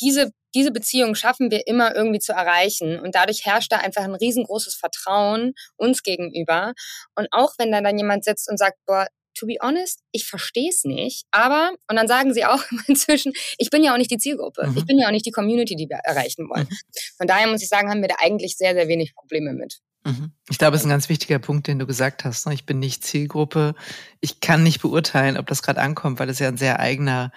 diese 0.00 0.32
diese 0.54 0.70
Beziehung 0.70 1.14
schaffen 1.16 1.50
wir 1.50 1.66
immer 1.66 1.94
irgendwie 1.94 2.20
zu 2.20 2.32
erreichen. 2.32 3.00
Und 3.00 3.14
dadurch 3.14 3.44
herrscht 3.44 3.72
da 3.72 3.78
einfach 3.78 4.04
ein 4.04 4.14
riesengroßes 4.14 4.76
Vertrauen 4.76 5.54
uns 5.76 6.02
gegenüber. 6.02 6.74
Und 7.16 7.26
auch 7.32 7.54
wenn 7.58 7.72
da 7.72 7.80
dann 7.80 7.98
jemand 7.98 8.24
sitzt 8.24 8.48
und 8.48 8.56
sagt, 8.56 8.78
boah, 8.86 9.08
to 9.34 9.46
be 9.46 9.56
honest, 9.60 10.00
ich 10.12 10.26
verstehe 10.26 10.68
es 10.68 10.84
nicht. 10.84 11.26
Aber, 11.30 11.72
und 11.88 11.96
dann 11.96 12.08
sagen 12.08 12.32
sie 12.32 12.44
auch 12.44 12.62
inzwischen, 12.86 13.32
ich 13.58 13.70
bin 13.70 13.82
ja 13.82 13.92
auch 13.92 13.98
nicht 13.98 14.10
die 14.10 14.18
Zielgruppe. 14.18 14.66
Mhm. 14.66 14.76
Ich 14.76 14.86
bin 14.86 14.98
ja 14.98 15.06
auch 15.08 15.12
nicht 15.12 15.26
die 15.26 15.30
Community, 15.30 15.76
die 15.76 15.88
wir 15.88 15.98
erreichen 16.04 16.48
wollen. 16.48 16.68
Mhm. 16.70 16.76
Von 17.16 17.26
daher 17.26 17.46
muss 17.48 17.62
ich 17.62 17.68
sagen, 17.68 17.90
haben 17.90 18.00
wir 18.00 18.08
da 18.08 18.16
eigentlich 18.20 18.56
sehr, 18.56 18.74
sehr 18.74 18.88
wenig 18.88 19.14
Probleme 19.14 19.52
mit. 19.52 19.80
Mhm. 20.04 20.32
Ich 20.50 20.58
glaube, 20.58 20.76
es 20.76 20.82
ist 20.82 20.86
ein 20.86 20.90
ganz 20.90 21.08
wichtiger 21.08 21.38
Punkt, 21.38 21.66
den 21.66 21.78
du 21.78 21.86
gesagt 21.86 22.26
hast. 22.26 22.46
Ne? 22.46 22.52
Ich 22.52 22.66
bin 22.66 22.78
nicht 22.78 23.04
Zielgruppe. 23.04 23.74
Ich 24.20 24.40
kann 24.40 24.62
nicht 24.62 24.82
beurteilen, 24.82 25.38
ob 25.38 25.46
das 25.46 25.62
gerade 25.62 25.80
ankommt, 25.80 26.18
weil 26.18 26.28
es 26.28 26.38
ja 26.38 26.48
ein 26.48 26.58
sehr 26.58 26.78
eigener 26.78 27.32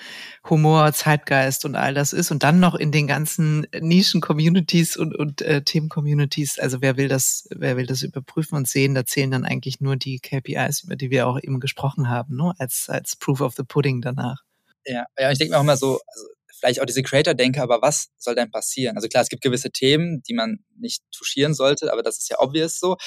Humor, 0.49 0.91
Zeitgeist 0.91 1.63
und 1.63 1.75
all 1.75 1.93
das 1.93 2.11
ist. 2.11 2.29
Und 2.29 2.43
dann 2.43 2.59
noch 2.59 2.75
in 2.75 2.91
den 2.91 3.07
ganzen 3.07 3.67
Nischen-Communities 3.73 4.97
und, 4.97 5.15
und 5.15 5.41
äh, 5.41 5.63
Themen-Communities. 5.63 6.59
Also 6.59 6.81
wer 6.81 6.97
will 6.97 7.07
das, 7.07 7.47
wer 7.55 7.77
will 7.77 7.85
das 7.85 8.01
überprüfen 8.01 8.57
und 8.57 8.67
sehen? 8.67 8.95
Da 8.95 9.05
zählen 9.05 9.31
dann 9.31 9.45
eigentlich 9.45 9.79
nur 9.79 9.95
die 9.95 10.19
KPIs, 10.19 10.83
über 10.83 10.97
die 10.97 11.09
wir 11.09 11.27
auch 11.27 11.39
eben 11.41 11.61
gesprochen 11.61 12.09
haben, 12.09 12.35
ne? 12.35 12.53
als, 12.57 12.89
als 12.89 13.15
Proof 13.15 13.39
of 13.39 13.55
the 13.55 13.63
Pudding 13.63 14.01
danach. 14.01 14.43
Ja, 14.85 15.05
ja, 15.17 15.31
ich 15.31 15.37
denke 15.37 15.51
mir 15.53 15.57
auch 15.57 15.63
immer 15.63 15.77
so, 15.77 15.99
also 16.05 16.27
vielleicht 16.59 16.81
auch 16.81 16.85
diese 16.85 17.03
Creator-Denke, 17.03 17.61
aber 17.61 17.81
was 17.81 18.09
soll 18.17 18.35
denn 18.35 18.51
passieren? 18.51 18.95
Also 18.95 19.07
klar, 19.07 19.23
es 19.23 19.29
gibt 19.29 19.43
gewisse 19.43 19.71
Themen, 19.71 20.21
die 20.27 20.33
man 20.33 20.59
nicht 20.77 21.03
touchieren 21.11 21.53
sollte, 21.53 21.91
aber 21.91 22.03
das 22.03 22.17
ist 22.17 22.29
ja 22.29 22.37
obvious 22.39 22.79
so. 22.79 22.97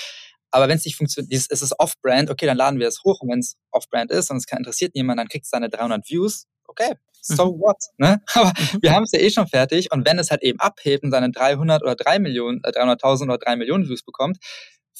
Aber 0.50 0.68
wenn 0.68 0.78
es 0.78 0.84
nicht 0.84 0.96
funktioniert, 0.96 1.32
es 1.32 1.62
ist 1.62 1.78
Off-Brand, 1.78 2.30
okay, 2.30 2.46
dann 2.46 2.56
laden 2.56 2.80
wir 2.80 2.88
es 2.88 3.02
hoch. 3.04 3.20
Und 3.20 3.30
wenn 3.30 3.38
es 3.38 3.56
Off-Brand 3.70 4.10
ist 4.10 4.30
und 4.30 4.38
es 4.38 4.46
interessiert 4.50 4.94
niemand, 4.94 5.20
dann 5.20 5.28
kriegt 5.28 5.44
es 5.44 5.50
seine 5.50 5.68
300 5.70 6.08
Views. 6.08 6.46
Okay, 6.66 6.94
so 7.20 7.52
mhm. 7.52 7.60
what? 7.60 7.76
Ne? 7.98 8.20
Aber 8.34 8.48
mhm. 8.48 8.78
wir 8.82 8.92
haben 8.92 9.04
es 9.04 9.12
ja 9.12 9.20
eh 9.20 9.30
schon 9.30 9.46
fertig. 9.46 9.92
Und 9.92 10.06
wenn 10.06 10.18
es 10.18 10.30
halt 10.30 10.42
eben 10.42 10.58
abhebt 10.58 11.04
und 11.04 11.10
seine 11.10 11.30
300 11.30 11.82
oder 11.82 11.94
3 11.94 12.18
Millionen, 12.18 12.62
äh, 12.64 12.70
300.000 12.70 13.24
oder 13.24 13.38
3 13.38 13.56
Millionen 13.56 13.88
Views 13.88 14.02
bekommt, 14.02 14.38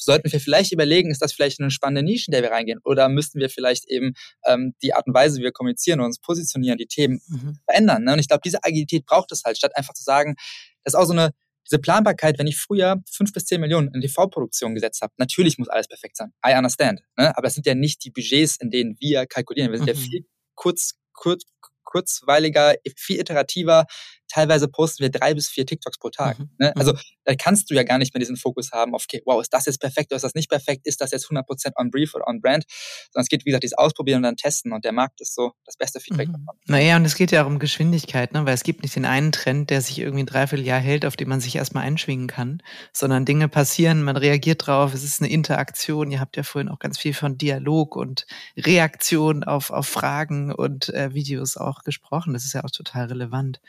sollten 0.05 0.31
wir 0.33 0.41
vielleicht 0.41 0.73
überlegen, 0.73 1.11
ist 1.11 1.23
das 1.23 1.33
vielleicht 1.33 1.61
eine 1.61 1.71
spannende 1.71 2.03
Nische, 2.03 2.29
in 2.29 2.33
der 2.33 2.43
wir 2.43 2.51
reingehen? 2.51 2.81
Oder 2.85 3.09
müssten 3.09 3.39
wir 3.41 3.51
vielleicht 3.51 3.89
eben 3.89 4.15
ähm, 4.47 4.75
die 4.83 4.95
Art 4.95 5.07
und 5.07 5.15
Weise, 5.15 5.39
wie 5.39 5.45
wir 5.45 5.53
kommunizieren 5.53 6.01
und 6.01 6.07
uns 6.07 6.19
positionieren, 6.19 6.79
die 6.79 6.87
Themen 6.87 7.21
mhm. 7.29 7.59
verändern? 7.65 8.05
Ne? 8.05 8.13
Und 8.15 8.19
ich 8.19 8.29
glaube, 8.29 8.43
diese 8.45 8.63
Agilität 8.65 9.07
braucht 9.07 9.33
es 9.33 9.43
halt, 9.45 9.57
statt 9.57 9.77
einfach 9.77 9.95
zu 9.95 10.03
sagen, 10.03 10.35
das 10.85 10.95
ist 10.95 11.01
auch 11.01 11.07
so 11.07 11.13
eine 11.13 11.31
diese 11.71 11.79
Planbarkeit, 11.79 12.39
wenn 12.39 12.47
ich 12.47 12.57
früher 12.57 13.03
fünf 13.09 13.33
bis 13.33 13.45
zehn 13.45 13.61
Millionen 13.61 13.95
in 13.95 14.01
TV-Produktion 14.01 14.75
gesetzt 14.75 15.03
habe, 15.03 15.13
natürlich 15.19 15.59
muss 15.59 15.69
alles 15.69 15.87
perfekt 15.87 16.17
sein. 16.17 16.33
I 16.45 16.55
understand. 16.57 17.03
Ne? 17.17 17.37
Aber 17.37 17.47
es 17.47 17.55
sind 17.55 17.67
ja 17.67 17.75
nicht 17.75 18.05
die 18.05 18.11
Budgets, 18.11 18.57
in 18.57 18.71
denen 18.71 18.97
wir 18.99 19.27
kalkulieren. 19.27 19.71
Wir 19.71 19.79
sind 19.79 19.89
mhm. 19.89 19.95
ja 19.95 20.01
viel 20.01 20.27
kurz, 20.55 20.95
kurz, 21.13 21.45
kurzweiliger, 21.85 22.75
viel 22.97 23.21
iterativer. 23.21 23.87
Teilweise 24.31 24.69
posten 24.69 25.03
wir 25.03 25.11
drei 25.11 25.35
bis 25.35 25.49
vier 25.49 25.67
TikToks 25.67 25.99
pro 25.99 26.11
Tag. 26.11 26.39
Mhm. 26.39 26.51
Ne? 26.59 26.77
Also 26.77 26.93
mhm. 26.93 26.99
da 27.25 27.35
kannst 27.35 27.71
du 27.71 27.75
ja 27.75 27.83
gar 27.83 27.99
nicht 27.99 28.15
mehr 28.15 28.21
diesen 28.21 28.37
Fokus 28.37 28.71
haben 28.73 28.95
auf, 28.95 29.05
okay, 29.05 29.23
wow, 29.27 29.41
ist 29.41 29.53
das 29.53 29.67
jetzt 29.67 29.81
perfekt 29.81 30.13
oder 30.13 30.17
ist 30.17 30.23
das 30.23 30.35
nicht 30.35 30.49
perfekt? 30.49 30.87
Ist 30.87 31.01
das 31.01 31.11
jetzt 31.11 31.27
100% 31.27 31.73
on 31.77 31.91
brief 31.91 32.15
oder 32.15 32.27
on 32.29 32.41
brand? 32.41 32.65
Sondern 33.13 33.25
es 33.25 33.29
geht, 33.29 33.45
wie 33.45 33.51
gesagt, 33.51 33.65
dieses 33.65 33.77
Ausprobieren 33.77 34.19
und 34.19 34.23
dann 34.23 34.37
testen 34.37 34.73
und 34.73 34.85
der 34.85 34.93
Markt 34.93 35.21
ist 35.21 35.35
so 35.35 35.53
das 35.65 35.77
beste 35.77 36.01
Feedback 36.01 36.29
mhm. 36.29 36.33
davon. 36.33 36.57
Naja, 36.67 36.97
und 36.97 37.05
es 37.05 37.17
geht 37.17 37.33
ja 37.33 37.43
auch 37.43 37.49
um 37.49 37.59
Geschwindigkeit, 37.59 38.33
ne? 38.33 38.47
weil 38.47 38.55
es 38.55 38.63
gibt 38.63 38.83
nicht 38.83 38.95
den 38.95 39.05
einen 39.05 39.33
Trend, 39.33 39.71
der 39.71 39.81
sich 39.81 39.99
irgendwie 39.99 40.23
ein 40.23 40.27
Dreivierteljahr 40.27 40.81
hält, 40.81 41.05
auf 41.05 41.17
den 41.17 41.29
man 41.29 41.41
sich 41.41 41.57
erstmal 41.57 41.85
einschwingen 41.85 42.29
kann, 42.29 42.63
sondern 42.93 43.25
Dinge 43.25 43.49
passieren, 43.49 44.03
man 44.03 44.17
reagiert 44.17 44.67
drauf, 44.67 44.95
es 44.95 45.05
ist 45.05 45.21
eine 45.21 45.31
Interaktion. 45.31 46.11
Ihr 46.11 46.21
habt 46.21 46.37
ja 46.37 46.43
vorhin 46.43 46.69
auch 46.69 46.79
ganz 46.79 46.99
viel 46.99 47.15
von 47.15 47.37
Dialog 47.37 47.97
und 47.97 48.27
Reaktion 48.57 49.45
auf, 49.45 49.71
auf 49.71 49.87
Fragen 49.87 50.53
und 50.53 50.89
äh, 50.91 51.15
Videos 51.15 51.57
auch 51.57 51.83
gesprochen. 51.83 52.33
Das 52.33 52.45
ist 52.45 52.53
ja 52.53 52.65
auch 52.65 52.71
total 52.71 53.07
relevant. 53.07 53.61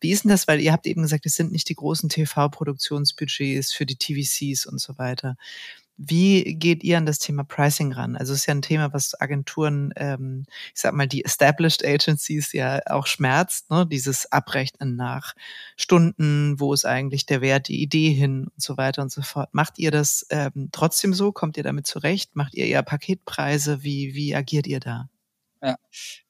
Wie 0.00 0.10
ist 0.10 0.24
denn 0.24 0.30
das? 0.30 0.48
Weil 0.48 0.60
ihr 0.60 0.72
habt 0.72 0.86
eben 0.86 1.02
gesagt, 1.02 1.26
es 1.26 1.34
sind 1.34 1.52
nicht 1.52 1.68
die 1.68 1.74
großen 1.74 2.08
TV-Produktionsbudgets 2.08 3.72
für 3.72 3.86
die 3.86 3.96
TVCs 3.96 4.66
und 4.66 4.80
so 4.80 4.98
weiter. 4.98 5.36
Wie 5.98 6.56
geht 6.56 6.84
ihr 6.84 6.98
an 6.98 7.06
das 7.06 7.18
Thema 7.18 7.42
Pricing 7.42 7.92
ran? 7.92 8.16
Also 8.16 8.34
es 8.34 8.40
ist 8.40 8.46
ja 8.46 8.54
ein 8.54 8.60
Thema, 8.60 8.92
was 8.92 9.18
Agenturen, 9.18 9.94
ähm, 9.96 10.44
ich 10.74 10.82
sag 10.82 10.92
mal, 10.92 11.06
die 11.06 11.24
Established 11.24 11.86
Agencies 11.86 12.52
ja 12.52 12.80
auch 12.86 13.06
schmerzt, 13.06 13.70
ne? 13.70 13.86
dieses 13.86 14.30
Abrechnen 14.30 14.96
nach 14.96 15.34
Stunden, 15.76 16.60
wo 16.60 16.74
ist 16.74 16.84
eigentlich 16.84 17.24
der 17.24 17.40
Wert, 17.40 17.68
die 17.68 17.80
Idee 17.80 18.12
hin 18.12 18.48
und 18.48 18.62
so 18.62 18.76
weiter 18.76 19.00
und 19.00 19.10
so 19.10 19.22
fort. 19.22 19.54
Macht 19.54 19.78
ihr 19.78 19.90
das 19.90 20.26
ähm, 20.28 20.68
trotzdem 20.70 21.14
so? 21.14 21.32
Kommt 21.32 21.56
ihr 21.56 21.62
damit 21.62 21.86
zurecht? 21.86 22.36
Macht 22.36 22.54
ihr 22.54 22.66
eher 22.66 22.82
Paketpreise? 22.82 23.82
Wie, 23.82 24.14
wie 24.14 24.34
agiert 24.34 24.66
ihr 24.66 24.80
da? 24.80 25.08
Ja, 25.62 25.76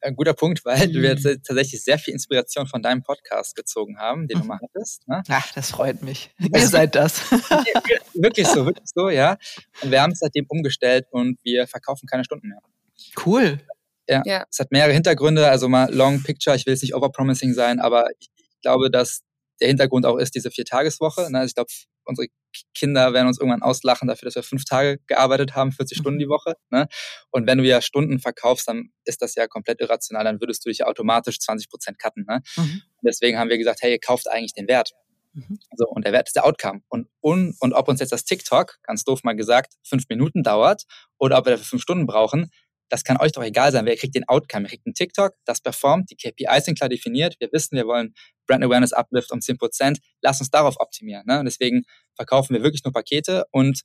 ein 0.03 0.15
guter 0.15 0.35
Punkt, 0.35 0.65
weil 0.65 0.89
mhm. 0.89 1.03
wir 1.03 1.17
tatsächlich 1.17 1.83
sehr 1.83 1.99
viel 1.99 2.15
Inspiration 2.15 2.67
von 2.67 2.83
deinem 2.83 3.03
Podcast 3.03 3.57
gezogen 3.57 3.99
haben, 3.99 4.29
den 4.29 4.39
mhm. 4.39 4.43
du 4.43 4.49
mal 4.49 4.61
hattest. 4.63 5.07
Ne? 5.09 5.23
Ach, 5.29 5.53
das 5.53 5.71
freut 5.71 6.03
mich. 6.03 6.31
Ihr 6.55 6.69
seid 6.69 6.95
das. 6.95 7.31
wirklich 8.15 8.47
so, 8.47 8.67
wirklich 8.67 8.89
so, 8.95 9.11
ja. 9.11 9.37
Und 9.83 9.91
wir 9.91 10.01
haben 10.01 10.13
es 10.13 10.21
seitdem 10.21 10.47
umgestellt 10.49 11.07
und 11.11 11.39
wir 11.43 11.67
verkaufen 11.67 12.07
keine 12.07 12.25
Stunden 12.25 12.49
mehr. 12.49 12.61
Cool. 13.25 13.61
Ja, 14.09 14.23
ja. 14.25 14.45
es 14.49 14.61
hat 14.61 14.71
mehrere 14.71 14.93
Hintergründe, 14.93 15.49
also 15.49 15.69
mal 15.69 15.93
Long 15.93 16.23
Picture, 16.23 16.55
ich 16.55 16.65
will 16.67 16.75
jetzt 16.75 16.83
nicht 16.83 16.95
overpromising 16.95 17.55
sein, 17.55 17.81
aber 17.81 18.07
ich, 18.19 18.29
ich 18.37 18.61
glaube, 18.63 18.91
dass 18.91 19.23
der 19.61 19.69
Hintergrund 19.69 20.07
auch 20.07 20.17
ist 20.17 20.35
diese 20.35 20.51
Viertageswoche. 20.51 21.31
Ne? 21.31 21.39
Also 21.39 21.49
ich 21.49 21.55
glaube, 21.55 21.71
unsere 22.07 22.29
Kinder 22.75 23.13
werden 23.13 23.29
uns 23.29 23.39
irgendwann 23.39 23.63
auslachen 23.63 24.09
dafür, 24.09 24.27
dass 24.27 24.37
wir 24.37 24.43
fünf 24.43 24.65
Tage 24.65 24.99
gearbeitet 25.07 25.55
haben, 25.55 25.73
40 25.73 25.99
mhm. 25.99 26.01
Stunden 26.01 26.19
die 26.19 26.29
Woche. 26.29 26.55
Ne? 26.71 26.89
Und 27.31 27.47
wenn 27.47 27.59
du 27.59 27.65
ja 27.65 27.81
Stunden 27.83 28.19
verkaufst, 28.19 28.69
dann 28.69 28.91
ist 29.05 29.23
das 29.23 29.35
ja 29.35 29.47
komplett 29.47 29.81
irrational. 29.81 30.25
Dann 30.25 30.41
würdest 30.41 30.65
du 30.65 30.71
dich 30.71 30.79
ja 30.79 30.87
automatisch 30.87 31.39
20 31.39 31.69
Prozent 31.69 31.99
cutten. 31.99 32.25
Ne? 32.27 32.43
Mhm. 32.57 32.83
Deswegen 33.03 33.39
haben 33.39 33.51
wir 33.51 33.59
gesagt, 33.59 33.83
hey, 33.83 33.93
ihr 33.93 34.01
kauft 34.01 34.31
eigentlich 34.31 34.55
den 34.55 34.69
Wert. 34.69 34.93
Mhm. 35.35 35.59
So, 35.77 35.87
und 35.87 36.05
der 36.07 36.13
Wert 36.13 36.29
ist 36.29 36.37
der 36.37 36.47
Outcome. 36.47 36.81
Und, 36.89 37.09
und, 37.21 37.55
und 37.61 37.73
ob 37.75 37.89
uns 37.89 38.01
jetzt 38.01 38.13
das 38.13 38.25
TikTok, 38.25 38.79
ganz 38.83 39.05
doof 39.05 39.23
mal 39.23 39.37
gesagt, 39.37 39.75
fünf 39.83 40.05
Minuten 40.09 40.43
dauert 40.43 40.85
oder 41.19 41.39
ob 41.39 41.47
wir 41.47 41.53
dafür 41.53 41.67
fünf 41.67 41.83
Stunden 41.83 42.07
brauchen, 42.07 42.51
das 42.89 43.05
kann 43.05 43.17
euch 43.19 43.33
doch 43.33 43.43
egal 43.43 43.73
sein. 43.73 43.87
Wer 43.87 43.97
kriegt 43.97 44.15
den 44.15 44.29
Outcome? 44.29 44.65
Wer 44.65 44.71
kriegt 44.71 44.87
einen 44.87 44.95
TikTok, 44.95 45.35
das 45.45 45.61
performt, 45.61 46.11
die 46.11 46.17
KPIs 46.17 46.65
sind 46.65 46.79
klar 46.79 46.89
definiert. 46.89 47.37
Wir 47.39 47.49
wissen, 47.53 47.77
wir 47.77 47.87
wollen 47.87 48.15
Brand 48.47 48.65
Awareness 48.65 48.93
Uplift 48.93 49.33
um 49.33 49.41
10%. 49.41 49.99
Lass 50.23 50.41
uns 50.41 50.51
darauf 50.51 50.77
optimieren. 50.79 51.25
Ne? 51.27 51.41
Und 51.41 51.47
deswegen 51.47 51.83
verkaufen 52.15 52.55
wir 52.55 52.63
wirklich 52.63 52.85
nur 52.85 52.93
Pakete 52.93 53.47
und 53.51 53.83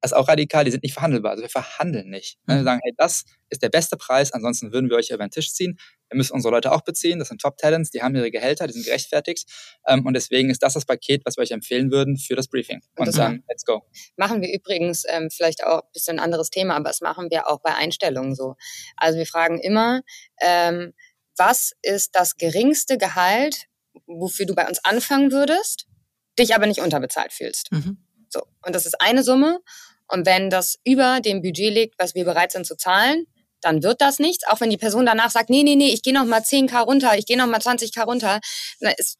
das 0.00 0.12
ist 0.12 0.16
auch 0.16 0.28
radikal, 0.28 0.64
die 0.64 0.70
sind 0.70 0.84
nicht 0.84 0.92
verhandelbar. 0.92 1.32
Also 1.32 1.42
wir 1.42 1.50
verhandeln 1.50 2.08
nicht. 2.08 2.38
Ne? 2.46 2.54
Wir 2.54 2.60
mhm. 2.60 2.64
sagen, 2.64 2.80
hey, 2.84 2.92
das 2.96 3.24
ist 3.50 3.62
der 3.62 3.68
beste 3.68 3.96
Preis, 3.96 4.32
ansonsten 4.32 4.72
würden 4.72 4.88
wir 4.90 4.96
euch 4.96 5.10
über 5.10 5.26
den 5.26 5.30
Tisch 5.30 5.52
ziehen. 5.52 5.76
Wir 6.10 6.16
müssen 6.16 6.32
unsere 6.32 6.52
Leute 6.52 6.72
auch 6.72 6.82
beziehen, 6.82 7.18
das 7.18 7.28
sind 7.28 7.40
Top-Talents, 7.40 7.90
die 7.90 8.02
haben 8.02 8.14
ihre 8.14 8.30
Gehälter, 8.30 8.66
die 8.66 8.72
sind 8.72 8.84
gerechtfertigt. 8.84 9.48
Ähm, 9.86 10.06
und 10.06 10.14
deswegen 10.14 10.50
ist 10.50 10.62
das 10.62 10.74
das 10.74 10.84
Paket, 10.84 11.22
was 11.24 11.36
wir 11.36 11.42
euch 11.42 11.50
empfehlen 11.50 11.90
würden 11.90 12.16
für 12.16 12.36
das 12.36 12.48
Briefing. 12.48 12.80
Und, 12.96 13.08
und 13.08 13.18
dann, 13.18 13.44
let's 13.48 13.64
go. 13.64 13.82
Machen 14.16 14.40
wir 14.42 14.52
übrigens 14.52 15.04
ähm, 15.08 15.30
vielleicht 15.30 15.64
auch 15.64 15.82
ein 15.82 15.92
bisschen 15.92 16.18
ein 16.18 16.24
anderes 16.24 16.50
Thema, 16.50 16.76
aber 16.76 16.88
das 16.88 17.00
machen 17.00 17.30
wir 17.30 17.48
auch 17.48 17.60
bei 17.60 17.74
Einstellungen 17.74 18.34
so. 18.34 18.54
Also 18.96 19.18
wir 19.18 19.26
fragen 19.26 19.58
immer, 19.60 20.02
ähm, 20.40 20.92
was 21.36 21.72
ist 21.82 22.14
das 22.14 22.36
geringste 22.36 22.98
Gehalt, 22.98 23.66
wofür 24.06 24.46
du 24.46 24.54
bei 24.54 24.66
uns 24.66 24.84
anfangen 24.84 25.30
würdest, 25.30 25.86
dich 26.38 26.54
aber 26.54 26.66
nicht 26.66 26.80
unterbezahlt 26.80 27.32
fühlst? 27.32 27.70
Mhm. 27.72 27.98
So. 28.28 28.42
Und 28.64 28.74
das 28.74 28.86
ist 28.86 29.00
eine 29.00 29.22
Summe. 29.22 29.60
Und 30.08 30.26
wenn 30.26 30.50
das 30.50 30.78
über 30.84 31.20
dem 31.20 31.42
Budget 31.42 31.72
liegt, 31.72 31.98
was 31.98 32.14
wir 32.14 32.24
bereit 32.24 32.52
sind 32.52 32.66
zu 32.66 32.76
zahlen, 32.76 33.26
dann 33.60 33.82
wird 33.82 34.00
das 34.00 34.18
nichts. 34.18 34.46
Auch 34.46 34.60
wenn 34.60 34.70
die 34.70 34.76
Person 34.76 35.06
danach 35.06 35.30
sagt, 35.30 35.50
nee, 35.50 35.62
nee, 35.62 35.76
nee, 35.76 35.90
ich 35.92 36.02
gehe 36.02 36.14
noch 36.14 36.24
mal 36.24 36.40
10k 36.40 36.84
runter, 36.84 37.16
ich 37.16 37.26
gehe 37.26 37.36
noch 37.36 37.46
mal 37.46 37.60
20k 37.60 38.04
runter. 38.04 38.40
Dann, 38.80 38.94
ist, 38.96 39.18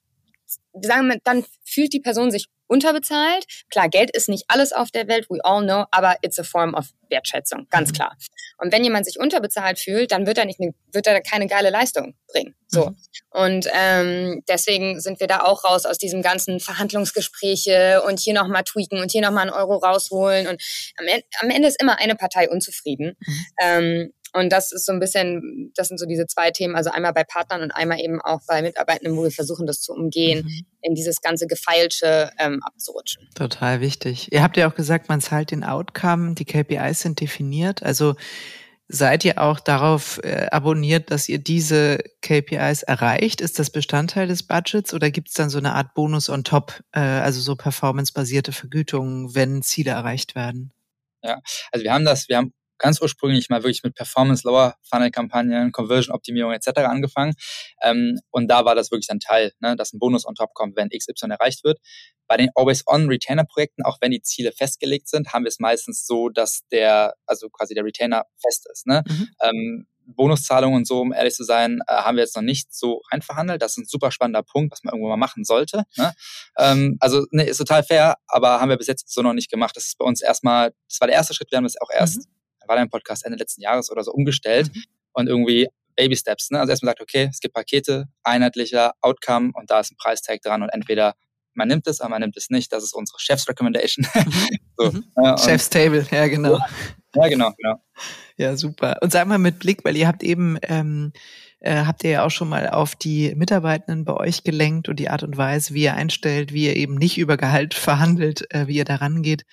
sagen 0.80 1.08
wir, 1.08 1.18
dann 1.24 1.44
fühlt 1.64 1.92
die 1.92 2.00
Person 2.00 2.30
sich 2.30 2.48
unterbezahlt. 2.68 3.46
Klar, 3.70 3.88
Geld 3.88 4.10
ist 4.10 4.28
nicht 4.28 4.44
alles 4.48 4.72
auf 4.72 4.90
der 4.90 5.08
Welt, 5.08 5.28
we 5.30 5.38
all 5.42 5.62
know, 5.62 5.86
aber 5.90 6.16
it's 6.22 6.38
a 6.38 6.44
form 6.44 6.74
of 6.74 6.86
Wertschätzung, 7.10 7.66
ganz 7.70 7.90
mhm. 7.90 7.94
klar. 7.94 8.16
Und 8.58 8.72
wenn 8.72 8.84
jemand 8.84 9.06
sich 9.06 9.18
unterbezahlt 9.18 9.78
fühlt, 9.78 10.12
dann 10.12 10.26
wird 10.26 10.36
er 10.36 10.44
nicht, 10.44 10.60
wird 10.60 11.06
er 11.06 11.20
keine 11.22 11.46
geile 11.46 11.70
Leistung 11.70 12.14
bringen. 12.26 12.54
So. 12.66 12.90
Mhm. 12.90 12.96
Und 13.30 13.68
ähm, 13.72 14.42
deswegen 14.48 15.00
sind 15.00 15.20
wir 15.20 15.26
da 15.26 15.40
auch 15.40 15.64
raus 15.64 15.86
aus 15.86 15.96
diesem 15.96 16.22
ganzen 16.22 16.60
Verhandlungsgespräche 16.60 18.02
und 18.06 18.20
hier 18.20 18.34
nochmal 18.34 18.64
tweaken 18.64 19.00
und 19.00 19.10
hier 19.10 19.22
nochmal 19.22 19.42
einen 19.42 19.56
Euro 19.56 19.76
rausholen. 19.76 20.48
Und 20.48 20.62
am 20.98 21.06
Ende, 21.06 21.24
am 21.40 21.50
Ende 21.50 21.68
ist 21.68 21.80
immer 21.80 21.98
eine 21.98 22.16
Partei 22.16 22.50
unzufrieden. 22.50 23.16
Mhm. 23.18 23.46
Ähm, 23.62 24.12
und 24.32 24.50
das 24.50 24.72
ist 24.72 24.86
so 24.86 24.92
ein 24.92 25.00
bisschen, 25.00 25.72
das 25.74 25.88
sind 25.88 25.98
so 25.98 26.06
diese 26.06 26.26
zwei 26.26 26.50
Themen, 26.50 26.76
also 26.76 26.90
einmal 26.90 27.12
bei 27.12 27.24
Partnern 27.24 27.62
und 27.62 27.70
einmal 27.70 28.00
eben 28.00 28.20
auch 28.20 28.40
bei 28.46 28.62
Mitarbeitenden, 28.62 29.16
wo 29.16 29.22
wir 29.22 29.30
versuchen, 29.30 29.66
das 29.66 29.80
zu 29.80 29.92
umgehen, 29.92 30.44
mhm. 30.44 30.66
in 30.82 30.94
dieses 30.94 31.20
ganze 31.20 31.46
Gefeilsche 31.46 32.30
ähm, 32.38 32.62
abzurutschen. 32.62 33.28
Total 33.34 33.80
wichtig. 33.80 34.32
Ihr 34.32 34.42
habt 34.42 34.56
ja 34.56 34.68
auch 34.68 34.74
gesagt, 34.74 35.08
man 35.08 35.20
zahlt 35.20 35.50
den 35.50 35.64
Outcome, 35.64 36.34
die 36.34 36.44
KPIs 36.44 37.00
sind 37.00 37.20
definiert. 37.20 37.82
Also 37.82 38.14
seid 38.88 39.24
ihr 39.24 39.40
auch 39.40 39.60
darauf 39.60 40.18
äh, 40.24 40.48
abonniert, 40.50 41.10
dass 41.10 41.28
ihr 41.28 41.38
diese 41.38 41.98
KPIs 42.22 42.82
erreicht? 42.82 43.40
Ist 43.40 43.58
das 43.58 43.70
Bestandteil 43.70 44.26
des 44.26 44.42
Budgets 44.42 44.94
oder 44.94 45.10
gibt 45.10 45.28
es 45.28 45.34
dann 45.34 45.50
so 45.50 45.58
eine 45.58 45.74
Art 45.74 45.94
Bonus 45.94 46.30
on 46.30 46.42
top, 46.42 46.82
äh, 46.92 47.00
also 47.00 47.40
so 47.40 47.54
performancebasierte 47.54 48.52
Vergütungen, 48.52 49.34
wenn 49.34 49.62
Ziele 49.62 49.90
erreicht 49.90 50.34
werden? 50.34 50.72
Ja, 51.22 51.40
also 51.72 51.84
wir 51.84 51.92
haben 51.92 52.04
das, 52.04 52.28
wir 52.28 52.38
haben 52.38 52.52
ganz 52.78 53.00
ursprünglich 53.00 53.48
mal 53.48 53.62
wirklich 53.62 53.82
mit 53.82 53.94
Performance, 53.94 54.46
Lower 54.46 54.76
Funnel 54.82 55.10
Kampagnen, 55.10 55.72
Conversion 55.72 56.14
Optimierung 56.14 56.52
etc. 56.52 56.80
angefangen. 56.80 57.34
Ähm, 57.82 58.18
und 58.30 58.48
da 58.48 58.64
war 58.64 58.74
das 58.74 58.90
wirklich 58.90 59.10
ein 59.10 59.20
Teil, 59.20 59.52
ne, 59.60 59.76
dass 59.76 59.92
ein 59.92 59.98
Bonus 59.98 60.26
on 60.26 60.34
top 60.34 60.54
kommt, 60.54 60.76
wenn 60.76 60.88
XY 60.88 61.30
erreicht 61.30 61.64
wird. 61.64 61.78
Bei 62.26 62.36
den 62.36 62.50
Always-on 62.54 63.08
Retainer-Projekten, 63.08 63.82
auch 63.84 63.98
wenn 64.00 64.10
die 64.10 64.22
Ziele 64.22 64.52
festgelegt 64.52 65.08
sind, 65.08 65.32
haben 65.32 65.44
wir 65.44 65.48
es 65.48 65.58
meistens 65.58 66.06
so, 66.06 66.28
dass 66.28 66.60
der, 66.70 67.14
also 67.26 67.48
quasi 67.48 67.74
der 67.74 67.84
Retainer 67.84 68.24
fest 68.40 68.66
ist. 68.70 68.86
Ne? 68.86 69.02
Mhm. 69.06 69.28
Ähm, 69.40 69.86
Bonuszahlungen 70.08 70.78
und 70.78 70.86
so, 70.86 71.00
um 71.00 71.12
ehrlich 71.12 71.34
zu 71.34 71.44
sein, 71.44 71.80
äh, 71.86 71.92
haben 71.92 72.16
wir 72.16 72.24
jetzt 72.24 72.34
noch 72.34 72.42
nicht 72.42 72.74
so 72.74 73.02
reinverhandelt. 73.10 73.60
Das 73.60 73.72
ist 73.72 73.78
ein 73.78 73.84
super 73.84 74.10
spannender 74.10 74.42
Punkt, 74.42 74.72
was 74.72 74.82
man 74.82 74.94
irgendwo 74.94 75.08
mal 75.08 75.16
machen 75.16 75.44
sollte. 75.44 75.84
Ne? 75.96 76.12
Ähm, 76.56 76.96
also 77.00 77.26
ne, 77.30 77.44
ist 77.44 77.58
total 77.58 77.82
fair, 77.82 78.16
aber 78.26 78.60
haben 78.60 78.70
wir 78.70 78.78
bis 78.78 78.86
jetzt 78.86 79.12
so 79.12 79.22
noch 79.22 79.34
nicht 79.34 79.50
gemacht. 79.50 79.76
Das 79.76 79.84
ist 79.84 79.98
bei 79.98 80.04
uns 80.04 80.22
erstmal, 80.22 80.72
das 80.88 81.00
war 81.00 81.08
der 81.08 81.16
erste 81.16 81.34
Schritt, 81.34 81.50
wir 81.50 81.58
haben 81.58 81.64
das 81.64 81.80
auch 81.80 81.90
erst 81.94 82.18
mhm 82.18 82.37
war 82.68 82.76
dein 82.76 82.90
Podcast 82.90 83.24
Ende 83.24 83.38
letzten 83.38 83.62
Jahres 83.62 83.90
oder 83.90 84.04
so 84.04 84.12
umgestellt 84.12 84.70
mhm. 84.74 84.82
und 85.12 85.28
irgendwie 85.28 85.68
Baby 85.96 86.16
Steps. 86.16 86.50
Ne? 86.50 86.60
Also 86.60 86.70
erstmal 86.70 86.90
sagt, 86.90 87.02
okay, 87.02 87.28
es 87.30 87.40
gibt 87.40 87.54
Pakete, 87.54 88.06
einheitlicher 88.22 88.92
Outcome 89.00 89.50
und 89.54 89.70
da 89.70 89.80
ist 89.80 89.92
ein 89.92 89.96
Preistag 89.96 90.40
dran 90.42 90.62
und 90.62 90.68
entweder 90.68 91.14
man 91.54 91.66
nimmt 91.66 91.88
es, 91.88 92.00
aber 92.00 92.10
man 92.10 92.20
nimmt 92.20 92.36
es 92.36 92.50
nicht. 92.50 92.72
Das 92.72 92.84
ist 92.84 92.94
unsere 92.94 93.18
Chefs 93.18 93.48
Recommendation. 93.48 94.06
So, 94.80 94.92
mhm. 94.92 95.02
Chef's 95.38 95.70
Table, 95.70 96.06
ja 96.12 96.28
genau. 96.28 96.60
Ja, 97.12 97.26
genau, 97.26 97.50
genau. 97.56 97.82
Ja, 98.36 98.56
super. 98.56 98.98
Und 99.00 99.10
sag 99.10 99.26
mal 99.26 99.38
mit 99.38 99.58
Blick, 99.58 99.84
weil 99.84 99.96
ihr 99.96 100.06
habt 100.06 100.22
eben 100.22 100.56
ähm, 100.62 101.12
äh, 101.60 101.84
habt 101.84 102.04
ihr 102.04 102.10
ja 102.10 102.24
auch 102.24 102.30
schon 102.30 102.48
mal 102.48 102.68
auf 102.68 102.94
die 102.94 103.34
Mitarbeitenden 103.34 104.04
bei 104.04 104.14
euch 104.14 104.44
gelenkt 104.44 104.88
und 104.88 105.00
die 105.00 105.08
Art 105.08 105.24
und 105.24 105.36
Weise, 105.36 105.74
wie 105.74 105.82
ihr 105.82 105.94
einstellt, 105.94 106.52
wie 106.52 106.66
ihr 106.66 106.76
eben 106.76 106.94
nicht 106.94 107.18
über 107.18 107.36
Gehalt 107.36 107.74
verhandelt, 107.74 108.46
äh, 108.54 108.68
wie 108.68 108.76
ihr 108.76 108.84
daran 108.84 109.22
geht. 109.22 109.44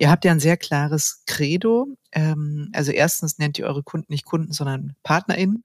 Ihr 0.00 0.10
habt 0.10 0.24
ja 0.24 0.30
ein 0.30 0.40
sehr 0.40 0.56
klares 0.56 1.24
Credo. 1.26 1.86
Ähm, 2.12 2.70
also 2.72 2.90
erstens 2.90 3.38
nennt 3.38 3.58
ihr 3.58 3.66
eure 3.66 3.82
Kunden 3.82 4.10
nicht 4.10 4.24
Kunden, 4.24 4.50
sondern 4.50 4.96
PartnerInnen. 5.02 5.62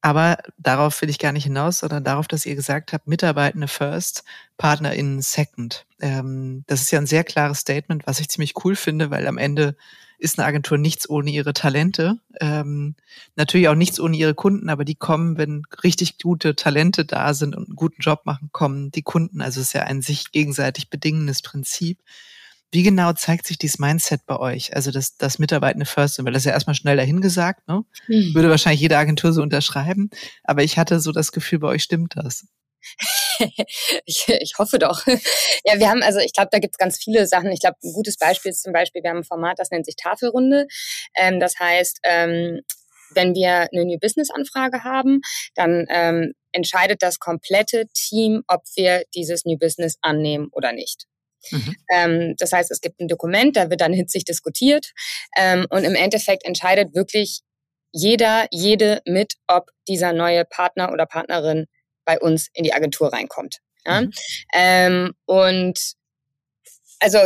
Aber 0.00 0.38
darauf 0.56 1.02
will 1.02 1.10
ich 1.10 1.18
gar 1.18 1.32
nicht 1.32 1.44
hinaus, 1.44 1.80
sondern 1.80 2.02
darauf, 2.02 2.26
dass 2.26 2.46
ihr 2.46 2.54
gesagt 2.54 2.94
habt, 2.94 3.06
Mitarbeitende 3.06 3.68
first, 3.68 4.24
PartnerInnen 4.56 5.20
second. 5.20 5.84
Ähm, 6.00 6.64
das 6.66 6.80
ist 6.80 6.90
ja 6.90 6.98
ein 6.98 7.06
sehr 7.06 7.22
klares 7.22 7.58
Statement, 7.58 8.06
was 8.06 8.18
ich 8.18 8.30
ziemlich 8.30 8.54
cool 8.64 8.76
finde, 8.76 9.10
weil 9.10 9.26
am 9.26 9.36
Ende 9.36 9.76
ist 10.18 10.38
eine 10.38 10.48
Agentur 10.48 10.78
nichts 10.78 11.06
ohne 11.10 11.30
ihre 11.30 11.52
Talente. 11.52 12.18
Ähm, 12.40 12.94
natürlich 13.34 13.68
auch 13.68 13.74
nichts 13.74 14.00
ohne 14.00 14.16
ihre 14.16 14.34
Kunden, 14.34 14.70
aber 14.70 14.86
die 14.86 14.94
kommen, 14.94 15.36
wenn 15.36 15.64
richtig 15.84 16.16
gute 16.16 16.56
Talente 16.56 17.04
da 17.04 17.34
sind 17.34 17.54
und 17.54 17.68
einen 17.68 17.76
guten 17.76 18.00
Job 18.00 18.22
machen, 18.24 18.48
kommen 18.52 18.90
die 18.90 19.02
Kunden. 19.02 19.42
Also 19.42 19.60
es 19.60 19.66
ist 19.66 19.72
ja 19.74 19.82
ein 19.82 20.00
sich 20.00 20.32
gegenseitig 20.32 20.88
bedingendes 20.88 21.42
Prinzip. 21.42 21.98
Wie 22.72 22.82
genau 22.82 23.12
zeigt 23.12 23.46
sich 23.46 23.58
dieses 23.58 23.78
Mindset 23.78 24.26
bei 24.26 24.38
euch? 24.38 24.74
Also 24.74 24.90
das, 24.90 25.16
das 25.16 25.38
Mitarbeitende 25.38 25.86
First, 25.86 26.18
weil 26.24 26.32
das 26.32 26.42
ist 26.42 26.46
ja 26.46 26.52
erstmal 26.52 26.74
schnell 26.74 26.96
dahingesagt, 26.96 27.66
ne? 27.68 27.84
Mhm. 28.08 28.34
Würde 28.34 28.50
wahrscheinlich 28.50 28.80
jede 28.80 28.98
Agentur 28.98 29.32
so 29.32 29.42
unterschreiben. 29.42 30.10
Aber 30.44 30.62
ich 30.62 30.76
hatte 30.76 31.00
so 31.00 31.12
das 31.12 31.32
Gefühl, 31.32 31.60
bei 31.60 31.68
euch 31.68 31.82
stimmt 31.82 32.14
das. 32.16 32.46
ich, 34.04 34.28
ich 34.28 34.52
hoffe 34.58 34.78
doch. 34.78 35.06
Ja, 35.64 35.78
wir 35.78 35.88
haben, 35.88 36.02
also 36.02 36.18
ich 36.20 36.32
glaube, 36.32 36.48
da 36.50 36.58
gibt 36.58 36.74
es 36.74 36.78
ganz 36.78 36.98
viele 37.02 37.26
Sachen. 37.26 37.50
Ich 37.52 37.60
glaube, 37.60 37.76
ein 37.82 37.92
gutes 37.92 38.16
Beispiel 38.16 38.50
ist 38.52 38.62
zum 38.62 38.72
Beispiel, 38.72 39.02
wir 39.02 39.10
haben 39.10 39.18
ein 39.18 39.24
Format, 39.24 39.58
das 39.58 39.70
nennt 39.70 39.86
sich 39.86 39.96
Tafelrunde. 39.96 40.66
Ähm, 41.16 41.40
das 41.40 41.58
heißt, 41.58 42.00
ähm, 42.04 42.60
wenn 43.10 43.34
wir 43.34 43.68
eine 43.72 43.84
New 43.84 43.98
Business 43.98 44.30
Anfrage 44.30 44.84
haben, 44.84 45.20
dann 45.54 45.86
ähm, 45.90 46.32
entscheidet 46.52 47.02
das 47.02 47.18
komplette 47.18 47.86
Team, 47.94 48.42
ob 48.48 48.62
wir 48.74 49.04
dieses 49.14 49.44
New 49.44 49.58
Business 49.58 49.96
annehmen 50.02 50.48
oder 50.52 50.72
nicht. 50.72 51.06
Mhm. 51.50 51.76
Ähm, 51.92 52.34
das 52.38 52.52
heißt, 52.52 52.70
es 52.70 52.80
gibt 52.80 53.00
ein 53.00 53.08
Dokument, 53.08 53.56
da 53.56 53.70
wird 53.70 53.80
dann 53.80 53.92
hitzig 53.92 54.24
diskutiert 54.24 54.92
ähm, 55.36 55.66
und 55.70 55.84
im 55.84 55.94
Endeffekt 55.94 56.44
entscheidet 56.44 56.94
wirklich 56.94 57.42
jeder, 57.92 58.46
jede 58.50 59.00
mit, 59.06 59.34
ob 59.46 59.70
dieser 59.88 60.12
neue 60.12 60.44
Partner 60.44 60.92
oder 60.92 61.06
Partnerin 61.06 61.66
bei 62.04 62.18
uns 62.18 62.48
in 62.52 62.64
die 62.64 62.72
Agentur 62.72 63.12
reinkommt. 63.12 63.58
Ja? 63.86 64.02
Mhm. 64.02 64.12
Ähm, 64.54 65.12
und 65.26 65.96
also 67.00 67.18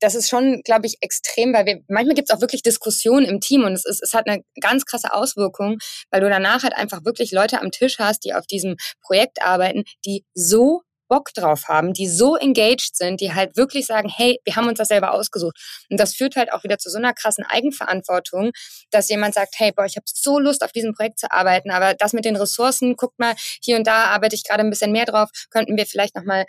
das 0.00 0.14
ist 0.14 0.28
schon, 0.28 0.62
glaube 0.64 0.86
ich, 0.86 0.98
extrem, 1.00 1.52
weil 1.54 1.66
wir 1.66 1.80
manchmal 1.88 2.14
gibt 2.14 2.30
es 2.30 2.36
auch 2.36 2.40
wirklich 2.40 2.62
Diskussionen 2.62 3.26
im 3.26 3.40
Team 3.40 3.64
und 3.64 3.72
es 3.72 3.86
ist, 3.86 4.02
es 4.02 4.12
hat 4.12 4.28
eine 4.28 4.42
ganz 4.60 4.84
krasse 4.84 5.12
Auswirkung, 5.12 5.78
weil 6.10 6.20
du 6.20 6.28
danach 6.28 6.62
halt 6.62 6.74
einfach 6.74 7.04
wirklich 7.04 7.32
Leute 7.32 7.60
am 7.60 7.70
Tisch 7.70 7.98
hast, 7.98 8.24
die 8.24 8.34
auf 8.34 8.46
diesem 8.46 8.76
Projekt 9.00 9.42
arbeiten, 9.42 9.84
die 10.04 10.24
so 10.34 10.82
Bock 11.08 11.30
drauf 11.34 11.68
haben, 11.68 11.92
die 11.92 12.08
so 12.08 12.36
engaged 12.36 12.96
sind, 12.96 13.20
die 13.20 13.32
halt 13.34 13.56
wirklich 13.56 13.86
sagen, 13.86 14.08
hey, 14.08 14.40
wir 14.44 14.56
haben 14.56 14.68
uns 14.68 14.78
das 14.78 14.88
selber 14.88 15.12
ausgesucht. 15.12 15.56
Und 15.90 15.98
das 15.98 16.14
führt 16.14 16.36
halt 16.36 16.52
auch 16.52 16.64
wieder 16.64 16.78
zu 16.78 16.90
so 16.90 16.98
einer 16.98 17.12
krassen 17.12 17.44
Eigenverantwortung, 17.44 18.50
dass 18.90 19.08
jemand 19.08 19.34
sagt, 19.34 19.54
hey, 19.58 19.72
boah, 19.72 19.84
ich 19.84 19.96
habe 19.96 20.04
so 20.06 20.38
Lust 20.38 20.64
auf 20.64 20.72
diesem 20.72 20.94
Projekt 20.94 21.18
zu 21.18 21.30
arbeiten, 21.30 21.70
aber 21.70 21.94
das 21.94 22.12
mit 22.12 22.24
den 22.24 22.36
Ressourcen, 22.36 22.96
guckt 22.96 23.18
mal, 23.18 23.34
hier 23.62 23.76
und 23.76 23.86
da 23.86 24.04
arbeite 24.04 24.34
ich 24.34 24.44
gerade 24.44 24.62
ein 24.62 24.70
bisschen 24.70 24.92
mehr 24.92 25.04
drauf, 25.06 25.30
könnten 25.50 25.76
wir 25.76 25.86
vielleicht 25.86 26.14
nochmal 26.16 26.46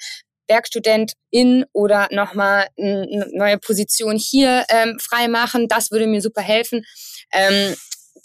Werkstudent 0.47 1.13
in 1.31 1.65
oder 1.73 2.07
nochmal 2.11 2.67
eine 2.77 3.27
neue 3.33 3.57
Position 3.57 4.17
hier 4.17 4.65
ähm, 4.69 4.99
frei 4.99 5.27
machen. 5.27 5.67
Das 5.67 5.91
würde 5.91 6.07
mir 6.07 6.21
super 6.21 6.41
helfen. 6.41 6.85
Ähm, 7.33 7.75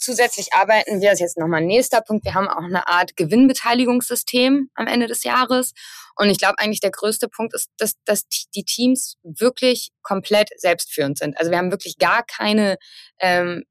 zusätzlich 0.01 0.53
arbeiten 0.53 0.99
wir, 0.99 1.09
das 1.09 1.19
ist 1.19 1.21
jetzt 1.21 1.37
nochmal 1.37 1.61
ein 1.61 1.67
nächster 1.67 2.01
Punkt, 2.01 2.25
wir 2.25 2.33
haben 2.33 2.47
auch 2.47 2.63
eine 2.63 2.87
Art 2.87 3.15
Gewinnbeteiligungssystem 3.15 4.69
am 4.75 4.87
Ende 4.87 5.07
des 5.07 5.23
Jahres. 5.23 5.73
Und 6.15 6.29
ich 6.29 6.37
glaube 6.37 6.55
eigentlich 6.57 6.81
der 6.81 6.91
größte 6.91 7.29
Punkt 7.29 7.53
ist, 7.53 7.69
dass, 7.77 7.93
dass 8.05 8.27
die 8.27 8.63
Teams 8.63 9.17
wirklich 9.23 9.91
komplett 10.01 10.49
selbstführend 10.57 11.17
sind. 11.17 11.37
Also 11.39 11.51
wir 11.51 11.57
haben 11.57 11.71
wirklich 11.71 11.97
gar 11.97 12.23
keine 12.23 12.77
ähm, 13.19 13.63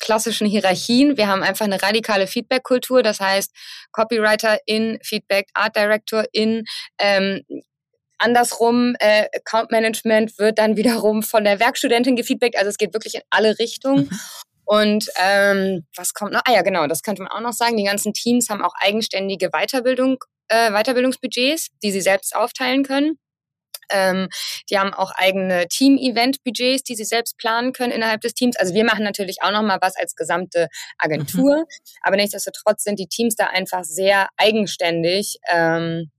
klassischen 0.00 0.46
Hierarchien. 0.46 1.16
Wir 1.16 1.28
haben 1.28 1.42
einfach 1.42 1.66
eine 1.66 1.80
radikale 1.80 2.26
Feedback-Kultur. 2.26 3.02
Das 3.02 3.20
heißt, 3.20 3.52
Copywriter 3.92 4.58
in 4.66 4.98
Feedback, 5.02 5.48
Art 5.54 5.76
Director 5.76 6.24
in 6.32 6.64
ähm, 6.98 7.42
Andersrum, 8.18 8.94
äh, 8.98 9.26
Account 9.34 9.70
Management 9.70 10.38
wird 10.38 10.58
dann 10.58 10.76
wiederum 10.76 11.22
von 11.22 11.44
der 11.44 11.60
Werkstudentin 11.60 12.16
gefeedbackt. 12.16 12.56
Also 12.56 12.68
es 12.68 12.78
geht 12.78 12.92
wirklich 12.92 13.14
in 13.14 13.22
alle 13.30 13.58
Richtungen. 13.58 14.10
Und 14.70 15.10
ähm, 15.20 15.84
was 15.96 16.14
kommt 16.14 16.32
noch? 16.32 16.42
Ah 16.44 16.52
ja, 16.52 16.62
genau, 16.62 16.86
das 16.86 17.02
könnte 17.02 17.22
man 17.22 17.32
auch 17.32 17.40
noch 17.40 17.52
sagen. 17.52 17.76
Die 17.76 17.82
ganzen 17.82 18.12
Teams 18.12 18.48
haben 18.50 18.62
auch 18.62 18.74
eigenständige 18.78 19.50
Weiterbildung, 19.50 20.18
äh, 20.46 20.70
Weiterbildungsbudgets, 20.70 21.70
die 21.82 21.90
sie 21.90 22.00
selbst 22.00 22.36
aufteilen 22.36 22.84
können. 22.84 23.18
Ähm, 23.90 24.28
die 24.70 24.78
haben 24.78 24.94
auch 24.94 25.10
eigene 25.16 25.66
Team-Event-Budgets, 25.66 26.84
die 26.84 26.94
sie 26.94 27.04
selbst 27.04 27.36
planen 27.36 27.72
können 27.72 27.90
innerhalb 27.90 28.20
des 28.20 28.34
Teams. 28.34 28.56
Also 28.56 28.72
wir 28.72 28.84
machen 28.84 29.02
natürlich 29.02 29.38
auch 29.42 29.50
noch 29.50 29.62
mal 29.62 29.78
was 29.80 29.96
als 29.96 30.14
gesamte 30.14 30.68
Agentur, 30.98 31.56
mhm. 31.56 31.64
aber 32.02 32.14
nichtsdestotrotz 32.14 32.84
sind 32.84 33.00
die 33.00 33.08
Teams 33.08 33.34
da 33.34 33.46
einfach 33.46 33.82
sehr 33.82 34.28
eigenständig. 34.36 35.38
Ähm, 35.50 36.12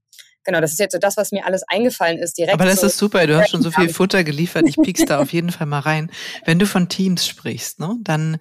genau, 0.44 0.60
das 0.60 0.72
ist 0.72 0.80
jetzt 0.80 0.92
so 0.92 0.98
das, 0.98 1.16
was 1.16 1.32
mir 1.32 1.46
alles 1.46 1.62
eingefallen 1.68 2.18
ist 2.18 2.38
direkt. 2.38 2.54
Aber 2.54 2.64
das 2.64 2.80
so 2.80 2.86
ist 2.86 2.98
super, 2.98 3.26
du 3.26 3.38
hast 3.38 3.50
schon 3.50 3.62
so 3.62 3.70
viel 3.70 3.88
Futter 3.88 4.24
geliefert, 4.24 4.64
ich 4.66 4.76
piek's 4.76 5.04
da 5.04 5.18
auf 5.22 5.32
jeden 5.32 5.50
Fall 5.50 5.66
mal 5.66 5.80
rein. 5.80 6.10
Wenn 6.44 6.58
du 6.58 6.66
von 6.66 6.88
Teams 6.88 7.26
sprichst, 7.26 7.80
ne, 7.80 7.96
dann 8.00 8.38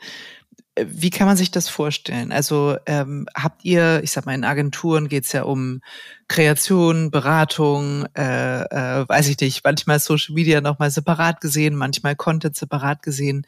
äh, 0.76 0.86
wie 0.88 1.10
kann 1.10 1.28
man 1.28 1.38
sich 1.38 1.52
das 1.52 1.70
vorstellen? 1.70 2.32
Also 2.32 2.78
ähm, 2.86 3.28
habt 3.36 3.66
ihr, 3.66 4.02
ich 4.04 4.12
sag 4.12 4.26
mal, 4.26 4.36
in 4.36 4.44
Agenturen 4.44 5.08
geht's 5.08 5.32
ja 5.32 5.44
um 5.44 5.82
Kreation, 6.28 7.12
Beratung, 7.12 8.06
äh, 8.16 8.62
äh, 8.62 9.08
weiß 9.08 9.28
ich 9.28 9.40
nicht, 9.40 9.64
manchmal 9.64 10.00
Social 10.00 10.34
Media 10.34 10.62
nochmal 10.62 10.92
separat 10.92 11.42
gesehen, 11.42 11.76
manchmal 11.76 12.16
Content 12.16 12.56
separat 12.56 13.04
gesehen. 13.04 13.46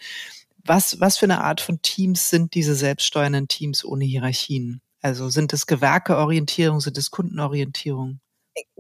Was, 0.65 0.99
was 0.99 1.17
für 1.17 1.25
eine 1.25 1.43
Art 1.43 1.61
von 1.61 1.81
Teams 1.81 2.29
sind 2.29 2.53
diese 2.53 2.75
selbststeuernden 2.75 3.47
Teams 3.47 3.83
ohne 3.83 4.05
Hierarchien? 4.05 4.81
Also 5.01 5.29
sind 5.29 5.51
es 5.51 5.67
Gewerkeorientierung, 5.67 6.79
sind 6.79 6.97
es 6.97 7.11
Kundenorientierung? 7.11 8.21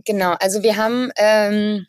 Genau, 0.05 0.35
also 0.39 0.63
wir 0.63 0.77
haben, 0.77 1.11
ähm, 1.17 1.87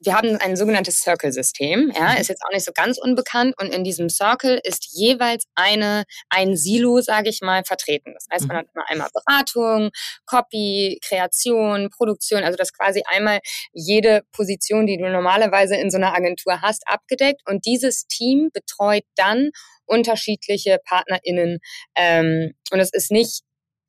wir 0.00 0.14
haben 0.14 0.36
ein 0.36 0.56
sogenanntes 0.56 1.00
Circle-System, 1.00 1.92
ja, 1.94 2.12
mhm. 2.12 2.20
ist 2.20 2.28
jetzt 2.28 2.42
auch 2.44 2.52
nicht 2.52 2.64
so 2.64 2.72
ganz 2.72 2.98
unbekannt 2.98 3.54
und 3.60 3.74
in 3.74 3.82
diesem 3.82 4.08
Circle 4.08 4.60
ist 4.62 4.88
jeweils 4.92 5.46
eine, 5.54 6.04
ein 6.28 6.56
Silo, 6.56 7.00
sage 7.00 7.30
ich 7.30 7.40
mal, 7.40 7.64
vertreten. 7.64 8.14
Das 8.14 8.26
heißt, 8.32 8.46
man 8.46 8.56
mhm. 8.56 8.60
hat 8.60 8.66
immer 8.74 8.88
einmal 8.88 9.08
Beratung, 9.12 9.90
Copy, 10.26 11.00
Kreation, 11.04 11.90
Produktion, 11.90 12.44
also 12.44 12.56
das 12.56 12.72
quasi 12.72 13.02
einmal 13.06 13.40
jede 13.72 14.22
Position, 14.32 14.86
die 14.86 14.98
du 14.98 15.08
normalerweise 15.08 15.76
in 15.76 15.90
so 15.90 15.96
einer 15.96 16.14
Agentur 16.14 16.60
hast, 16.62 16.82
abgedeckt 16.86 17.42
und 17.48 17.66
dieses 17.66 18.06
Team 18.06 18.50
betreut 18.52 19.04
dann 19.16 19.50
unterschiedliche 19.86 20.78
PartnerInnen 20.84 21.58
ähm, 21.96 22.52
und 22.70 22.78
es 22.78 22.92
ist 22.92 23.10
nicht 23.10 23.42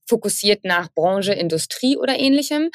fokussiert 0.10 0.66
nach 0.66 0.92
Branche, 0.94 1.34
Industrie 1.34 1.96
oder 1.96 2.18
ähnlichem. 2.18 2.70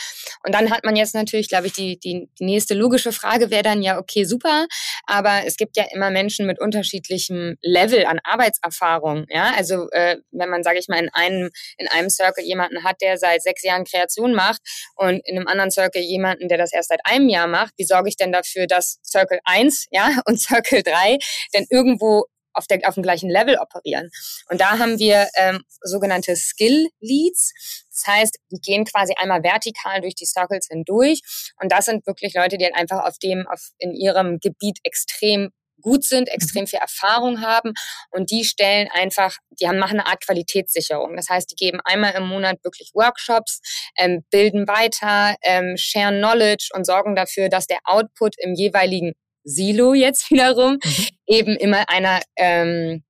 Und 0.44 0.54
dann 0.54 0.70
hat 0.70 0.84
man 0.84 0.96
jetzt 0.96 1.14
natürlich, 1.14 1.48
glaube 1.48 1.66
ich, 1.66 1.72
die, 1.72 1.98
die, 1.98 2.28
die 2.38 2.44
nächste 2.44 2.74
logische 2.74 3.12
Frage 3.12 3.50
wäre 3.50 3.64
dann 3.64 3.82
ja, 3.82 3.98
okay, 3.98 4.24
super, 4.24 4.66
aber 5.06 5.42
es 5.44 5.56
gibt 5.56 5.76
ja 5.76 5.84
immer 5.92 6.10
Menschen 6.10 6.46
mit 6.46 6.60
unterschiedlichem 6.60 7.56
Level 7.60 8.06
an 8.06 8.20
Arbeitserfahrung. 8.22 9.26
Ja, 9.28 9.52
also 9.56 9.88
äh, 9.90 10.18
wenn 10.30 10.48
man, 10.48 10.62
sage 10.62 10.78
ich 10.78 10.88
mal, 10.88 10.98
in 10.98 11.10
einem, 11.12 11.50
in 11.76 11.88
einem 11.88 12.08
Circle 12.08 12.44
jemanden 12.44 12.84
hat, 12.84 13.00
der 13.02 13.18
seit 13.18 13.42
sechs 13.42 13.62
Jahren 13.62 13.84
Kreation 13.84 14.32
macht 14.32 14.60
und 14.96 15.20
in 15.24 15.36
einem 15.36 15.48
anderen 15.48 15.70
Circle 15.70 16.02
jemanden, 16.02 16.48
der 16.48 16.58
das 16.58 16.72
erst 16.72 16.90
seit 16.90 17.00
einem 17.04 17.28
Jahr 17.28 17.48
macht, 17.48 17.74
wie 17.76 17.84
sorge 17.84 18.08
ich 18.08 18.16
denn 18.16 18.32
dafür, 18.32 18.66
dass 18.66 19.00
Circle 19.04 19.40
1 19.44 19.86
ja, 19.90 20.10
und 20.26 20.40
Circle 20.40 20.82
3 20.82 21.18
denn 21.52 21.66
irgendwo 21.70 22.26
auf, 22.54 22.66
der, 22.66 22.80
auf 22.88 22.94
dem 22.94 23.02
gleichen 23.02 23.30
Level 23.30 23.58
operieren. 23.58 24.10
Und 24.48 24.60
da 24.60 24.78
haben 24.78 24.98
wir 24.98 25.28
ähm, 25.36 25.62
sogenannte 25.82 26.36
Skill 26.36 26.88
Leads. 27.00 27.52
Das 27.90 28.06
heißt, 28.06 28.38
die 28.50 28.60
gehen 28.60 28.84
quasi 28.84 29.14
einmal 29.16 29.42
vertikal 29.42 30.00
durch 30.00 30.14
die 30.14 30.26
Circles 30.26 30.68
hindurch. 30.70 31.20
Und 31.60 31.70
das 31.70 31.84
sind 31.86 32.06
wirklich 32.06 32.34
Leute, 32.34 32.58
die 32.58 32.64
halt 32.64 32.76
einfach 32.76 33.04
auf 33.04 33.18
dem, 33.18 33.46
auf, 33.48 33.70
in 33.78 33.92
ihrem 33.92 34.38
Gebiet 34.40 34.78
extrem 34.82 35.50
gut 35.84 36.04
sind, 36.04 36.28
extrem 36.28 36.62
mhm. 36.62 36.68
viel 36.68 36.78
Erfahrung 36.80 37.40
haben 37.42 37.72
und 38.10 38.30
die 38.30 38.44
stellen 38.44 38.88
einfach, 38.92 39.36
die 39.60 39.68
haben, 39.68 39.78
machen 39.78 40.00
eine 40.00 40.06
Art 40.06 40.24
Qualitätssicherung. 40.24 41.14
Das 41.14 41.28
heißt, 41.28 41.50
die 41.50 41.56
geben 41.56 41.80
einmal 41.84 42.14
im 42.14 42.26
Monat 42.26 42.56
wirklich 42.64 42.90
Workshops, 42.94 43.60
ähm, 43.96 44.24
bilden 44.30 44.66
weiter, 44.66 45.36
ähm, 45.42 45.76
share 45.76 46.12
Knowledge 46.12 46.70
und 46.74 46.86
sorgen 46.86 47.14
dafür, 47.14 47.48
dass 47.48 47.66
der 47.66 47.78
Output 47.84 48.34
im 48.38 48.54
jeweiligen 48.54 49.12
Silo 49.44 49.94
jetzt 49.94 50.30
wiederum 50.30 50.78
mhm. 50.82 51.06
eben 51.26 51.56
immer 51.56 51.88
einer 51.88 52.20
ähm, 52.36 53.04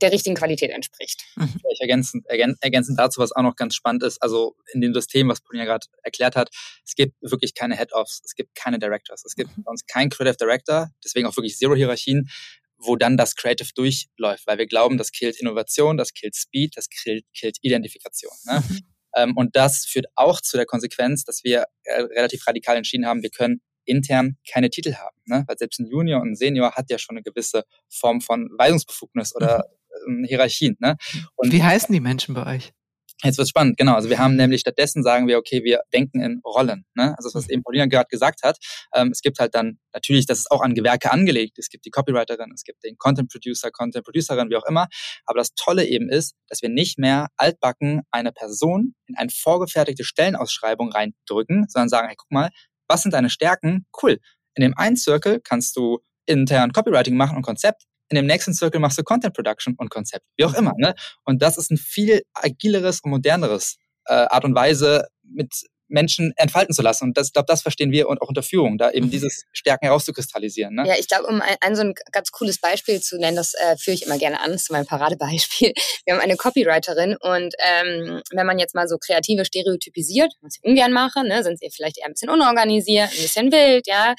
der 0.00 0.10
richtigen 0.10 0.34
Qualität 0.34 0.70
entspricht. 0.70 1.24
Mhm. 1.36 1.60
Ich 1.70 1.80
ergänzend, 1.80 2.26
ergänzend 2.26 2.98
dazu, 2.98 3.20
was 3.20 3.32
auch 3.32 3.42
noch 3.42 3.56
ganz 3.56 3.74
spannend 3.74 4.02
ist, 4.02 4.20
also 4.22 4.56
in 4.72 4.80
dem 4.80 4.92
System, 4.92 5.28
was 5.28 5.40
Polina 5.40 5.64
gerade 5.64 5.86
erklärt 6.02 6.34
hat, 6.34 6.50
es 6.84 6.94
gibt 6.94 7.14
wirklich 7.20 7.54
keine 7.54 7.76
Head-Offs, 7.76 8.22
es 8.24 8.34
gibt 8.34 8.54
keine 8.54 8.78
Directors, 8.78 9.24
es 9.24 9.34
gibt 9.34 9.56
mhm. 9.56 9.62
bei 9.62 9.70
uns 9.70 9.86
keinen 9.86 10.10
Creative 10.10 10.36
Director, 10.36 10.90
deswegen 11.04 11.26
auch 11.26 11.36
wirklich 11.36 11.56
Zero-Hierarchien, 11.56 12.28
wo 12.78 12.96
dann 12.96 13.16
das 13.16 13.36
Creative 13.36 13.68
durchläuft, 13.74 14.46
weil 14.46 14.58
wir 14.58 14.66
glauben, 14.66 14.98
das 14.98 15.12
killt 15.12 15.40
Innovation, 15.40 15.96
das 15.96 16.12
killt 16.12 16.34
Speed, 16.34 16.76
das 16.76 16.88
killt, 16.88 17.24
killt 17.32 17.58
Identifikation. 17.62 18.32
Ne? 18.44 18.62
Mhm. 18.68 18.80
Ähm, 19.16 19.36
und 19.36 19.56
das 19.56 19.86
führt 19.86 20.06
auch 20.14 20.40
zu 20.40 20.56
der 20.56 20.66
Konsequenz, 20.66 21.24
dass 21.24 21.42
wir 21.44 21.66
äh, 21.84 22.00
relativ 22.00 22.46
radikal 22.46 22.76
entschieden 22.76 23.06
haben, 23.06 23.22
wir 23.22 23.30
können 23.30 23.60
intern 23.86 24.36
keine 24.50 24.70
Titel 24.70 24.94
haben. 24.94 25.16
Ne? 25.26 25.44
Weil 25.46 25.58
selbst 25.58 25.80
ein 25.80 25.86
Junior 25.86 26.20
und 26.20 26.32
ein 26.32 26.36
Senior 26.36 26.72
hat 26.72 26.90
ja 26.90 26.98
schon 26.98 27.16
eine 27.16 27.22
gewisse 27.22 27.64
Form 27.88 28.20
von 28.20 28.50
Weisungsbefugnis 28.56 29.34
oder 29.34 29.64
mhm. 30.06 30.18
ähm, 30.18 30.24
Hierarchien. 30.24 30.76
Ne? 30.80 30.96
Und 31.36 31.52
Wie 31.52 31.62
heißen 31.62 31.92
die 31.92 32.00
Menschen 32.00 32.34
bei 32.34 32.56
euch? 32.56 32.72
Jetzt 33.24 33.38
wird 33.38 33.48
spannend, 33.48 33.78
genau. 33.78 33.94
Also 33.94 34.10
wir 34.10 34.18
haben 34.18 34.36
nämlich 34.36 34.60
stattdessen 34.60 35.02
sagen 35.02 35.26
wir, 35.26 35.38
okay, 35.38 35.64
wir 35.64 35.80
denken 35.92 36.20
in 36.20 36.42
Rollen. 36.44 36.84
Ne? 36.94 37.14
Also 37.16 37.32
was 37.32 37.48
eben 37.48 37.62
Paulina 37.62 37.86
gerade 37.86 38.08
gesagt 38.10 38.42
hat. 38.42 38.58
Ähm, 38.94 39.08
es 39.10 39.22
gibt 39.22 39.38
halt 39.38 39.54
dann 39.54 39.78
natürlich, 39.94 40.26
das 40.26 40.40
ist 40.40 40.50
auch 40.50 40.60
an 40.60 40.74
Gewerke 40.74 41.10
angelegt. 41.10 41.58
Es 41.58 41.70
gibt 41.70 41.86
die 41.86 41.90
Copywriterin, 41.90 42.52
es 42.54 42.62
gibt 42.62 42.84
den 42.84 42.98
Content 42.98 43.30
Producer, 43.30 43.70
Content 43.70 44.04
Producerin, 44.04 44.50
wie 44.50 44.56
auch 44.56 44.66
immer. 44.66 44.88
Aber 45.24 45.38
das 45.38 45.54
Tolle 45.54 45.86
eben 45.86 46.10
ist, 46.10 46.34
dass 46.48 46.60
wir 46.60 46.68
nicht 46.68 46.98
mehr 46.98 47.28
altbacken 47.38 48.02
eine 48.10 48.32
Person 48.32 48.94
in 49.06 49.16
eine 49.16 49.30
vorgefertigte 49.30 50.04
Stellenausschreibung 50.04 50.92
reindrücken, 50.92 51.66
sondern 51.68 51.88
sagen, 51.88 52.08
hey, 52.08 52.16
guck 52.18 52.30
mal, 52.30 52.50
was 52.88 53.02
sind 53.02 53.14
deine 53.14 53.30
Stärken? 53.30 53.86
Cool. 54.02 54.18
In 54.54 54.62
dem 54.62 54.76
einen 54.76 54.96
Circle 54.96 55.40
kannst 55.40 55.76
du 55.76 56.00
intern 56.26 56.72
Copywriting 56.72 57.16
machen 57.16 57.36
und 57.36 57.42
Konzept 57.42 57.84
in 58.08 58.16
dem 58.16 58.26
nächsten 58.26 58.54
Circle 58.54 58.80
machst 58.80 58.98
du 58.98 59.02
Content 59.02 59.34
Production 59.34 59.74
und 59.76 59.90
Konzept, 59.90 60.24
wie 60.36 60.44
auch 60.44 60.54
immer. 60.54 60.72
Ne? 60.76 60.94
Und 61.24 61.42
das 61.42 61.58
ist 61.58 61.70
ein 61.70 61.76
viel 61.76 62.22
agileres 62.34 63.00
und 63.00 63.10
moderneres 63.10 63.76
äh, 64.06 64.14
Art 64.14 64.44
und 64.44 64.54
Weise, 64.54 65.08
mit 65.22 65.52
Menschen 65.88 66.32
entfalten 66.36 66.74
zu 66.74 66.82
lassen. 66.82 67.04
Und 67.04 67.16
das, 67.16 67.28
ich 67.28 67.32
glaube, 67.32 67.46
das 67.46 67.62
verstehen 67.62 67.92
wir 67.92 68.08
und 68.08 68.20
auch 68.20 68.28
unter 68.28 68.42
Führung, 68.42 68.78
da 68.78 68.90
eben 68.90 69.06
mhm. 69.06 69.10
dieses 69.10 69.44
Stärken 69.52 69.86
herauszukristallisieren. 69.86 70.74
Ne? 70.74 70.86
Ja, 70.86 70.94
ich 70.98 71.08
glaube, 71.08 71.26
um 71.26 71.40
ein, 71.40 71.56
ein, 71.60 71.76
so 71.76 71.82
ein 71.82 71.94
ganz 72.12 72.30
cooles 72.32 72.58
Beispiel 72.58 73.00
zu 73.00 73.18
nennen, 73.18 73.36
das 73.36 73.54
äh, 73.54 73.76
führe 73.76 73.94
ich 73.94 74.06
immer 74.06 74.18
gerne 74.18 74.40
an, 74.40 74.52
das 74.52 74.62
ist 74.62 74.70
mein 74.70 74.86
Paradebeispiel. 74.86 75.72
Wir 76.04 76.14
haben 76.14 76.20
eine 76.20 76.36
Copywriterin 76.36 77.16
und 77.20 77.54
ähm, 77.58 78.22
wenn 78.32 78.46
man 78.46 78.58
jetzt 78.58 78.74
mal 78.74 78.88
so 78.88 78.96
kreative 78.98 79.44
stereotypisiert, 79.44 80.32
was 80.40 80.56
ich 80.56 80.68
ungern 80.68 80.92
mache, 80.92 81.26
ne, 81.26 81.42
sind 81.42 81.58
sie 81.58 81.70
vielleicht 81.70 81.98
eher 81.98 82.06
ein 82.06 82.12
bisschen 82.12 82.30
unorganisiert, 82.30 83.10
ein 83.10 83.22
bisschen 83.22 83.52
wild, 83.52 83.86
ja. 83.86 84.14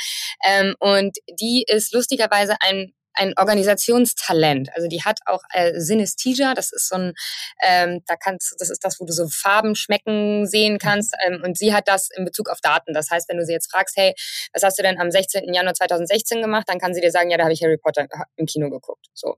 Ähm, 0.46 0.76
und 0.80 1.18
die 1.40 1.64
ist 1.68 1.94
lustigerweise 1.94 2.56
ein 2.60 2.94
ein 3.18 3.34
Organisationstalent. 3.38 4.70
Also 4.76 4.88
die 4.88 5.04
hat 5.04 5.20
auch 5.26 5.42
äh, 5.52 5.80
Synesthesia, 5.80 6.54
das 6.54 6.72
ist 6.72 6.88
so 6.88 6.96
ein, 6.96 7.14
ähm, 7.62 8.04
da 8.06 8.16
kannst, 8.16 8.56
das 8.60 8.70
ist 8.70 8.84
das, 8.84 9.00
wo 9.00 9.06
du 9.06 9.14
so 9.14 9.28
Farben 9.28 9.76
schmecken 9.76 10.46
sehen 10.46 10.74
mhm. 10.74 10.78
kannst. 10.80 11.16
Ähm, 11.26 11.42
und 11.44 11.58
sie 11.58 11.74
hat 11.74 11.88
das 11.88 12.10
in 12.16 12.26
Bezug 12.26 12.50
auf 12.50 12.62
Daten. 12.62 12.94
Das 12.94 13.10
heißt, 13.10 13.28
wenn 13.30 13.38
du 13.38 13.46
sie 13.46 13.54
jetzt 13.54 13.72
fragst, 13.72 13.98
hey, 13.98 14.14
was 14.54 14.64
hast 14.64 14.78
du 14.78 14.84
denn 14.84 15.00
am 15.00 15.12
16. 15.12 15.54
Januar 15.54 15.74
2016 15.74 16.42
gemacht, 16.42 16.66
dann 16.68 16.80
kann 16.80 16.94
sie 16.94 17.02
dir 17.02 17.12
sagen, 17.12 17.30
ja, 17.30 17.38
da 17.38 17.44
habe 17.44 17.54
ich 17.54 17.64
Harry 17.64 17.78
Potter 17.78 18.08
im 18.36 18.46
Kino 18.46 18.70
geguckt. 18.70 19.08
So. 19.14 19.38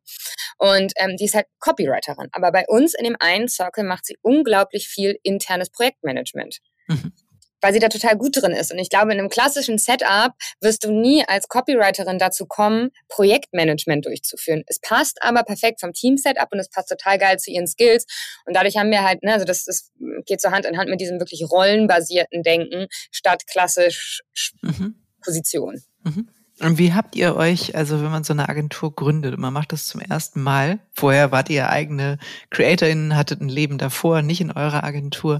Und 0.58 0.94
ähm, 0.98 1.16
die 1.18 1.26
ist 1.26 1.36
halt 1.36 1.48
Copywriterin. 1.60 2.30
Aber 2.34 2.52
bei 2.52 2.66
uns 2.68 2.94
in 2.94 3.06
dem 3.06 3.16
einen 3.20 3.48
Circle 3.48 3.84
macht 3.84 4.06
sie 4.06 4.18
unglaublich 4.22 4.88
viel 4.88 5.18
internes 5.24 5.70
Projektmanagement. 5.70 6.60
Mhm 6.88 7.14
weil 7.62 7.74
sie 7.74 7.80
da 7.80 7.89
total 7.89 8.18
gut 8.18 8.41
drin 8.41 8.51
ist. 8.51 8.72
Und 8.72 8.80
ich 8.80 8.89
glaube, 8.89 9.12
in 9.12 9.20
einem 9.20 9.30
klassischen 9.30 9.78
Setup 9.78 10.34
wirst 10.62 10.84
du 10.84 10.91
nie 10.91 11.24
als 11.28 11.47
Copywriterin 11.47 12.20
dazu 12.20 12.45
kommen, 12.45 12.91
Projektmanagement 13.07 14.05
durchzuführen. 14.05 14.64
Es 14.68 14.80
passt 14.80 15.22
aber 15.22 15.43
perfekt 15.43 15.80
vom 15.80 15.93
Team-Setup 15.93 16.47
und 16.51 16.60
es 16.60 16.70
passt 16.70 16.89
total 16.89 17.18
geil 17.18 17.38
zu 17.38 17.51
ihren 17.51 17.68
Skills. 17.68 18.05
Und 18.45 18.55
dadurch 18.55 18.78
haben 18.78 18.91
wir 18.91 19.03
halt, 19.03 19.24
ne, 19.24 19.34
also 19.34 19.45
das, 19.45 19.66
das 19.66 19.91
geht 20.26 20.41
so 20.41 20.51
Hand 20.51 20.66
in 20.66 20.78
Hand 20.78 20.89
mit 20.89 21.01
diesem 21.01 21.20
wirklich 21.20 21.49
rollenbasierten 21.49 22.43
Denken 22.43 22.88
statt 23.12 23.47
klassisch 23.47 24.22
mhm. 24.62 24.95
Position. 25.22 25.82
Mhm. 26.03 26.30
Und 26.62 26.78
wie 26.78 26.93
habt 26.93 27.16
ihr 27.16 27.38
euch, 27.38 27.76
also 27.76 28.03
wenn 28.03 28.12
man 28.12 28.26
so 28.26 28.34
eine 28.34 28.49
Agentur 28.49 28.93
gründet 28.93 29.34
und 29.34 29.39
man 29.39 29.53
macht 29.53 29.72
das 29.72 29.86
zum 29.86 30.01
ersten 30.01 30.41
Mal, 30.41 30.80
vorher 30.91 31.32
wart 31.32 31.49
ihr 31.49 31.70
eigene 31.70 32.18
CreatorInnen, 32.49 33.16
hattet 33.16 33.39
ein 33.39 33.47
Leben 33.47 33.78
davor, 33.78 34.22
nicht 34.22 34.41
in 34.41 34.51
eurer 34.51 34.84
Agentur. 34.84 35.39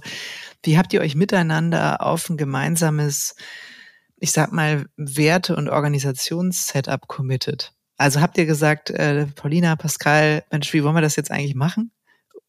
Wie 0.64 0.78
habt 0.78 0.93
ihr 0.93 1.01
euch 1.01 1.16
miteinander 1.16 2.01
auf 2.01 2.30
ein 2.30 2.38
gemeinsames, 2.38 3.36
ich 4.18 4.32
sag 4.32 4.51
mal, 4.51 4.86
Werte- 4.97 5.55
und 5.55 5.70
Organisationssetup 5.70 7.07
committed? 7.07 7.74
Also 7.97 8.22
habt 8.22 8.38
ihr 8.38 8.45
gesagt, 8.45 8.89
äh, 8.91 9.28
Paulina, 9.36 9.76
Pascal, 9.76 10.43
Mensch, 10.51 10.74
wie 10.74 10.84
wollen 10.84 10.95
wir 10.95 11.01
das 11.01 11.16
jetzt 11.16 11.32
eigentlich 11.32 11.55
machen? 11.55 11.91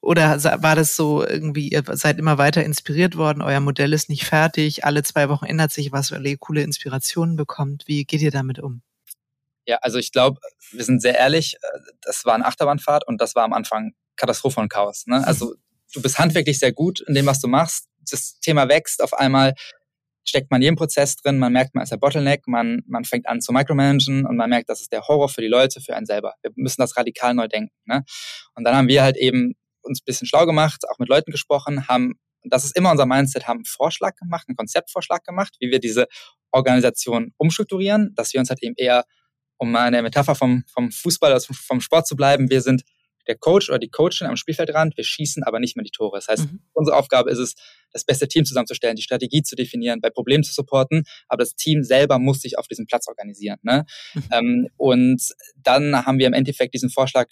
Oder 0.00 0.42
war 0.62 0.76
das 0.76 0.96
so 0.96 1.26
irgendwie, 1.26 1.68
ihr 1.68 1.82
seid 1.92 2.18
immer 2.18 2.38
weiter 2.38 2.64
inspiriert 2.64 3.16
worden, 3.16 3.42
euer 3.42 3.60
Modell 3.60 3.92
ist 3.92 4.08
nicht 4.08 4.24
fertig, 4.24 4.84
alle 4.84 5.02
zwei 5.02 5.28
Wochen 5.28 5.44
ändert 5.44 5.72
sich 5.72 5.92
was, 5.92 6.10
weil 6.10 6.26
ihr 6.26 6.38
coole 6.38 6.62
Inspirationen 6.62 7.36
bekommt. 7.36 7.86
Wie 7.86 8.04
geht 8.04 8.22
ihr 8.22 8.30
damit 8.30 8.58
um? 8.58 8.80
Ja, 9.66 9.78
also 9.82 9.98
ich 9.98 10.10
glaube, 10.10 10.40
wir 10.70 10.84
sind 10.84 11.02
sehr 11.02 11.18
ehrlich, 11.18 11.56
äh, 11.56 11.78
das 12.00 12.24
war 12.24 12.34
eine 12.34 12.46
Achterbahnfahrt 12.46 13.06
und 13.06 13.20
das 13.20 13.34
war 13.34 13.44
am 13.44 13.52
Anfang 13.52 13.92
Katastrophe 14.16 14.60
und 14.60 14.70
Chaos. 14.70 15.06
Ne? 15.06 15.24
Also 15.26 15.54
du 15.92 16.02
bist 16.02 16.18
handwerklich 16.18 16.58
sehr 16.58 16.72
gut 16.72 17.00
in 17.06 17.14
dem, 17.14 17.26
was 17.26 17.40
du 17.40 17.48
machst. 17.48 17.86
Das 18.10 18.38
Thema 18.40 18.68
wächst 18.68 19.02
auf 19.02 19.14
einmal, 19.14 19.54
steckt 20.24 20.50
man 20.50 20.60
in 20.60 20.64
jedem 20.64 20.76
Prozess 20.76 21.16
drin, 21.16 21.38
man 21.38 21.52
merkt, 21.52 21.74
man 21.74 21.82
ist 21.82 21.90
der 21.90 21.96
Bottleneck, 21.96 22.46
man, 22.46 22.82
man 22.86 23.04
fängt 23.04 23.28
an 23.28 23.40
zu 23.40 23.52
micromanagen 23.52 24.26
und 24.26 24.36
man 24.36 24.50
merkt, 24.50 24.68
das 24.68 24.80
ist 24.80 24.92
der 24.92 25.06
Horror 25.06 25.28
für 25.28 25.40
die 25.40 25.48
Leute, 25.48 25.80
für 25.80 25.96
einen 25.96 26.06
selber. 26.06 26.34
Wir 26.42 26.52
müssen 26.56 26.80
das 26.80 26.96
radikal 26.96 27.34
neu 27.34 27.48
denken. 27.48 27.74
Ne? 27.84 28.04
Und 28.54 28.64
dann 28.64 28.76
haben 28.76 28.88
wir 28.88 29.02
halt 29.02 29.16
eben 29.16 29.54
uns 29.82 30.00
ein 30.00 30.04
bisschen 30.04 30.26
schlau 30.26 30.46
gemacht, 30.46 30.82
auch 30.90 30.98
mit 30.98 31.08
Leuten 31.08 31.30
gesprochen, 31.30 31.88
haben, 31.88 32.14
das 32.44 32.64
ist 32.64 32.76
immer 32.76 32.90
unser 32.90 33.06
Mindset, 33.06 33.46
haben 33.46 33.58
einen 33.58 33.64
Vorschlag 33.64 34.14
gemacht, 34.16 34.46
einen 34.48 34.56
Konzeptvorschlag 34.56 35.24
gemacht, 35.24 35.56
wie 35.60 35.70
wir 35.70 35.80
diese 35.80 36.06
Organisation 36.52 37.32
umstrukturieren, 37.36 38.14
dass 38.14 38.32
wir 38.32 38.40
uns 38.40 38.50
halt 38.50 38.62
eben 38.62 38.74
eher, 38.76 39.04
um 39.58 39.70
mal 39.70 39.86
in 39.86 39.92
der 39.92 40.02
Metapher 40.02 40.34
vom, 40.34 40.64
vom 40.72 40.90
Fußball, 40.90 41.32
also 41.32 41.52
vom 41.54 41.80
Sport 41.80 42.06
zu 42.06 42.16
bleiben, 42.16 42.50
wir 42.50 42.60
sind 42.60 42.82
der 43.30 43.38
Coach 43.38 43.68
oder 43.68 43.78
die 43.78 43.88
Coachin 43.88 44.26
am 44.26 44.36
Spielfeldrand, 44.36 44.96
wir 44.96 45.04
schießen 45.04 45.44
aber 45.44 45.60
nicht 45.60 45.76
mehr 45.76 45.84
die 45.84 45.90
Tore. 45.90 46.18
Das 46.18 46.28
heißt, 46.28 46.50
mhm. 46.50 46.60
unsere 46.72 46.96
Aufgabe 46.96 47.30
ist 47.30 47.38
es, 47.38 47.54
das 47.92 48.04
beste 48.04 48.28
Team 48.28 48.44
zusammenzustellen, 48.44 48.96
die 48.96 49.02
Strategie 49.02 49.42
zu 49.42 49.56
definieren, 49.56 50.00
bei 50.00 50.10
Problemen 50.10 50.44
zu 50.44 50.52
supporten, 50.52 51.04
aber 51.28 51.42
das 51.42 51.54
Team 51.54 51.82
selber 51.82 52.18
muss 52.18 52.40
sich 52.40 52.58
auf 52.58 52.68
diesem 52.68 52.86
Platz 52.86 53.08
organisieren. 53.08 53.58
Ne? 53.62 53.84
Mhm. 54.14 54.22
Ähm, 54.32 54.68
und 54.76 55.22
dann 55.56 56.06
haben 56.06 56.18
wir 56.18 56.26
im 56.26 56.32
Endeffekt 56.32 56.74
diesen 56.74 56.90
Vorschlag 56.90 57.26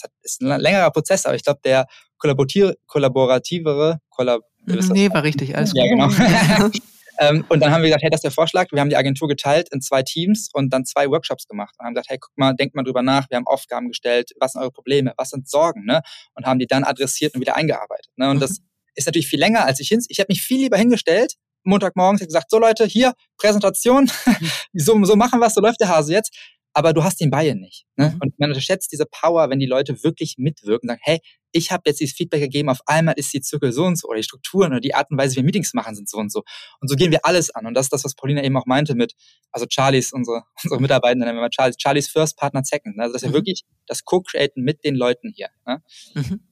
das 0.00 0.10
ist 0.22 0.42
ein 0.42 0.60
längerer 0.60 0.92
Prozess, 0.92 1.26
aber 1.26 1.34
ich 1.34 1.42
glaube, 1.42 1.58
der 1.64 1.86
kollaborativere, 2.18 3.98
kollab 4.10 4.42
mhm, 4.64 4.78
Nee, 4.92 5.10
war 5.10 5.24
richtig, 5.24 5.56
alles 5.56 5.72
gut. 5.72 5.82
Ja, 5.82 5.88
genau. 5.88 6.70
ähm, 7.18 7.44
und 7.48 7.60
dann 7.60 7.72
haben 7.72 7.82
wir 7.82 7.88
gesagt, 7.88 8.02
hey, 8.02 8.10
das 8.10 8.18
ist 8.18 8.24
der 8.24 8.30
Vorschlag. 8.30 8.70
Wir 8.70 8.80
haben 8.80 8.90
die 8.90 8.96
Agentur 8.96 9.28
geteilt 9.28 9.68
in 9.72 9.80
zwei 9.80 10.02
Teams 10.02 10.48
und 10.52 10.72
dann 10.72 10.84
zwei 10.84 11.08
Workshops 11.10 11.46
gemacht 11.46 11.74
und 11.78 11.84
haben 11.84 11.94
gesagt, 11.94 12.10
hey, 12.10 12.18
guck 12.18 12.36
mal, 12.36 12.54
denkt 12.54 12.76
mal 12.76 12.84
drüber 12.84 13.02
nach. 13.02 13.28
Wir 13.28 13.36
haben 13.36 13.46
Aufgaben 13.46 13.88
gestellt. 13.88 14.30
Was 14.38 14.52
sind 14.52 14.62
eure 14.62 14.70
Probleme? 14.70 15.14
Was 15.16 15.30
sind 15.30 15.48
Sorgen? 15.48 15.84
Ne? 15.84 16.02
Und 16.34 16.46
haben 16.46 16.58
die 16.58 16.66
dann 16.66 16.84
adressiert 16.84 17.34
und 17.34 17.40
wieder 17.40 17.56
eingearbeitet. 17.56 18.12
Ne? 18.16 18.30
Und 18.30 18.36
mhm. 18.36 18.40
das 18.40 18.58
ist 18.94 19.06
natürlich 19.06 19.28
viel 19.28 19.40
länger, 19.40 19.64
als 19.64 19.80
ich 19.80 19.88
hin. 19.88 20.00
Ich 20.08 20.20
habe 20.20 20.28
mich 20.28 20.42
viel 20.42 20.60
lieber 20.60 20.76
hingestellt, 20.76 21.34
Montagmorgens 21.64 22.20
gesagt, 22.20 22.50
so 22.50 22.58
Leute, 22.58 22.86
hier, 22.86 23.14
Präsentation, 23.36 24.10
so, 24.72 25.04
so 25.04 25.16
machen 25.16 25.40
wir 25.40 25.50
so 25.50 25.60
läuft 25.60 25.80
der 25.80 25.88
Hase 25.88 26.12
jetzt 26.12 26.36
aber 26.72 26.92
du 26.92 27.02
hast 27.02 27.20
den 27.20 27.30
Buy-in 27.30 27.60
nicht. 27.60 27.86
Ne? 27.96 28.10
Mhm. 28.10 28.20
Und 28.22 28.38
man 28.38 28.50
unterschätzt 28.50 28.92
diese 28.92 29.06
Power, 29.06 29.50
wenn 29.50 29.58
die 29.58 29.66
Leute 29.66 30.02
wirklich 30.02 30.36
mitwirken, 30.38 30.88
sagen, 30.88 31.00
hey, 31.02 31.20
ich 31.52 31.72
habe 31.72 31.82
jetzt 31.86 32.00
dieses 32.00 32.14
Feedback 32.14 32.40
gegeben, 32.40 32.68
auf 32.68 32.80
einmal 32.86 33.14
ist 33.16 33.32
die 33.32 33.40
Zirkel 33.40 33.72
so 33.72 33.84
und 33.84 33.96
so 33.96 34.08
oder 34.08 34.18
die 34.18 34.22
Strukturen 34.22 34.72
oder 34.72 34.80
die 34.80 34.94
Art 34.94 35.10
und 35.10 35.18
Weise, 35.18 35.32
wie 35.32 35.36
wir 35.36 35.44
Meetings 35.44 35.72
machen, 35.74 35.94
sind 35.94 36.08
so 36.08 36.18
und 36.18 36.30
so. 36.30 36.42
Und 36.80 36.88
so 36.88 36.96
gehen 36.96 37.10
wir 37.10 37.24
alles 37.24 37.50
an. 37.50 37.66
Und 37.66 37.74
das 37.74 37.86
ist 37.86 37.92
das, 37.92 38.04
was 38.04 38.14
Paulina 38.14 38.42
eben 38.42 38.56
auch 38.56 38.66
meinte 38.66 38.94
mit, 38.94 39.14
also 39.50 39.66
Charlies, 39.68 40.12
unsere, 40.12 40.42
unsere 40.62 40.80
Mitarbeiter 40.80 41.16
nennen 41.16 41.36
wir 41.36 41.40
mal 41.40 41.50
Charlies, 41.50 41.76
Charlies 41.78 42.08
First 42.08 42.36
Partner 42.36 42.62
Second. 42.64 42.96
Ne? 42.96 43.02
Also 43.02 43.14
dass 43.14 43.22
wir 43.22 43.30
mhm. 43.30 43.34
wirklich 43.34 43.64
das 43.86 44.04
Co-Createn 44.04 44.62
mit 44.62 44.84
den 44.84 44.94
Leuten 44.94 45.32
hier. 45.34 45.48
Ne? 45.66 45.82
Mhm. 46.14 46.47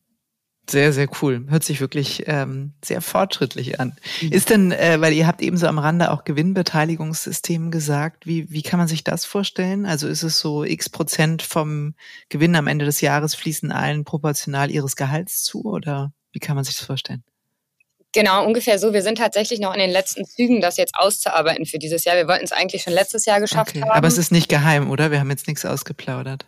Sehr, 0.68 0.92
sehr 0.92 1.08
cool. 1.22 1.46
Hört 1.48 1.62
sich 1.62 1.80
wirklich 1.80 2.24
ähm, 2.26 2.72
sehr 2.84 3.00
fortschrittlich 3.00 3.78
an. 3.78 3.96
Mhm. 4.20 4.32
Ist 4.32 4.50
denn, 4.50 4.72
äh, 4.72 5.00
weil 5.00 5.12
ihr 5.12 5.26
habt 5.26 5.40
eben 5.40 5.56
so 5.56 5.68
am 5.68 5.78
Rande 5.78 6.10
auch 6.10 6.24
Gewinnbeteiligungssystem 6.24 7.70
gesagt, 7.70 8.26
wie, 8.26 8.50
wie 8.50 8.62
kann 8.62 8.78
man 8.78 8.88
sich 8.88 9.04
das 9.04 9.24
vorstellen? 9.24 9.86
Also 9.86 10.08
ist 10.08 10.24
es 10.24 10.40
so 10.40 10.64
x 10.64 10.88
Prozent 10.88 11.42
vom 11.42 11.94
Gewinn 12.28 12.56
am 12.56 12.66
Ende 12.66 12.84
des 12.84 13.00
Jahres 13.00 13.36
fließen 13.36 13.70
allen 13.70 14.04
proportional 14.04 14.70
ihres 14.70 14.96
Gehalts 14.96 15.44
zu 15.44 15.64
oder 15.64 16.12
wie 16.32 16.40
kann 16.40 16.56
man 16.56 16.64
sich 16.64 16.76
das 16.76 16.84
vorstellen? 16.84 17.22
Genau, 18.12 18.44
ungefähr 18.46 18.78
so. 18.78 18.92
Wir 18.92 19.02
sind 19.02 19.18
tatsächlich 19.18 19.60
noch 19.60 19.74
in 19.74 19.78
den 19.78 19.90
letzten 19.90 20.24
Zügen, 20.24 20.60
das 20.60 20.78
jetzt 20.78 20.94
auszuarbeiten 20.96 21.66
für 21.66 21.78
dieses 21.78 22.04
Jahr. 22.04 22.16
Wir 22.16 22.26
wollten 22.26 22.44
es 22.44 22.52
eigentlich 22.52 22.82
schon 22.82 22.94
letztes 22.94 23.26
Jahr 23.26 23.40
geschafft 23.40 23.76
okay. 23.76 23.82
haben. 23.82 23.90
Aber 23.90 24.08
es 24.08 24.16
ist 24.16 24.32
nicht 24.32 24.48
geheim, 24.48 24.90
oder? 24.90 25.10
Wir 25.10 25.20
haben 25.20 25.30
jetzt 25.30 25.46
nichts 25.46 25.66
ausgeplaudert. 25.66 26.46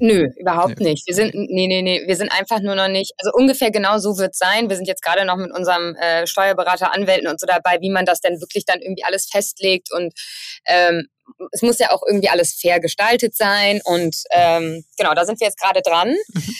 Nö, 0.00 0.28
überhaupt 0.36 0.80
Nö. 0.80 0.90
nicht. 0.90 1.06
Wir 1.06 1.14
sind, 1.14 1.34
nee, 1.34 1.66
nee, 1.66 1.82
nee, 1.82 2.02
wir 2.06 2.16
sind 2.16 2.30
einfach 2.30 2.60
nur 2.60 2.74
noch 2.74 2.88
nicht, 2.88 3.12
also 3.18 3.32
ungefähr 3.34 3.70
genau 3.70 3.98
so 3.98 4.18
wird 4.18 4.32
es 4.32 4.38
sein. 4.38 4.68
Wir 4.68 4.76
sind 4.76 4.86
jetzt 4.86 5.02
gerade 5.02 5.24
noch 5.24 5.36
mit 5.36 5.52
unserem 5.52 5.96
äh, 5.96 6.26
Steuerberater, 6.26 6.94
Anwälten 6.94 7.28
und 7.28 7.40
so 7.40 7.46
dabei, 7.46 7.78
wie 7.80 7.90
man 7.90 8.04
das 8.04 8.20
denn 8.20 8.40
wirklich 8.40 8.64
dann 8.64 8.80
irgendwie 8.80 9.04
alles 9.04 9.28
festlegt 9.30 9.92
und 9.92 10.12
ähm, 10.66 11.08
es 11.52 11.62
muss 11.62 11.78
ja 11.78 11.92
auch 11.92 12.02
irgendwie 12.06 12.28
alles 12.28 12.54
fair 12.54 12.80
gestaltet 12.80 13.36
sein 13.36 13.80
und 13.84 14.16
ähm, 14.32 14.84
genau, 14.98 15.14
da 15.14 15.24
sind 15.24 15.40
wir 15.40 15.46
jetzt 15.46 15.60
gerade 15.60 15.80
dran. 15.80 16.14
Mhm. 16.32 16.54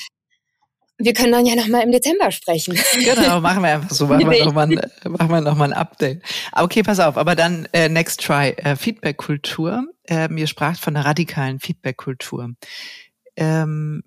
Wir 1.03 1.15
können 1.15 1.33
dann 1.33 1.47
ja 1.47 1.55
nochmal 1.55 1.83
im 1.83 1.93
Dezember 1.93 2.31
sprechen. 2.31 2.79
Genau, 3.03 3.41
machen 3.41 3.63
wir 3.63 3.71
einfach 3.71 3.91
so. 3.91 4.07
Machen 4.07 4.31
wir 4.31 4.45
nochmal 4.45 4.69
ein, 4.69 5.45
noch 5.45 5.59
ein 5.59 5.73
Update. 5.73 6.23
Okay, 6.53 6.83
pass 6.83 7.01
auf, 7.01 7.17
aber 7.17 7.35
dann 7.35 7.67
äh, 7.73 7.89
next 7.89 8.21
try. 8.21 8.51
Äh, 8.59 8.77
Feedback-Kultur. 8.77 9.87
Äh, 10.05 10.29
ihr 10.35 10.47
spracht 10.47 10.79
von 10.79 10.95
einer 10.95 11.07
radikalen 11.07 11.59
Feedback-Kultur. 11.59 12.51
Ähm, 13.41 14.05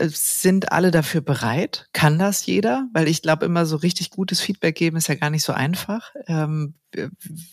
sind 0.00 0.70
alle 0.72 0.90
dafür 0.90 1.20
bereit? 1.20 1.88
Kann 1.92 2.18
das 2.18 2.46
jeder? 2.46 2.88
Weil 2.92 3.08
ich 3.08 3.20
glaube, 3.20 3.44
immer 3.44 3.66
so 3.66 3.76
richtig 3.76 4.10
gutes 4.10 4.40
Feedback 4.40 4.76
geben 4.76 4.96
ist 4.96 5.08
ja 5.08 5.16
gar 5.16 5.30
nicht 5.30 5.42
so 5.42 5.52
einfach. 5.52 6.14
Ähm, 6.28 6.74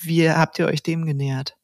wie 0.01 0.29
habt 0.29 0.59
ihr 0.59 0.67
euch 0.67 0.83
dem 0.83 1.05
genähert? 1.05 1.57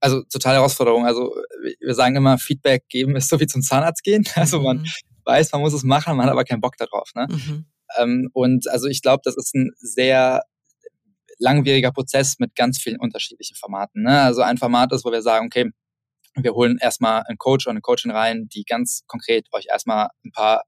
Also 0.00 0.22
totale 0.24 0.56
Herausforderung. 0.56 1.06
Also 1.06 1.34
wir 1.80 1.94
sagen 1.94 2.16
immer, 2.16 2.36
Feedback 2.36 2.86
geben 2.90 3.16
ist 3.16 3.30
so 3.30 3.40
wie 3.40 3.46
zum 3.46 3.62
Zahnarzt 3.62 4.04
gehen. 4.04 4.24
Also 4.36 4.60
man 4.60 4.78
mhm. 4.78 4.86
weiß, 5.24 5.52
man 5.52 5.62
muss 5.62 5.72
es 5.72 5.82
machen, 5.82 6.16
man 6.16 6.26
hat 6.26 6.32
aber 6.32 6.44
keinen 6.44 6.60
Bock 6.60 6.76
darauf. 6.76 7.10
Ne? 7.14 7.26
Mhm. 7.30 7.64
Ähm, 7.96 8.30
und 8.34 8.68
also 8.68 8.88
ich 8.88 9.00
glaube, 9.00 9.22
das 9.24 9.36
ist 9.36 9.54
ein 9.54 9.70
sehr 9.76 10.42
langwieriger 11.38 11.92
Prozess 11.92 12.38
mit 12.38 12.54
ganz 12.54 12.78
vielen 12.78 13.00
unterschiedlichen 13.00 13.56
Formaten. 13.56 14.02
Ne? 14.02 14.20
Also 14.20 14.42
ein 14.42 14.58
Format 14.58 14.92
ist, 14.92 15.04
wo 15.04 15.12
wir 15.12 15.22
sagen, 15.22 15.46
okay, 15.46 15.70
wir 16.36 16.54
holen 16.54 16.78
erstmal 16.80 17.22
einen 17.22 17.38
Coach 17.38 17.66
oder 17.66 17.72
eine 17.72 17.80
Coachin 17.80 18.10
rein, 18.10 18.48
die 18.48 18.64
ganz 18.64 19.04
konkret 19.06 19.46
euch 19.52 19.66
erstmal 19.70 20.08
ein 20.24 20.32
paar 20.32 20.64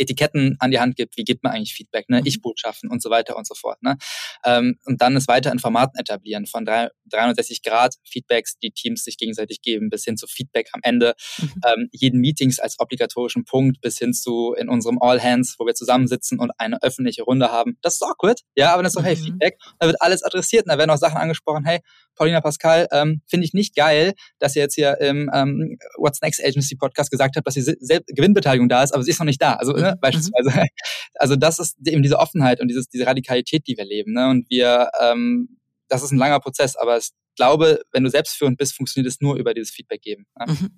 Etiketten 0.00 0.56
an 0.58 0.70
die 0.70 0.80
Hand 0.80 0.96
gibt, 0.96 1.16
wie 1.16 1.24
gibt 1.24 1.44
man 1.44 1.52
eigentlich 1.52 1.74
Feedback, 1.74 2.08
ne? 2.08 2.20
Mhm. 2.20 2.26
Ich-Botschaften 2.26 2.90
und 2.90 3.02
so 3.02 3.10
weiter 3.10 3.36
und 3.36 3.46
so 3.46 3.54
fort. 3.54 3.82
Ne? 3.82 3.96
Ähm, 4.44 4.78
und 4.86 5.00
dann 5.02 5.14
es 5.16 5.28
weiter 5.28 5.52
in 5.52 5.58
Formaten 5.58 5.98
etablieren, 5.98 6.46
von 6.46 6.64
360 6.64 7.62
Grad 7.62 7.96
Feedbacks, 8.04 8.58
die 8.58 8.70
Teams 8.70 9.04
sich 9.04 9.18
gegenseitig 9.18 9.60
geben, 9.60 9.90
bis 9.90 10.04
hin 10.04 10.16
zu 10.16 10.26
Feedback 10.26 10.68
am 10.72 10.80
Ende, 10.82 11.14
mhm. 11.38 11.52
ähm, 11.66 11.88
jeden 11.92 12.20
Meetings 12.20 12.58
als 12.58 12.80
obligatorischen 12.80 13.44
Punkt, 13.44 13.80
bis 13.80 13.98
hin 13.98 14.14
zu 14.14 14.54
in 14.54 14.68
unserem 14.68 15.00
All 15.00 15.22
Hands, 15.22 15.54
wo 15.58 15.66
wir 15.66 15.74
zusammensitzen 15.74 16.40
und 16.40 16.50
eine 16.58 16.82
öffentliche 16.82 17.22
Runde 17.22 17.52
haben. 17.52 17.76
Das 17.82 17.94
ist 17.94 18.02
awkward, 18.02 18.40
ja, 18.56 18.72
aber 18.72 18.82
das 18.82 18.94
ist 18.94 18.98
so, 18.98 19.04
hey, 19.04 19.16
mhm. 19.16 19.24
Feedback, 19.24 19.58
da 19.78 19.86
wird 19.86 20.00
alles 20.00 20.22
adressiert 20.22 20.64
und 20.64 20.72
da 20.72 20.78
werden 20.78 20.90
auch 20.90 20.96
Sachen 20.96 21.18
angesprochen, 21.18 21.64
hey, 21.66 21.80
Paulina 22.20 22.42
Pascal, 22.42 22.86
ähm, 22.92 23.22
finde 23.26 23.46
ich 23.46 23.54
nicht 23.54 23.74
geil, 23.74 24.12
dass 24.38 24.54
ihr 24.54 24.60
jetzt 24.60 24.74
hier 24.74 25.00
im 25.00 25.30
ähm, 25.32 25.78
What's 25.96 26.20
Next 26.20 26.44
Agency 26.44 26.76
Podcast 26.76 27.10
gesagt 27.10 27.34
habt, 27.34 27.46
dass 27.46 27.54
die 27.54 27.64
Gewinnbeteiligung 28.08 28.68
da 28.68 28.82
ist, 28.82 28.92
aber 28.92 29.02
sie 29.02 29.10
ist 29.10 29.18
noch 29.20 29.24
nicht 29.24 29.40
da. 29.40 29.54
Also 29.54 29.72
ne, 29.72 29.92
mhm. 29.94 30.00
beispielsweise. 30.00 30.50
Also 31.14 31.36
das 31.36 31.58
ist 31.58 31.76
eben 31.86 32.02
diese 32.02 32.18
Offenheit 32.18 32.60
und 32.60 32.68
dieses, 32.68 32.88
diese 32.88 33.06
Radikalität, 33.06 33.66
die 33.66 33.76
wir 33.76 33.84
leben. 33.84 34.12
Ne? 34.12 34.28
Und 34.28 34.48
wir, 34.50 34.90
ähm, 35.02 35.58
das 35.88 36.02
ist 36.02 36.12
ein 36.12 36.18
langer 36.18 36.40
Prozess, 36.40 36.76
aber 36.76 36.98
ich 36.98 37.10
glaube, 37.36 37.80
wenn 37.92 38.04
du 38.04 38.10
selbstführend 38.10 38.58
bist, 38.58 38.74
funktioniert 38.74 39.10
es 39.10 39.20
nur 39.20 39.36
über 39.36 39.54
dieses 39.54 39.70
Feedback 39.70 40.02
geben. 40.02 40.26
Ne? 40.38 40.52
Mhm. 40.52 40.70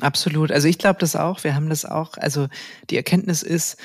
Absolut. 0.00 0.50
Also 0.50 0.68
ich 0.68 0.78
glaube 0.78 0.98
das 1.00 1.16
auch. 1.16 1.44
Wir 1.44 1.54
haben 1.54 1.68
das 1.68 1.84
auch. 1.84 2.16
Also 2.16 2.48
die 2.88 2.96
Erkenntnis 2.96 3.42
ist, 3.42 3.76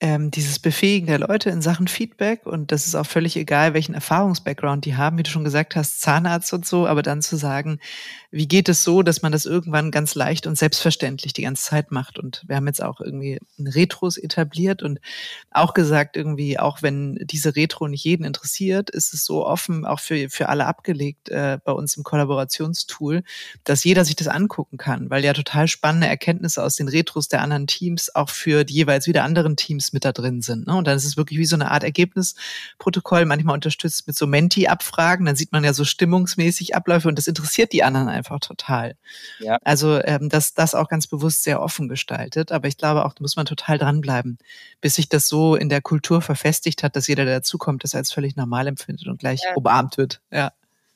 ähm, 0.00 0.30
dieses 0.30 0.58
Befähigen 0.58 1.06
der 1.06 1.18
Leute 1.18 1.50
in 1.50 1.62
Sachen 1.62 1.86
Feedback. 1.86 2.46
Und 2.46 2.72
das 2.72 2.86
ist 2.86 2.94
auch 2.94 3.06
völlig 3.06 3.36
egal, 3.36 3.74
welchen 3.74 3.94
Erfahrungsbackground 3.94 4.84
die 4.84 4.96
haben, 4.96 5.18
wie 5.18 5.22
du 5.22 5.30
schon 5.30 5.44
gesagt 5.44 5.76
hast, 5.76 6.00
Zahnarzt 6.00 6.52
und 6.52 6.66
so, 6.66 6.86
aber 6.86 7.02
dann 7.02 7.22
zu 7.22 7.36
sagen, 7.36 7.78
wie 8.32 8.46
geht 8.46 8.68
es 8.68 8.84
so, 8.84 9.02
dass 9.02 9.22
man 9.22 9.32
das 9.32 9.44
irgendwann 9.44 9.90
ganz 9.90 10.14
leicht 10.14 10.46
und 10.46 10.56
selbstverständlich 10.56 11.32
die 11.32 11.42
ganze 11.42 11.64
Zeit 11.64 11.90
macht 11.90 12.18
und 12.18 12.44
wir 12.46 12.56
haben 12.56 12.66
jetzt 12.68 12.82
auch 12.82 13.00
irgendwie 13.00 13.40
Retros 13.58 14.16
etabliert 14.16 14.82
und 14.82 15.00
auch 15.50 15.74
gesagt 15.74 16.16
irgendwie, 16.16 16.58
auch 16.58 16.80
wenn 16.80 17.18
diese 17.22 17.56
Retro 17.56 17.88
nicht 17.88 18.04
jeden 18.04 18.24
interessiert, 18.24 18.90
ist 18.90 19.14
es 19.14 19.24
so 19.24 19.44
offen, 19.44 19.84
auch 19.84 19.98
für, 19.98 20.30
für 20.30 20.48
alle 20.48 20.66
abgelegt 20.66 21.28
äh, 21.28 21.58
bei 21.64 21.72
uns 21.72 21.96
im 21.96 22.04
Kollaborationstool, 22.04 23.24
dass 23.64 23.82
jeder 23.82 24.04
sich 24.04 24.14
das 24.14 24.28
angucken 24.28 24.76
kann, 24.76 25.10
weil 25.10 25.24
ja 25.24 25.32
total 25.32 25.66
spannende 25.66 26.06
Erkenntnisse 26.06 26.62
aus 26.62 26.76
den 26.76 26.88
Retros 26.88 27.28
der 27.28 27.42
anderen 27.42 27.66
Teams 27.66 28.14
auch 28.14 28.30
für 28.30 28.64
die 28.64 28.74
jeweils 28.74 29.08
wieder 29.08 29.24
anderen 29.24 29.56
Teams 29.56 29.92
mit 29.92 30.04
da 30.04 30.12
drin 30.12 30.40
sind. 30.40 30.68
Ne? 30.68 30.76
Und 30.76 30.86
dann 30.86 30.96
ist 30.96 31.04
es 31.04 31.16
wirklich 31.16 31.40
wie 31.40 31.46
so 31.46 31.56
eine 31.56 31.70
Art 31.72 31.82
Ergebnisprotokoll, 31.82 33.24
manchmal 33.24 33.54
unterstützt 33.54 34.06
mit 34.06 34.16
so 34.16 34.28
Menti-Abfragen, 34.28 35.26
dann 35.26 35.36
sieht 35.36 35.50
man 35.50 35.64
ja 35.64 35.74
so 35.74 35.84
stimmungsmäßig 35.84 36.76
Abläufe 36.76 37.08
und 37.08 37.18
das 37.18 37.26
interessiert 37.26 37.72
die 37.72 37.82
anderen 37.82 38.08
einfach 38.08 38.19
total. 38.22 38.94
Ja. 39.38 39.58
Also 39.62 40.00
ähm, 40.02 40.28
das, 40.28 40.54
das 40.54 40.74
auch 40.74 40.88
ganz 40.88 41.06
bewusst 41.06 41.42
sehr 41.42 41.60
offen 41.60 41.88
gestaltet, 41.88 42.52
aber 42.52 42.68
ich 42.68 42.76
glaube 42.76 43.04
auch, 43.04 43.14
da 43.14 43.22
muss 43.22 43.36
man 43.36 43.46
total 43.46 43.78
dranbleiben, 43.78 44.38
bis 44.80 44.96
sich 44.96 45.08
das 45.08 45.28
so 45.28 45.56
in 45.56 45.68
der 45.68 45.80
Kultur 45.80 46.22
verfestigt 46.22 46.82
hat, 46.82 46.96
dass 46.96 47.06
jeder, 47.06 47.24
der 47.24 47.36
dazukommt, 47.36 47.84
das 47.84 47.94
als 47.94 48.12
völlig 48.12 48.36
normal 48.36 48.66
empfindet 48.66 49.06
und 49.06 49.18
gleich 49.18 49.40
ja. 49.44 49.54
umarmt 49.54 49.96
wird. 49.96 50.20
Ja 50.30 50.52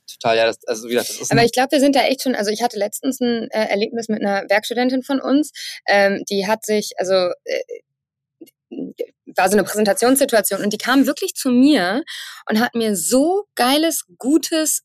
total, 0.07 0.37
ja, 0.37 0.47
das, 0.47 0.65
also 0.67 0.89
wie 0.89 0.93
gesagt, 0.93 1.11
das 1.11 1.21
ist 1.21 1.33
Aber 1.33 1.45
ich 1.45 1.53
glaube, 1.53 1.73
wir 1.73 1.81
sind 1.81 1.97
da 1.97 2.03
echt 2.03 2.23
schon, 2.23 2.35
also 2.35 2.51
ich 2.51 2.63
hatte 2.63 2.79
letztens 2.79 3.21
ein 3.21 3.51
äh, 3.51 3.69
Erlebnis 3.69 4.09
mit 4.09 4.21
einer 4.21 4.49
Werkstudentin 4.49 5.03
von 5.03 5.21
uns, 5.21 5.53
ähm, 5.87 6.23
die 6.29 6.47
hat 6.47 6.65
sich, 6.65 6.93
also 6.99 7.15
äh, 7.45 7.63
war 9.37 9.49
so 9.49 9.57
eine 9.57 9.65
Präsentationssituation 9.65 10.63
und 10.63 10.73
die 10.73 10.79
kam 10.79 11.07
wirklich 11.07 11.35
zu 11.35 11.51
mir 11.51 12.03
und 12.49 12.61
hat 12.61 12.75
mir 12.75 12.97
so 12.97 13.45
geiles, 13.55 14.05
gutes 14.19 14.83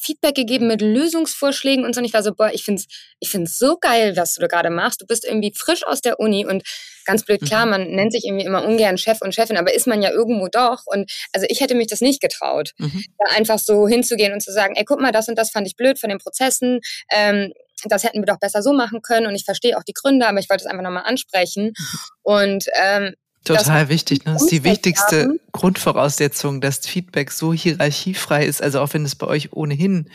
Feedback 0.00 0.34
gegeben 0.34 0.66
mit 0.66 0.80
Lösungsvorschlägen 0.80 1.84
und 1.84 1.94
so. 1.94 2.00
Und 2.00 2.04
ich 2.04 2.12
war 2.12 2.22
so, 2.22 2.34
boah, 2.34 2.50
ich 2.52 2.64
find's, 2.64 2.86
ich 3.18 3.30
find's 3.30 3.58
so 3.58 3.76
geil, 3.78 4.16
was 4.16 4.34
du 4.34 4.40
da 4.40 4.46
gerade 4.46 4.70
machst. 4.70 5.00
Du 5.02 5.06
bist 5.06 5.24
irgendwie 5.24 5.52
frisch 5.54 5.86
aus 5.86 6.00
der 6.00 6.18
Uni 6.18 6.46
und 6.46 6.62
ganz 7.04 7.24
blöd, 7.24 7.42
klar, 7.42 7.66
mhm. 7.66 7.70
man 7.70 7.90
nennt 7.90 8.12
sich 8.12 8.24
irgendwie 8.24 8.44
immer 8.44 8.64
ungern 8.64 8.98
Chef 8.98 9.20
und 9.20 9.34
Chefin, 9.34 9.56
aber 9.56 9.74
ist 9.74 9.86
man 9.86 10.02
ja 10.02 10.10
irgendwo 10.10 10.48
doch. 10.48 10.82
Und 10.86 11.10
also 11.32 11.46
ich 11.48 11.60
hätte 11.60 11.74
mich 11.74 11.88
das 11.88 12.00
nicht 12.00 12.20
getraut, 12.20 12.72
mhm. 12.78 13.04
da 13.18 13.36
einfach 13.36 13.58
so 13.58 13.88
hinzugehen 13.88 14.32
und 14.32 14.40
zu 14.40 14.52
sagen, 14.52 14.74
ey, 14.76 14.84
guck 14.84 15.00
mal, 15.00 15.12
das 15.12 15.28
und 15.28 15.36
das 15.36 15.50
fand 15.50 15.66
ich 15.66 15.76
blöd 15.76 15.98
von 15.98 16.10
den 16.10 16.18
Prozessen. 16.18 16.80
Ähm, 17.10 17.52
das 17.84 18.04
hätten 18.04 18.20
wir 18.20 18.26
doch 18.26 18.38
besser 18.38 18.62
so 18.62 18.72
machen 18.72 19.02
können. 19.02 19.26
Und 19.26 19.34
ich 19.34 19.44
verstehe 19.44 19.76
auch 19.76 19.84
die 19.84 19.94
Gründe, 19.94 20.26
aber 20.26 20.38
ich 20.38 20.50
wollte 20.50 20.64
es 20.64 20.70
einfach 20.70 20.82
nochmal 20.82 21.04
ansprechen. 21.04 21.72
Mhm. 21.76 21.98
Und 22.22 22.64
ähm, 22.74 23.14
Total 23.44 23.88
wichtig. 23.88 24.24
Ne? 24.24 24.34
Das 24.34 24.42
ist 24.42 24.50
die 24.50 24.64
wichtigste 24.64 25.22
haben. 25.22 25.40
Grundvoraussetzung, 25.52 26.60
dass 26.60 26.86
Feedback 26.86 27.30
so 27.30 27.52
hierarchiefrei 27.54 28.44
ist. 28.44 28.62
Also 28.62 28.80
auch 28.80 28.92
wenn 28.92 29.04
es 29.04 29.14
bei 29.14 29.26
euch 29.26 29.52
ohnehin 29.52 30.10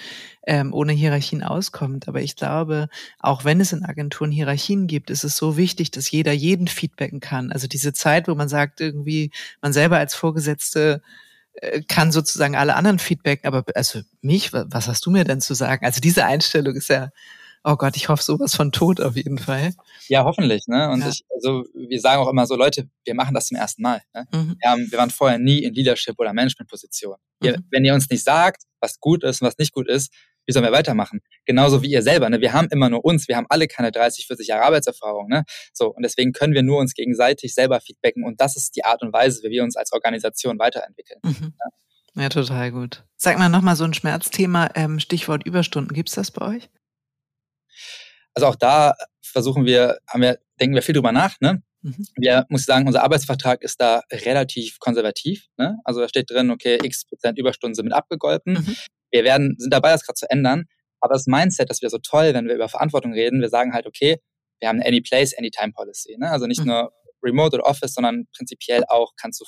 ähm, 0.48 0.74
ohne 0.74 0.94
Hierarchien 0.94 1.44
auskommt. 1.44 2.08
Aber 2.08 2.22
ich 2.22 2.36
glaube, 2.36 2.88
auch 3.20 3.44
wenn 3.44 3.60
es 3.60 3.74
in 3.74 3.84
Agenturen 3.84 4.32
Hierarchien 4.32 4.88
gibt, 4.88 5.10
ist 5.10 5.24
es 5.24 5.38
so 5.38 5.58
wichtig, 5.58 5.92
dass 5.92 6.12
jeder 6.12 6.34
jeden 6.34 6.68
feedbacken 6.68 7.20
kann. 7.20 7.52
Also 7.52 7.68
diese 7.68 7.94
Zeit, 7.94 8.28
wo 8.28 8.36
man 8.36 8.48
sagt, 8.48 8.80
irgendwie, 8.80 9.32
man 9.62 9.74
selber 9.74 9.98
als 9.98 10.14
Vorgesetzte 10.14 11.02
äh, 11.56 11.82
kann 11.82 12.12
sozusagen 12.12 12.56
alle 12.56 12.76
anderen 12.76 13.00
feedbacken, 13.00 13.48
aber 13.48 13.64
also 13.76 14.02
mich, 14.22 14.54
was 14.54 14.88
hast 14.88 15.06
du 15.06 15.10
mir 15.10 15.24
denn 15.24 15.42
zu 15.42 15.54
sagen? 15.56 15.86
Also 15.86 16.00
diese 16.00 16.26
Einstellung 16.26 16.76
ist 16.76 16.90
ja 16.90 17.10
oh 17.66 17.76
Gott, 17.76 17.98
ich 17.98 18.08
hoffe 18.10 18.24
sowas 18.24 18.56
von 18.56 18.72
tot 18.72 19.02
auf 19.02 19.16
jeden 19.16 19.40
Fall. 19.40 19.74
Ja, 20.08 20.24
hoffentlich. 20.24 20.68
Ne? 20.68 20.90
Und 20.90 21.02
ja. 21.02 21.10
ich, 21.10 21.24
also 21.34 21.66
wir 21.74 22.00
sagen 22.00 22.22
auch 22.22 22.30
immer 22.30 22.46
so, 22.46 22.56
Leute, 22.56 22.88
wir 23.04 23.16
machen 23.16 23.34
das 23.34 23.48
zum 23.48 23.58
ersten 23.58 23.82
Mal. 23.82 24.02
Ne? 24.14 24.28
Mhm. 24.32 24.56
Wir, 24.62 24.72
haben, 24.72 24.92
wir 24.92 24.98
waren 25.00 25.10
vorher 25.10 25.40
nie 25.40 25.64
in 25.64 25.74
Leadership 25.74 26.16
oder 26.20 26.32
Management-Position. 26.32 27.18
Mhm. 27.42 27.66
Wenn 27.72 27.84
ihr 27.84 27.96
uns 27.96 28.10
nicht 28.10 28.24
sagt, 28.24 28.64
was 28.80 29.00
gut 29.00 29.24
ist 29.24 29.42
und 29.42 29.48
was 29.48 29.58
nicht 29.58 29.74
gut 29.74 29.90
ist, 29.90 30.14
wie 30.46 30.54
sollen 30.54 30.64
wir 30.64 30.72
weitermachen? 30.72 31.22
Genauso 31.46 31.82
wie 31.82 31.90
ihr 31.90 32.04
selber. 32.04 32.30
Ne? 32.30 32.40
Wir 32.40 32.54
haben 32.54 32.68
immer 32.70 32.88
nur 32.88 33.04
uns, 33.04 33.28
wir 33.28 33.36
haben 33.36 33.48
alle 33.50 33.68
keine 33.68 33.92
30, 33.92 34.28
40 34.28 34.48
Jahre 34.48 34.64
Arbeitserfahrung. 34.66 35.28
Ne? 35.28 35.44
So, 35.74 35.88
und 35.88 36.04
deswegen 36.04 36.34
können 36.34 36.54
wir 36.54 36.62
nur 36.62 36.78
uns 36.78 36.94
gegenseitig 36.94 37.56
selber 37.56 37.82
feedbacken 37.82 38.24
und 38.24 38.40
das 38.40 38.56
ist 38.56 38.76
die 38.76 38.86
Art 38.86 39.02
und 39.02 39.12
Weise, 39.12 39.42
wie 39.42 39.50
wir 39.50 39.64
uns 39.64 39.76
als 39.76 39.92
Organisation 39.92 40.60
weiterentwickeln. 40.60 41.20
Mhm. 41.24 41.54
Ja? 42.16 42.22
ja, 42.22 42.30
total 42.30 42.72
gut. 42.72 43.06
Sag 43.18 43.40
mal 43.40 43.50
nochmal 43.50 43.76
so 43.76 43.86
ein 43.86 43.96
Schmerzthema, 43.96 44.70
ähm, 44.76 45.00
Stichwort 45.00 45.48
Überstunden. 45.48 45.96
Gibt's 45.96 46.14
das 46.14 46.30
bei 46.30 46.46
euch? 46.46 46.70
Also 48.36 48.48
auch 48.48 48.56
da 48.56 48.94
versuchen 49.24 49.66
wir, 49.66 49.98
haben 50.08 50.22
wir, 50.22 50.40
denken 50.60 50.76
wir 50.76 50.82
viel 50.82 50.94
drüber 50.94 51.12
nach. 51.12 51.40
Ne? 51.40 51.64
Mhm. 51.82 52.06
Wir 52.18 52.46
muss 52.50 52.66
sagen, 52.66 52.86
unser 52.86 53.04
Arbeitsvertrag 53.04 53.64
ist 53.64 53.80
da 53.80 54.02
relativ 54.12 54.78
konservativ. 54.80 55.48
Ne? 55.58 55.78
Also 55.86 56.02
da 56.02 56.10
steht 56.10 56.30
drin, 56.30 56.52
okay, 56.52 56.78
x 56.84 57.06
Prozent 57.06 57.40
Überstunden 57.40 57.76
sind 57.76 57.86
mit 57.86 57.94
abgegolten. 57.94 58.54
Mhm. 58.54 58.76
Wir 59.12 59.24
werden, 59.24 59.56
sind 59.58 59.74
dabei, 59.74 59.92
das 59.92 60.06
gerade 60.06 60.16
zu 60.18 60.30
ändern. 60.30 60.66
Aber 61.00 61.14
das 61.14 61.28
Mindset, 61.28 61.70
das 61.70 61.82
wäre 61.82 61.90
so 61.90 61.98
toll, 61.98 62.34
wenn 62.34 62.48
wir 62.48 62.56
über 62.56 62.70
Verantwortung 62.70 63.14
reden. 63.14 63.42
Wir 63.42 63.50
sagen 63.50 63.74
halt, 63.74 63.86
okay, 63.86 64.18
wir 64.60 64.70
haben 64.70 64.80
eine 64.80 64.88
Any 64.88 65.02
Place, 65.02 65.38
Any 65.38 65.52
Time 65.52 65.72
Policy. 65.74 66.18
Ne? 66.18 66.30
Also 66.30 66.46
nicht 66.46 66.62
mhm. 66.62 66.68
nur 66.68 66.92
Remote 67.24 67.56
oder 67.56 67.66
Office, 67.66 67.94
sondern 67.94 68.26
prinzipiell 68.36 68.84
auch 68.88 69.14
kannst 69.16 69.40
du 69.40 69.46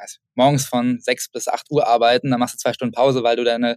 weiß, 0.00 0.18
morgens 0.34 0.64
von 0.64 1.00
sechs 1.00 1.30
bis 1.30 1.48
acht 1.48 1.66
Uhr 1.70 1.86
arbeiten, 1.86 2.30
dann 2.30 2.40
machst 2.40 2.54
du 2.54 2.58
zwei 2.58 2.72
Stunden 2.72 2.94
Pause, 2.94 3.22
weil 3.22 3.36
du 3.36 3.44
deine 3.44 3.76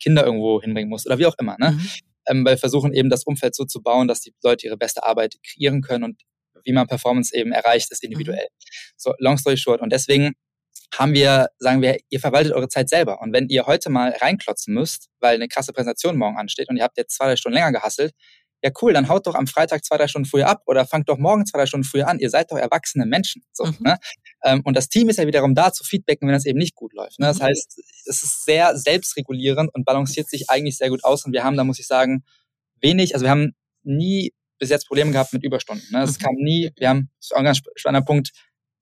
Kinder 0.00 0.24
irgendwo 0.24 0.60
hinbringen 0.60 0.90
musst 0.90 1.06
oder 1.06 1.18
wie 1.18 1.26
auch 1.26 1.36
immer. 1.38 1.56
Ne? 1.58 1.72
Mhm 1.72 1.88
ähm, 2.26 2.44
weil 2.44 2.54
wir 2.54 2.58
versuchen 2.58 2.92
eben 2.92 3.10
das 3.10 3.24
Umfeld 3.24 3.54
so 3.54 3.64
zu 3.64 3.82
bauen, 3.82 4.08
dass 4.08 4.20
die 4.20 4.34
Leute 4.42 4.66
ihre 4.66 4.76
beste 4.76 5.04
Arbeit 5.04 5.36
kreieren 5.42 5.82
können 5.82 6.04
und 6.04 6.22
wie 6.64 6.72
man 6.72 6.86
Performance 6.86 7.36
eben 7.36 7.52
erreicht, 7.52 7.90
ist 7.92 8.02
individuell. 8.02 8.46
Mhm. 8.50 8.68
So, 8.96 9.14
long 9.18 9.36
story 9.38 9.56
short. 9.56 9.80
Und 9.80 9.92
deswegen 9.92 10.32
haben 10.98 11.12
wir, 11.12 11.48
sagen 11.58 11.82
wir, 11.82 11.98
ihr 12.08 12.20
verwaltet 12.20 12.52
eure 12.52 12.68
Zeit 12.68 12.88
selber. 12.88 13.20
Und 13.20 13.32
wenn 13.32 13.48
ihr 13.48 13.66
heute 13.66 13.90
mal 13.90 14.10
reinklotzen 14.10 14.72
müsst, 14.72 15.08
weil 15.20 15.34
eine 15.34 15.48
krasse 15.48 15.72
Präsentation 15.72 16.16
morgen 16.16 16.38
ansteht 16.38 16.68
und 16.68 16.76
ihr 16.76 16.84
habt 16.84 16.96
jetzt 16.96 17.16
zwei, 17.16 17.26
drei 17.26 17.36
Stunden 17.36 17.54
länger 17.54 17.72
gehasselt, 17.72 18.12
ja 18.64 18.70
cool, 18.80 18.94
dann 18.94 19.08
haut 19.10 19.26
doch 19.26 19.34
am 19.34 19.46
Freitag 19.46 19.84
zwei, 19.84 19.98
drei 19.98 20.08
Stunden 20.08 20.26
früher 20.26 20.48
ab 20.48 20.62
oder 20.64 20.86
fangt 20.86 21.10
doch 21.10 21.18
morgen 21.18 21.44
zwei, 21.44 21.58
drei 21.58 21.66
Stunden 21.66 21.84
früher 21.84 22.08
an. 22.08 22.18
Ihr 22.18 22.30
seid 22.30 22.50
doch 22.50 22.56
erwachsene 22.56 23.04
Menschen. 23.04 23.44
So, 23.52 23.66
mhm. 23.66 23.76
ne? 23.80 23.98
Ähm, 24.42 24.62
und 24.64 24.74
das 24.74 24.88
Team 24.88 25.10
ist 25.10 25.18
ja 25.18 25.26
wiederum 25.26 25.54
da 25.54 25.70
zu 25.70 25.84
feedbacken, 25.84 26.26
wenn 26.26 26.32
das 26.32 26.46
eben 26.46 26.58
nicht 26.58 26.74
gut 26.74 26.94
läuft. 26.94 27.18
Ne? 27.18 27.26
Das 27.26 27.40
mhm. 27.40 27.44
heißt, 27.44 27.78
es 28.06 28.22
ist 28.22 28.44
sehr 28.46 28.74
selbstregulierend 28.74 29.70
und 29.74 29.84
balanciert 29.84 30.30
sich 30.30 30.48
eigentlich 30.48 30.78
sehr 30.78 30.88
gut 30.88 31.04
aus. 31.04 31.26
Und 31.26 31.34
wir 31.34 31.44
haben, 31.44 31.58
da 31.58 31.64
muss 31.64 31.78
ich 31.78 31.86
sagen, 31.86 32.24
wenig, 32.80 33.14
also 33.14 33.24
wir 33.24 33.30
haben 33.30 33.54
nie 33.82 34.32
bis 34.58 34.70
jetzt 34.70 34.86
Probleme 34.86 35.12
gehabt 35.12 35.34
mit 35.34 35.44
Überstunden. 35.44 35.86
Ne? 35.92 36.02
Es 36.02 36.18
mhm. 36.18 36.22
kam 36.22 36.34
nie, 36.36 36.70
wir 36.76 36.88
haben, 36.88 37.10
das 37.18 37.26
ist 37.26 37.34
auch 37.34 37.40
ein 37.40 37.44
ganz 37.44 37.60
spannender 37.76 38.06
Punkt, 38.06 38.30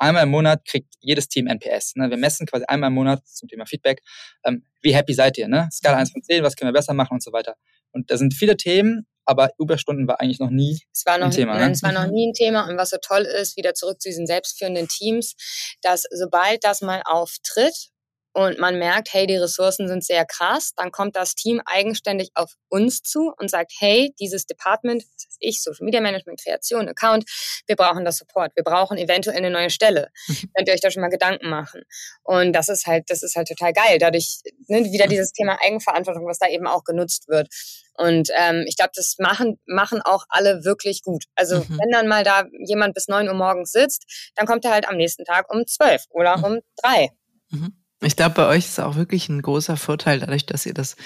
einmal 0.02 0.24
im 0.24 0.30
Monat 0.30 0.64
kriegt 0.66 0.94
jedes 1.00 1.28
Team 1.28 1.46
NPS. 1.46 1.96
Ne? 1.96 2.10
Wir 2.10 2.16
messen 2.16 2.46
quasi 2.46 2.64
einmal 2.66 2.88
im 2.88 2.94
Monat 2.94 3.26
zum 3.26 3.48
Thema 3.48 3.66
Feedback, 3.66 4.02
ähm, 4.44 4.66
wie 4.82 4.94
happy 4.94 5.14
seid 5.14 5.38
ihr? 5.38 5.48
Ne? 5.48 5.68
Skala 5.72 5.96
1 5.98 6.12
von 6.12 6.22
10, 6.22 6.42
was 6.42 6.56
können 6.56 6.68
wir 6.68 6.78
besser 6.78 6.92
machen 6.92 7.14
und 7.14 7.22
so 7.22 7.32
weiter. 7.32 7.54
Und 7.92 8.10
da 8.10 8.16
sind 8.16 8.34
viele 8.34 8.56
Themen, 8.56 9.06
aber 9.24 9.50
Überstunden 9.58 10.08
war 10.08 10.20
eigentlich 10.20 10.40
noch 10.40 10.50
nie 10.50 10.80
es 10.92 11.06
war 11.06 11.18
noch, 11.18 11.26
ein 11.26 11.30
Thema. 11.30 11.54
Nein, 11.54 11.68
ne? 11.68 11.72
es 11.72 11.82
war 11.82 11.92
noch 11.92 12.06
nie 12.08 12.30
ein 12.30 12.32
Thema. 12.32 12.68
Und 12.68 12.76
was 12.76 12.90
so 12.90 12.96
toll 13.00 13.22
ist, 13.22 13.56
wieder 13.56 13.74
zurück 13.74 14.00
zu 14.00 14.08
diesen 14.08 14.26
selbstführenden 14.26 14.88
Teams, 14.88 15.34
dass 15.82 16.04
sobald 16.10 16.64
das 16.64 16.80
mal 16.80 17.02
auftritt, 17.04 17.91
und 18.34 18.58
man 18.58 18.78
merkt, 18.78 19.12
hey, 19.12 19.26
die 19.26 19.36
Ressourcen 19.36 19.88
sind 19.88 20.04
sehr 20.04 20.24
krass, 20.24 20.72
dann 20.74 20.90
kommt 20.90 21.16
das 21.16 21.34
Team 21.34 21.60
eigenständig 21.66 22.30
auf 22.34 22.54
uns 22.68 23.02
zu 23.02 23.32
und 23.38 23.50
sagt, 23.50 23.72
hey, 23.78 24.14
dieses 24.18 24.46
Department, 24.46 25.02
das 25.02 25.26
ist 25.26 25.36
ich, 25.40 25.62
Social 25.62 25.84
Media 25.84 26.00
Management, 26.00 26.40
Kreation, 26.42 26.88
Account, 26.88 27.24
wir 27.66 27.76
brauchen 27.76 28.04
das 28.04 28.16
Support, 28.16 28.52
wir 28.54 28.64
brauchen 28.64 28.96
eventuell 28.96 29.36
eine 29.36 29.50
neue 29.50 29.70
Stelle. 29.70 30.08
Mhm. 30.28 30.50
Könnt 30.56 30.68
ihr 30.68 30.74
euch 30.74 30.80
da 30.80 30.90
schon 30.90 31.02
mal 31.02 31.08
Gedanken 31.08 31.50
machen? 31.50 31.82
Und 32.22 32.54
das 32.54 32.68
ist 32.68 32.86
halt, 32.86 33.04
das 33.08 33.22
ist 33.22 33.36
halt 33.36 33.48
total 33.48 33.72
geil. 33.74 33.98
Dadurch 33.98 34.40
ne, 34.68 34.84
wieder 34.90 35.06
dieses 35.06 35.32
Thema 35.32 35.58
Eigenverantwortung, 35.62 36.26
was 36.26 36.38
da 36.38 36.48
eben 36.48 36.66
auch 36.66 36.84
genutzt 36.84 37.28
wird. 37.28 37.48
Und 37.94 38.30
ähm, 38.34 38.64
ich 38.66 38.76
glaube, 38.76 38.92
das 38.94 39.16
machen, 39.18 39.58
machen 39.66 40.00
auch 40.02 40.24
alle 40.30 40.64
wirklich 40.64 41.02
gut. 41.02 41.24
Also 41.34 41.58
mhm. 41.58 41.78
wenn 41.78 41.90
dann 41.90 42.08
mal 42.08 42.24
da 42.24 42.44
jemand 42.64 42.94
bis 42.94 43.08
neun 43.08 43.28
Uhr 43.28 43.34
morgens 43.34 43.72
sitzt, 43.72 44.32
dann 44.36 44.46
kommt 44.46 44.64
er 44.64 44.70
halt 44.70 44.88
am 44.88 44.96
nächsten 44.96 45.24
Tag 45.24 45.52
um 45.52 45.66
zwölf 45.66 46.04
oder 46.08 46.38
mhm. 46.38 46.44
um 46.44 46.60
drei. 46.82 47.10
Mhm. 47.50 47.81
Ich 48.02 48.16
glaube, 48.16 48.34
bei 48.34 48.46
euch 48.46 48.66
ist 48.66 48.80
auch 48.80 48.96
wirklich 48.96 49.28
ein 49.28 49.42
großer 49.42 49.76
Vorteil 49.76 50.20
dadurch, 50.20 50.44
dass 50.44 50.66
ihr 50.66 50.74
das 50.74 50.96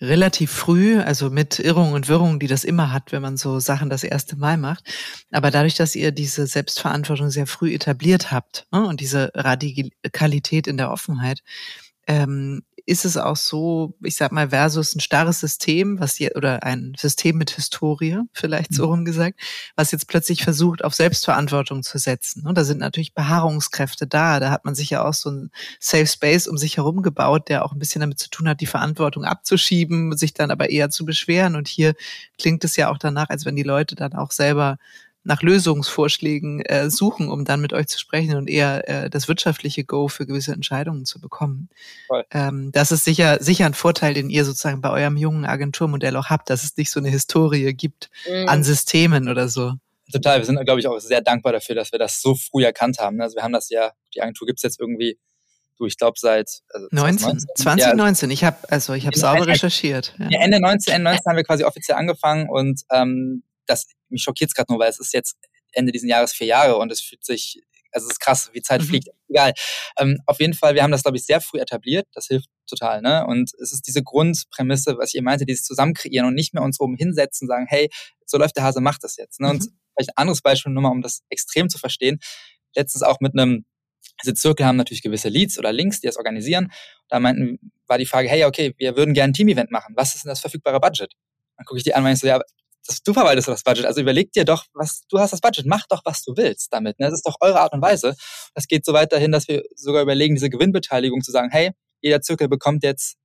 relativ 0.00 0.50
früh, 0.50 0.98
also 0.98 1.30
mit 1.30 1.58
Irrungen 1.58 1.94
und 1.94 2.08
Wirrungen, 2.08 2.38
die 2.38 2.48
das 2.48 2.64
immer 2.64 2.92
hat, 2.92 3.12
wenn 3.12 3.22
man 3.22 3.36
so 3.36 3.60
Sachen 3.60 3.88
das 3.88 4.04
erste 4.04 4.36
Mal 4.36 4.58
macht. 4.58 4.84
Aber 5.30 5.50
dadurch, 5.50 5.74
dass 5.74 5.94
ihr 5.94 6.12
diese 6.12 6.46
Selbstverantwortung 6.46 7.30
sehr 7.30 7.46
früh 7.46 7.72
etabliert 7.72 8.30
habt 8.30 8.66
ne, 8.72 8.86
und 8.86 9.00
diese 9.00 9.30
Radikalität 9.34 10.66
in 10.66 10.76
der 10.76 10.90
Offenheit, 10.90 11.42
ähm, 12.06 12.62
ist 12.86 13.04
es 13.04 13.16
auch 13.16 13.34
so, 13.34 13.94
ich 14.02 14.14
sag 14.14 14.30
mal, 14.30 14.50
versus 14.50 14.94
ein 14.94 15.00
starres 15.00 15.40
System, 15.40 15.98
was 15.98 16.14
hier, 16.14 16.36
oder 16.36 16.62
ein 16.62 16.94
System 16.96 17.36
mit 17.36 17.50
Historie, 17.50 18.20
vielleicht 18.32 18.72
so 18.72 18.84
mhm. 18.84 18.90
rum 18.90 19.04
gesagt, 19.04 19.40
was 19.74 19.90
jetzt 19.90 20.06
plötzlich 20.06 20.44
versucht, 20.44 20.84
auf 20.84 20.94
Selbstverantwortung 20.94 21.82
zu 21.82 21.98
setzen. 21.98 22.46
Und 22.46 22.56
da 22.56 22.62
sind 22.62 22.78
natürlich 22.78 23.12
Beharrungskräfte 23.12 24.06
da. 24.06 24.38
Da 24.38 24.50
hat 24.50 24.64
man 24.64 24.76
sich 24.76 24.90
ja 24.90 25.04
auch 25.04 25.14
so 25.14 25.30
ein 25.30 25.50
Safe 25.80 26.06
Space 26.06 26.46
um 26.46 26.56
sich 26.56 26.76
herum 26.76 27.02
gebaut, 27.02 27.48
der 27.48 27.64
auch 27.64 27.72
ein 27.72 27.80
bisschen 27.80 28.00
damit 28.00 28.20
zu 28.20 28.30
tun 28.30 28.48
hat, 28.48 28.60
die 28.60 28.66
Verantwortung 28.66 29.24
abzuschieben, 29.24 30.16
sich 30.16 30.32
dann 30.32 30.52
aber 30.52 30.70
eher 30.70 30.88
zu 30.88 31.04
beschweren. 31.04 31.56
Und 31.56 31.66
hier 31.66 31.94
klingt 32.38 32.62
es 32.62 32.76
ja 32.76 32.88
auch 32.88 32.98
danach, 32.98 33.30
als 33.30 33.44
wenn 33.44 33.56
die 33.56 33.64
Leute 33.64 33.96
dann 33.96 34.12
auch 34.12 34.30
selber 34.30 34.78
nach 35.26 35.42
Lösungsvorschlägen 35.42 36.60
äh, 36.60 36.88
suchen, 36.88 37.28
um 37.30 37.44
dann 37.44 37.60
mit 37.60 37.72
euch 37.72 37.88
zu 37.88 37.98
sprechen 37.98 38.36
und 38.36 38.48
eher 38.48 38.88
äh, 38.88 39.10
das 39.10 39.26
wirtschaftliche 39.28 39.84
Go 39.84 40.08
für 40.08 40.24
gewisse 40.24 40.52
Entscheidungen 40.52 41.04
zu 41.04 41.20
bekommen. 41.20 41.68
Ähm, 42.30 42.70
das 42.72 42.92
ist 42.92 43.04
sicher, 43.04 43.42
sicher 43.42 43.66
ein 43.66 43.74
Vorteil, 43.74 44.14
den 44.14 44.30
ihr 44.30 44.44
sozusagen 44.44 44.80
bei 44.80 44.90
eurem 44.90 45.16
jungen 45.16 45.44
Agenturmodell 45.44 46.16
auch 46.16 46.26
habt, 46.26 46.48
dass 46.48 46.62
es 46.62 46.76
nicht 46.76 46.90
so 46.90 47.00
eine 47.00 47.08
Historie 47.08 47.74
gibt 47.74 48.08
mhm. 48.30 48.48
an 48.48 48.62
Systemen 48.62 49.28
oder 49.28 49.48
so. 49.48 49.72
Total, 50.12 50.38
wir 50.38 50.44
sind, 50.44 50.64
glaube 50.64 50.78
ich, 50.78 50.86
auch 50.86 50.98
sehr 51.00 51.20
dankbar 51.20 51.52
dafür, 51.52 51.74
dass 51.74 51.90
wir 51.90 51.98
das 51.98 52.22
so 52.22 52.36
früh 52.36 52.64
erkannt 52.64 53.00
haben. 53.00 53.20
Also 53.20 53.34
wir 53.34 53.42
haben 53.42 53.52
das 53.52 53.68
ja, 53.68 53.90
die 54.14 54.22
Agentur 54.22 54.46
gibt 54.46 54.60
es 54.60 54.62
jetzt 54.62 54.78
irgendwie 54.78 55.18
du, 55.78 55.86
ich 55.86 55.98
glaube 55.98 56.18
seit 56.18 56.62
also 56.72 56.86
19, 56.90 57.40
2019. 57.56 58.30
Ja, 58.30 58.32
ich 58.32 58.44
habe 58.44 58.56
also 58.70 58.94
ich 58.94 59.06
habe 59.06 59.18
sauber 59.18 59.46
recherchiert. 59.46 60.14
Ja. 60.18 60.28
Ende 60.40 60.60
19, 60.60 60.94
Ende 60.94 61.10
19 61.10 61.24
haben 61.26 61.36
wir 61.36 61.44
quasi 61.44 61.64
offiziell 61.64 61.98
angefangen 61.98 62.48
und 62.48 62.82
ähm, 62.90 63.42
das, 63.66 63.86
mich 64.08 64.22
schockiert 64.22 64.50
es 64.50 64.54
gerade 64.54 64.72
nur, 64.72 64.80
weil 64.80 64.90
es 64.90 64.98
ist 64.98 65.12
jetzt 65.12 65.36
Ende 65.72 65.92
dieses 65.92 66.08
Jahres 66.08 66.32
vier 66.32 66.46
Jahre 66.46 66.76
und 66.76 66.90
es 66.90 67.00
fühlt 67.00 67.24
sich, 67.24 67.60
also 67.92 68.06
es 68.06 68.14
ist 68.14 68.20
krass, 68.20 68.50
wie 68.52 68.62
Zeit 68.62 68.82
mhm. 68.82 68.86
fliegt. 68.86 69.08
Egal. 69.28 69.52
Ähm, 69.98 70.20
auf 70.26 70.40
jeden 70.40 70.54
Fall, 70.54 70.74
wir 70.74 70.82
haben 70.82 70.90
das, 70.90 71.02
glaube 71.02 71.16
ich, 71.16 71.24
sehr 71.24 71.40
früh 71.40 71.58
etabliert. 71.58 72.06
Das 72.12 72.26
hilft 72.26 72.48
total, 72.66 73.02
ne? 73.02 73.26
Und 73.26 73.52
es 73.60 73.72
ist 73.72 73.86
diese 73.86 74.02
Grundprämisse, 74.02 74.96
was 74.98 75.14
ihr 75.14 75.22
meinte, 75.22 75.46
dieses 75.46 75.64
Zusammenkreieren 75.64 76.26
und 76.26 76.34
nicht 76.34 76.54
mehr 76.54 76.62
uns 76.62 76.80
oben 76.80 76.96
hinsetzen 76.96 77.46
und 77.46 77.48
sagen, 77.48 77.66
hey, 77.68 77.88
so 78.24 78.38
läuft 78.38 78.56
der 78.56 78.64
Hase, 78.64 78.80
macht 78.80 79.04
das 79.04 79.16
jetzt. 79.16 79.40
Ne? 79.40 79.50
Und 79.50 79.64
mhm. 79.64 79.78
vielleicht 79.94 80.10
ein 80.10 80.16
anderes 80.16 80.42
Beispiel 80.42 80.72
nur 80.72 80.82
mal, 80.82 80.90
um 80.90 81.02
das 81.02 81.22
extrem 81.28 81.68
zu 81.68 81.78
verstehen. 81.78 82.18
Letztens 82.74 83.02
auch 83.02 83.20
mit 83.20 83.32
einem 83.34 83.64
diese 84.22 84.34
Zirkel 84.34 84.66
haben 84.66 84.76
natürlich 84.76 85.02
gewisse 85.02 85.28
Leads 85.28 85.58
oder 85.58 85.72
Links, 85.72 86.00
die 86.00 86.06
das 86.06 86.16
organisieren. 86.16 86.72
Da 87.08 87.20
meinten, 87.20 87.72
war 87.86 87.98
die 87.98 88.06
Frage, 88.06 88.28
hey, 88.28 88.44
okay, 88.44 88.74
wir 88.78 88.96
würden 88.96 89.14
gerne 89.14 89.30
ein 89.30 89.34
Team-Event 89.34 89.70
machen. 89.70 89.94
Was 89.96 90.14
ist 90.14 90.24
denn 90.24 90.30
das 90.30 90.40
verfügbare 90.40 90.80
Budget? 90.80 91.12
Dann 91.56 91.66
gucke 91.66 91.78
ich 91.78 91.84
die 91.84 91.94
an 91.94 91.98
und 91.98 92.04
meine 92.04 92.16
so, 92.16 92.26
ja, 92.26 92.40
du 92.86 93.12
verwaltest 93.12 93.48
das 93.48 93.62
Budget. 93.62 93.86
Also 93.86 94.00
überleg 94.00 94.32
dir 94.32 94.44
doch, 94.44 94.64
was 94.74 95.02
du 95.08 95.18
hast 95.18 95.32
das 95.32 95.40
Budget, 95.40 95.66
mach 95.66 95.86
doch, 95.88 96.02
was 96.04 96.22
du 96.22 96.36
willst 96.36 96.72
damit. 96.72 96.98
Ne? 96.98 97.06
Das 97.06 97.14
ist 97.14 97.26
doch 97.26 97.36
eure 97.40 97.60
Art 97.60 97.72
und 97.72 97.82
Weise. 97.82 98.14
Das 98.54 98.66
geht 98.66 98.84
so 98.84 98.92
weit 98.92 99.12
dahin, 99.12 99.32
dass 99.32 99.48
wir 99.48 99.62
sogar 99.74 100.02
überlegen, 100.02 100.34
diese 100.34 100.50
Gewinnbeteiligung 100.50 101.22
zu 101.22 101.30
sagen, 101.30 101.50
hey, 101.50 101.70
jeder 102.00 102.20
Zirkel 102.20 102.48
bekommt 102.48 102.84
jetzt 102.84 103.16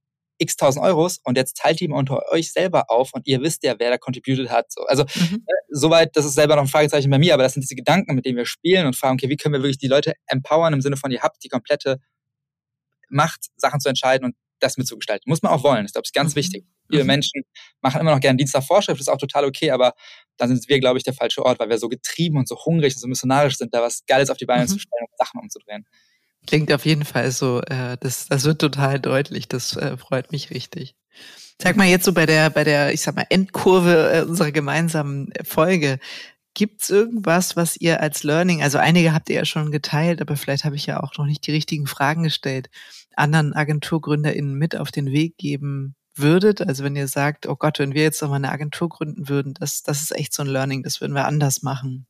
x 0.41 0.55
tausend 0.55 0.83
Euros 0.83 1.19
und 1.23 1.37
jetzt 1.37 1.57
teilt 1.57 1.79
die 1.79 1.87
mal 1.87 1.97
unter 1.97 2.19
euch 2.31 2.51
selber 2.51 2.89
auf 2.89 3.13
und 3.13 3.27
ihr 3.27 3.41
wisst 3.41 3.63
ja, 3.63 3.75
wer 3.77 3.91
da 3.91 3.97
contributed 3.97 4.49
hat. 4.49 4.71
So, 4.71 4.83
also 4.85 5.03
mhm. 5.03 5.43
äh, 5.45 5.53
soweit, 5.69 6.15
das 6.15 6.25
ist 6.25 6.33
selber 6.33 6.55
noch 6.55 6.63
ein 6.63 6.67
Fragezeichen 6.67 7.11
bei 7.11 7.19
mir, 7.19 7.35
aber 7.35 7.43
das 7.43 7.53
sind 7.53 7.61
diese 7.61 7.75
Gedanken, 7.75 8.15
mit 8.15 8.25
denen 8.25 8.37
wir 8.37 8.45
spielen 8.45 8.87
und 8.87 8.95
fragen, 8.95 9.13
okay, 9.13 9.29
wie 9.29 9.37
können 9.37 9.53
wir 9.53 9.61
wirklich 9.61 9.77
die 9.77 9.87
Leute 9.87 10.13
empowern 10.25 10.73
im 10.73 10.81
Sinne 10.81 10.97
von, 10.97 11.11
ihr 11.11 11.21
habt 11.21 11.43
die 11.43 11.49
komplette 11.49 11.97
Macht, 13.09 13.47
Sachen 13.55 13.79
zu 13.79 13.89
entscheiden 13.89 14.25
und 14.25 14.35
das 14.61 14.77
mitzugestalten. 14.77 15.29
Muss 15.29 15.41
man 15.41 15.51
auch 15.51 15.63
wollen. 15.63 15.85
Ich 15.85 15.93
glaube, 15.93 16.03
das 16.03 16.09
ist 16.09 16.13
ganz 16.13 16.33
mhm. 16.33 16.39
wichtig. 16.39 16.65
Viele 16.89 17.03
mhm. 17.03 17.07
Menschen 17.07 17.43
machen 17.81 18.01
immer 18.01 18.11
noch 18.11 18.19
gerne 18.19 18.37
Dienst 18.37 18.53
nach 18.53 18.63
Vorschrift, 18.63 18.99
das 18.99 19.07
ist 19.07 19.13
auch 19.13 19.17
total 19.17 19.45
okay, 19.45 19.71
aber 19.71 19.93
dann 20.37 20.49
sind 20.49 20.67
wir, 20.69 20.79
glaube 20.79 20.97
ich, 20.97 21.03
der 21.03 21.13
falsche 21.13 21.45
Ort, 21.45 21.59
weil 21.59 21.69
wir 21.69 21.77
so 21.77 21.89
getrieben 21.89 22.37
und 22.37 22.47
so 22.47 22.57
hungrig 22.65 22.93
und 22.95 22.99
so 22.99 23.07
missionarisch 23.07 23.57
sind, 23.57 23.73
da 23.73 23.81
was 23.81 24.05
Geiles 24.05 24.29
auf 24.29 24.37
die 24.37 24.45
Beine 24.45 24.63
mhm. 24.63 24.67
zu 24.67 24.79
stellen 24.79 25.05
und 25.09 25.17
Sachen 25.17 25.39
umzudrehen. 25.39 25.85
Klingt 26.47 26.71
auf 26.73 26.85
jeden 26.85 27.05
Fall 27.05 27.31
so, 27.31 27.61
äh, 27.61 27.97
das, 27.99 28.27
das 28.27 28.45
wird 28.45 28.59
total 28.59 28.99
deutlich, 28.99 29.47
das 29.47 29.75
äh, 29.75 29.95
freut 29.97 30.31
mich 30.31 30.49
richtig. 30.49 30.95
Sag 31.61 31.77
mal 31.77 31.87
jetzt 31.87 32.05
so 32.05 32.13
bei 32.13 32.25
der, 32.25 32.49
bei 32.49 32.63
der, 32.63 32.93
ich 32.93 33.01
sag 33.01 33.15
mal, 33.15 33.25
Endkurve 33.29 34.11
äh, 34.11 34.21
unserer 34.23 34.51
gemeinsamen 34.51 35.31
Folge. 35.43 35.99
Gibt's 36.53 36.89
irgendwas, 36.89 37.55
was 37.55 37.77
ihr 37.77 38.01
als 38.01 38.23
Learning, 38.23 38.61
also 38.61 38.77
einige 38.77 39.13
habt 39.13 39.29
ihr 39.29 39.35
ja 39.35 39.45
schon 39.45 39.71
geteilt, 39.71 40.19
aber 40.19 40.35
vielleicht 40.35 40.65
habe 40.65 40.75
ich 40.75 40.85
ja 40.85 41.01
auch 41.01 41.17
noch 41.17 41.25
nicht 41.25 41.45
die 41.47 41.51
richtigen 41.51 41.87
Fragen 41.87 42.23
gestellt, 42.23 42.69
anderen 43.15 43.53
AgenturgründerInnen 43.53 44.55
mit 44.55 44.75
auf 44.75 44.91
den 44.91 45.07
Weg 45.07 45.37
geben 45.37 45.95
würdet? 46.15 46.61
Also 46.61 46.83
wenn 46.83 46.95
ihr 46.95 47.07
sagt, 47.07 47.47
oh 47.47 47.55
Gott, 47.55 47.79
wenn 47.79 47.93
wir 47.93 48.03
jetzt 48.03 48.21
noch 48.21 48.29
mal 48.29 48.35
eine 48.35 48.51
Agentur 48.51 48.89
gründen 48.89 49.29
würden, 49.29 49.53
das, 49.53 49.83
das 49.83 50.01
ist 50.01 50.15
echt 50.15 50.33
so 50.33 50.43
ein 50.43 50.49
Learning, 50.49 50.83
das 50.83 51.01
würden 51.01 51.13
wir 51.13 51.25
anders 51.25 51.61
machen. 51.61 52.07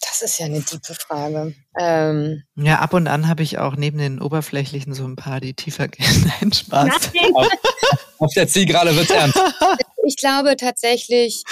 Das 0.00 0.22
ist 0.22 0.38
ja 0.38 0.46
eine 0.46 0.62
tiefe 0.62 0.94
Frage. 0.94 1.54
Ähm 1.78 2.42
ja, 2.56 2.78
ab 2.80 2.92
und 2.92 3.08
an 3.08 3.26
habe 3.26 3.42
ich 3.42 3.58
auch 3.58 3.74
neben 3.74 3.98
den 3.98 4.20
oberflächlichen 4.20 4.94
so 4.94 5.04
ein 5.04 5.16
paar, 5.16 5.40
die 5.40 5.54
tiefer 5.54 5.88
gehen. 5.88 6.32
Nein, 6.40 6.52
Spaß. 6.52 7.10
Auf, 7.34 7.48
auf 8.18 8.34
der 8.34 8.46
Zielgerade 8.48 8.94
wird 8.96 9.10
ernst. 9.10 9.38
Ich 10.06 10.18
glaube 10.18 10.56
tatsächlich, 10.56 11.44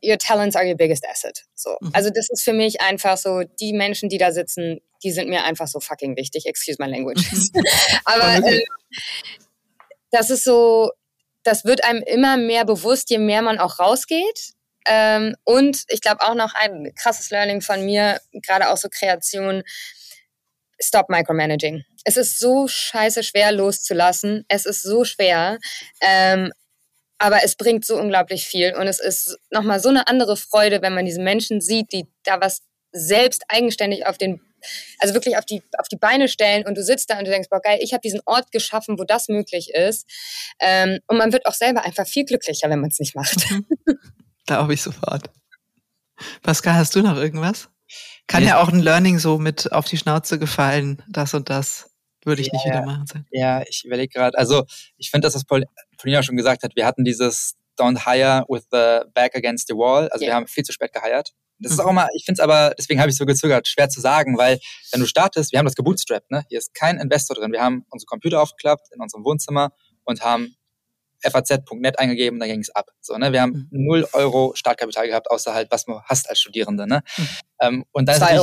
your 0.00 0.16
talents 0.16 0.56
are 0.56 0.64
your 0.64 0.76
biggest 0.76 1.04
asset. 1.08 1.44
So. 1.54 1.76
Mhm. 1.80 1.90
Also 1.92 2.10
das 2.10 2.28
ist 2.30 2.42
für 2.42 2.52
mich 2.52 2.80
einfach 2.80 3.16
so, 3.16 3.42
die 3.60 3.72
Menschen, 3.72 4.08
die 4.08 4.18
da 4.18 4.30
sitzen, 4.30 4.80
die 5.02 5.12
sind 5.12 5.28
mir 5.28 5.44
einfach 5.44 5.68
so 5.68 5.80
fucking 5.80 6.16
wichtig. 6.16 6.46
Excuse 6.46 6.76
my 6.80 6.88
language. 6.88 7.22
Aber 8.04 8.46
äh, 8.46 8.64
das 10.10 10.30
ist 10.30 10.44
so, 10.44 10.90
das 11.44 11.64
wird 11.64 11.84
einem 11.84 12.02
immer 12.02 12.36
mehr 12.36 12.64
bewusst, 12.64 13.10
je 13.10 13.18
mehr 13.18 13.42
man 13.42 13.58
auch 13.58 13.78
rausgeht. 13.78 14.54
Ähm, 14.86 15.36
und 15.44 15.84
ich 15.88 16.00
glaube 16.00 16.22
auch 16.22 16.34
noch 16.34 16.54
ein 16.54 16.92
krasses 16.94 17.30
Learning 17.30 17.60
von 17.60 17.84
mir, 17.84 18.20
gerade 18.32 18.70
auch 18.70 18.76
so 18.76 18.88
Kreation, 18.88 19.62
stop 20.80 21.08
micromanaging. 21.08 21.84
Es 22.04 22.16
ist 22.16 22.38
so 22.38 22.68
scheiße 22.68 23.22
schwer 23.22 23.52
loszulassen. 23.52 24.44
Es 24.48 24.64
ist 24.64 24.82
so 24.82 25.04
schwer. 25.04 25.58
Ähm, 26.00 26.52
aber 27.18 27.42
es 27.44 27.56
bringt 27.56 27.84
so 27.84 27.98
unglaublich 27.98 28.46
viel 28.46 28.74
und 28.74 28.86
es 28.86 29.00
ist 29.00 29.36
nochmal 29.50 29.80
so 29.80 29.88
eine 29.88 30.06
andere 30.06 30.36
Freude, 30.36 30.82
wenn 30.82 30.94
man 30.94 31.04
diese 31.04 31.20
Menschen 31.20 31.60
sieht, 31.60 31.92
die 31.92 32.06
da 32.22 32.40
was 32.40 32.60
selbst 32.92 33.42
eigenständig 33.48 34.06
auf 34.06 34.18
den 34.18 34.40
also 34.98 35.14
wirklich 35.14 35.36
auf 35.36 35.44
die, 35.44 35.62
auf 35.78 35.88
die 35.88 35.96
Beine 35.96 36.28
stellen 36.28 36.66
und 36.66 36.76
du 36.76 36.82
sitzt 36.82 37.10
da 37.10 37.18
und 37.18 37.26
du 37.26 37.30
denkst, 37.30 37.48
boah 37.50 37.60
geil, 37.60 37.78
ich 37.80 37.92
habe 37.92 38.00
diesen 38.00 38.20
Ort 38.26 38.52
geschaffen, 38.52 38.98
wo 38.98 39.04
das 39.04 39.28
möglich 39.28 39.70
ist. 39.74 40.06
Ähm, 40.60 40.98
und 41.06 41.18
man 41.18 41.32
wird 41.32 41.46
auch 41.46 41.54
selber 41.54 41.84
einfach 41.84 42.06
viel 42.06 42.24
glücklicher, 42.24 42.68
wenn 42.70 42.80
man 42.80 42.90
es 42.90 42.98
nicht 42.98 43.14
macht. 43.14 43.50
Mhm. 43.50 43.66
Glaube 44.46 44.74
ich 44.74 44.82
sofort. 44.82 45.30
Pascal, 46.42 46.74
hast 46.74 46.94
du 46.94 47.02
noch 47.02 47.16
irgendwas? 47.16 47.68
Kann 48.26 48.42
ja. 48.42 48.48
ja 48.48 48.62
auch 48.62 48.68
ein 48.68 48.80
Learning 48.80 49.18
so 49.18 49.38
mit 49.38 49.72
auf 49.72 49.86
die 49.86 49.96
Schnauze 49.96 50.38
gefallen, 50.38 51.02
das 51.08 51.34
und 51.34 51.48
das 51.48 51.90
würde 52.24 52.42
ich 52.42 52.48
ja, 52.48 52.52
nicht 52.54 52.66
wieder 52.66 52.82
machen. 52.82 53.26
Ja, 53.30 53.62
ich 53.62 53.84
überlege 53.84 54.12
gerade. 54.12 54.36
Also 54.36 54.64
ich 54.96 55.10
finde, 55.10 55.26
dass 55.26 55.34
das 55.34 55.44
Paulina 55.44 56.22
schon 56.22 56.36
gesagt 56.36 56.62
hat, 56.62 56.76
wir 56.76 56.84
hatten 56.84 57.04
dieses 57.04 57.56
Don't 57.78 58.04
hire 58.04 58.44
with 58.48 58.66
the 58.70 59.08
back 59.14 59.34
against 59.36 59.68
the 59.68 59.74
wall. 59.74 60.08
Also 60.08 60.24
yeah. 60.24 60.32
wir 60.32 60.34
haben 60.36 60.46
viel 60.46 60.64
zu 60.64 60.72
spät 60.72 60.92
geheiert. 60.92 61.32
Das 61.60 61.72
ist 61.72 61.80
auch 61.80 61.90
immer, 61.90 62.08
ich 62.14 62.24
finde 62.24 62.40
es 62.40 62.44
aber, 62.44 62.74
deswegen 62.78 63.00
habe 63.00 63.10
ich 63.10 63.16
so 63.16 63.26
gezögert, 63.26 63.66
schwer 63.66 63.88
zu 63.88 64.00
sagen, 64.00 64.38
weil 64.38 64.60
wenn 64.92 65.00
du 65.00 65.06
startest, 65.06 65.52
wir 65.52 65.58
haben 65.58 65.66
das 65.66 65.74
gebootstrapped, 65.74 66.30
ne? 66.30 66.44
Hier 66.48 66.58
ist 66.58 66.72
kein 66.74 66.98
Investor 66.98 67.36
drin. 67.36 67.52
Wir 67.52 67.62
haben 67.62 67.84
unsere 67.90 68.06
Computer 68.06 68.40
aufgeklappt 68.40 68.88
in 68.94 69.00
unserem 69.00 69.24
Wohnzimmer 69.24 69.72
und 70.04 70.22
haben 70.22 70.54
faz.net 71.20 71.98
eingegeben 71.98 72.36
und 72.36 72.40
dann 72.40 72.48
ging 72.48 72.60
es 72.60 72.70
ab. 72.70 72.90
So, 73.00 73.16
ne? 73.16 73.32
Wir 73.32 73.42
haben 73.42 73.68
mhm. 73.70 73.86
null 73.86 74.08
Euro 74.12 74.52
Startkapital 74.54 75.08
gehabt, 75.08 75.30
außer 75.30 75.52
halt, 75.52 75.70
was 75.70 75.84
du 75.84 76.00
hast 76.04 76.28
als 76.28 76.38
Studierende. 76.40 76.86
Ne? 76.86 77.02
Mhm. 77.16 77.28
Ähm, 77.60 77.84
und 77.92 78.08
2,99 78.08 78.38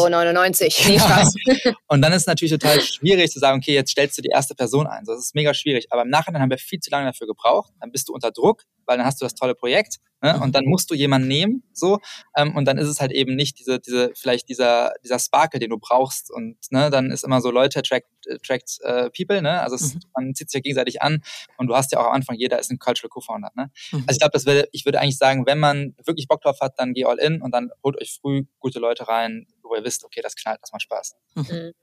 Euro. 1.67 1.75
Und 1.87 2.01
dann 2.01 2.11
ist 2.11 2.21
es 2.21 2.27
natürlich 2.27 2.51
total 2.51 2.81
schwierig 2.81 3.31
zu 3.31 3.39
sagen, 3.39 3.59
okay, 3.59 3.73
jetzt 3.73 3.91
stellst 3.91 4.17
du 4.17 4.21
die 4.21 4.29
erste 4.29 4.55
Person 4.55 4.87
ein. 4.87 5.05
So, 5.05 5.13
das 5.13 5.21
ist 5.21 5.35
mega 5.35 5.53
schwierig. 5.53 5.87
Aber 5.91 6.01
im 6.01 6.09
Nachhinein 6.09 6.41
haben 6.41 6.49
wir 6.49 6.57
viel 6.57 6.79
zu 6.79 6.89
lange 6.91 7.05
dafür 7.05 7.27
gebraucht. 7.27 7.71
Dann 7.79 7.91
bist 7.91 8.09
du 8.09 8.13
unter 8.13 8.31
Druck, 8.31 8.63
weil 8.85 8.97
dann 8.97 9.05
hast 9.05 9.21
du 9.21 9.25
das 9.25 9.35
tolle 9.35 9.55
Projekt 9.55 9.99
ne? 10.21 10.39
und 10.41 10.55
dann 10.55 10.65
musst 10.65 10.89
du 10.89 10.95
jemanden 10.95 11.27
nehmen, 11.27 11.63
so 11.73 11.99
ähm, 12.35 12.55
und 12.55 12.65
dann 12.65 12.77
ist 12.77 12.87
es 12.87 12.99
halt 12.99 13.11
eben 13.11 13.35
nicht 13.35 13.59
diese, 13.59 13.79
diese 13.79 14.11
vielleicht 14.15 14.49
dieser 14.49 14.93
dieser 15.03 15.19
Sparkle, 15.19 15.59
den 15.59 15.69
du 15.69 15.77
brauchst 15.77 16.31
und 16.31 16.57
ne, 16.71 16.89
dann 16.89 17.11
ist 17.11 17.23
immer 17.23 17.41
so 17.41 17.51
Leute 17.51 17.79
attract, 17.79 18.07
attract 18.29 18.79
uh, 18.83 19.09
people, 19.15 19.41
ne? 19.41 19.61
Also 19.61 19.75
es, 19.75 19.95
mhm. 19.95 19.99
man 20.15 20.35
zieht 20.35 20.49
sich 20.49 20.59
ja 20.59 20.61
gegenseitig 20.61 21.01
an 21.01 21.21
und 21.57 21.67
du 21.67 21.75
hast 21.75 21.91
ja 21.91 21.99
auch 21.99 22.07
am 22.07 22.13
Anfang 22.13 22.35
jeder 22.35 22.59
ist 22.59 22.71
ein 22.71 22.79
Cultural 22.79 23.09
Co-Founder, 23.09 23.51
ne? 23.55 23.71
Mhm. 23.91 24.03
Also 24.07 24.11
ich 24.11 24.19
glaube, 24.19 24.31
das 24.31 24.45
würde 24.45 24.67
ich 24.71 24.85
würde 24.85 24.99
eigentlich 24.99 25.17
sagen, 25.17 25.45
wenn 25.45 25.59
man 25.59 25.95
wirklich 26.05 26.27
Bock 26.27 26.41
drauf 26.41 26.59
hat, 26.61 26.79
dann 26.79 26.93
geh 26.93 27.05
all 27.05 27.19
in 27.19 27.41
und 27.41 27.51
dann 27.51 27.69
holt 27.83 27.99
euch 28.01 28.17
früh 28.21 28.43
gute 28.59 28.79
Leute 29.05 29.07
rein, 29.07 29.47
wo 29.63 29.75
ihr 29.75 29.83
wisst, 29.83 30.03
okay, 30.03 30.21
das 30.21 30.35
knallt, 30.35 30.61
das 30.61 30.71
macht 30.71 30.83
Spaß. 30.83 31.15
Mhm. 31.35 31.73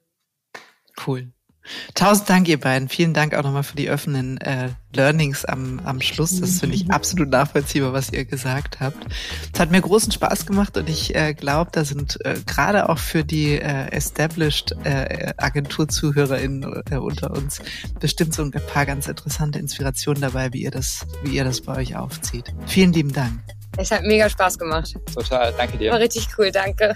Cool. 1.07 1.33
Tausend 1.95 2.29
Dank, 2.29 2.49
ihr 2.49 2.59
beiden. 2.59 2.89
Vielen 2.89 3.15
Dank 3.15 3.35
auch 3.35 3.45
nochmal 3.45 3.63
für 3.63 3.77
die 3.77 3.89
offenen 3.89 4.37
äh, 4.39 4.71
Learnings 4.93 5.45
am, 5.45 5.79
am 5.85 6.01
Schluss. 6.01 6.41
Das 6.41 6.59
finde 6.59 6.75
ich 6.75 6.91
absolut 6.91 7.31
nachvollziehbar, 7.31 7.93
was 7.93 8.13
ihr 8.13 8.25
gesagt 8.25 8.81
habt. 8.81 9.07
Es 9.55 9.61
hat 9.61 9.71
mir 9.71 9.81
großen 9.81 10.11
Spaß 10.11 10.45
gemacht 10.47 10.77
und 10.77 10.89
ich 10.89 11.15
äh, 11.15 11.35
glaube, 11.35 11.71
da 11.73 11.85
sind 11.85 12.19
äh, 12.25 12.41
gerade 12.45 12.89
auch 12.89 12.99
für 12.99 13.25
die 13.25 13.61
äh, 13.61 13.93
established 13.93 14.75
äh, 14.83 15.35
Agenturzuhörerinnen 15.37 16.83
äh, 16.91 16.97
unter 16.97 17.31
uns 17.31 17.61
bestimmt 18.01 18.35
so 18.35 18.43
ein 18.43 18.51
paar 18.51 18.85
ganz 18.85 19.07
interessante 19.07 19.61
Inspirationen 19.61 20.21
dabei, 20.21 20.53
wie 20.53 20.63
ihr 20.63 20.73
das, 20.73 21.07
wie 21.23 21.37
ihr 21.37 21.45
das 21.45 21.61
bei 21.61 21.77
euch 21.77 21.95
aufzieht. 21.95 22.53
Vielen 22.67 22.93
lieben 22.93 23.13
Dank. 23.13 23.41
Es 23.79 23.91
hat 23.91 24.03
mega 24.03 24.29
Spaß 24.29 24.59
gemacht. 24.59 24.95
Total, 25.15 25.53
danke 25.57 25.79
dir. 25.79 25.93
War 25.93 25.99
richtig 25.99 26.29
cool, 26.39 26.51
danke. 26.51 26.95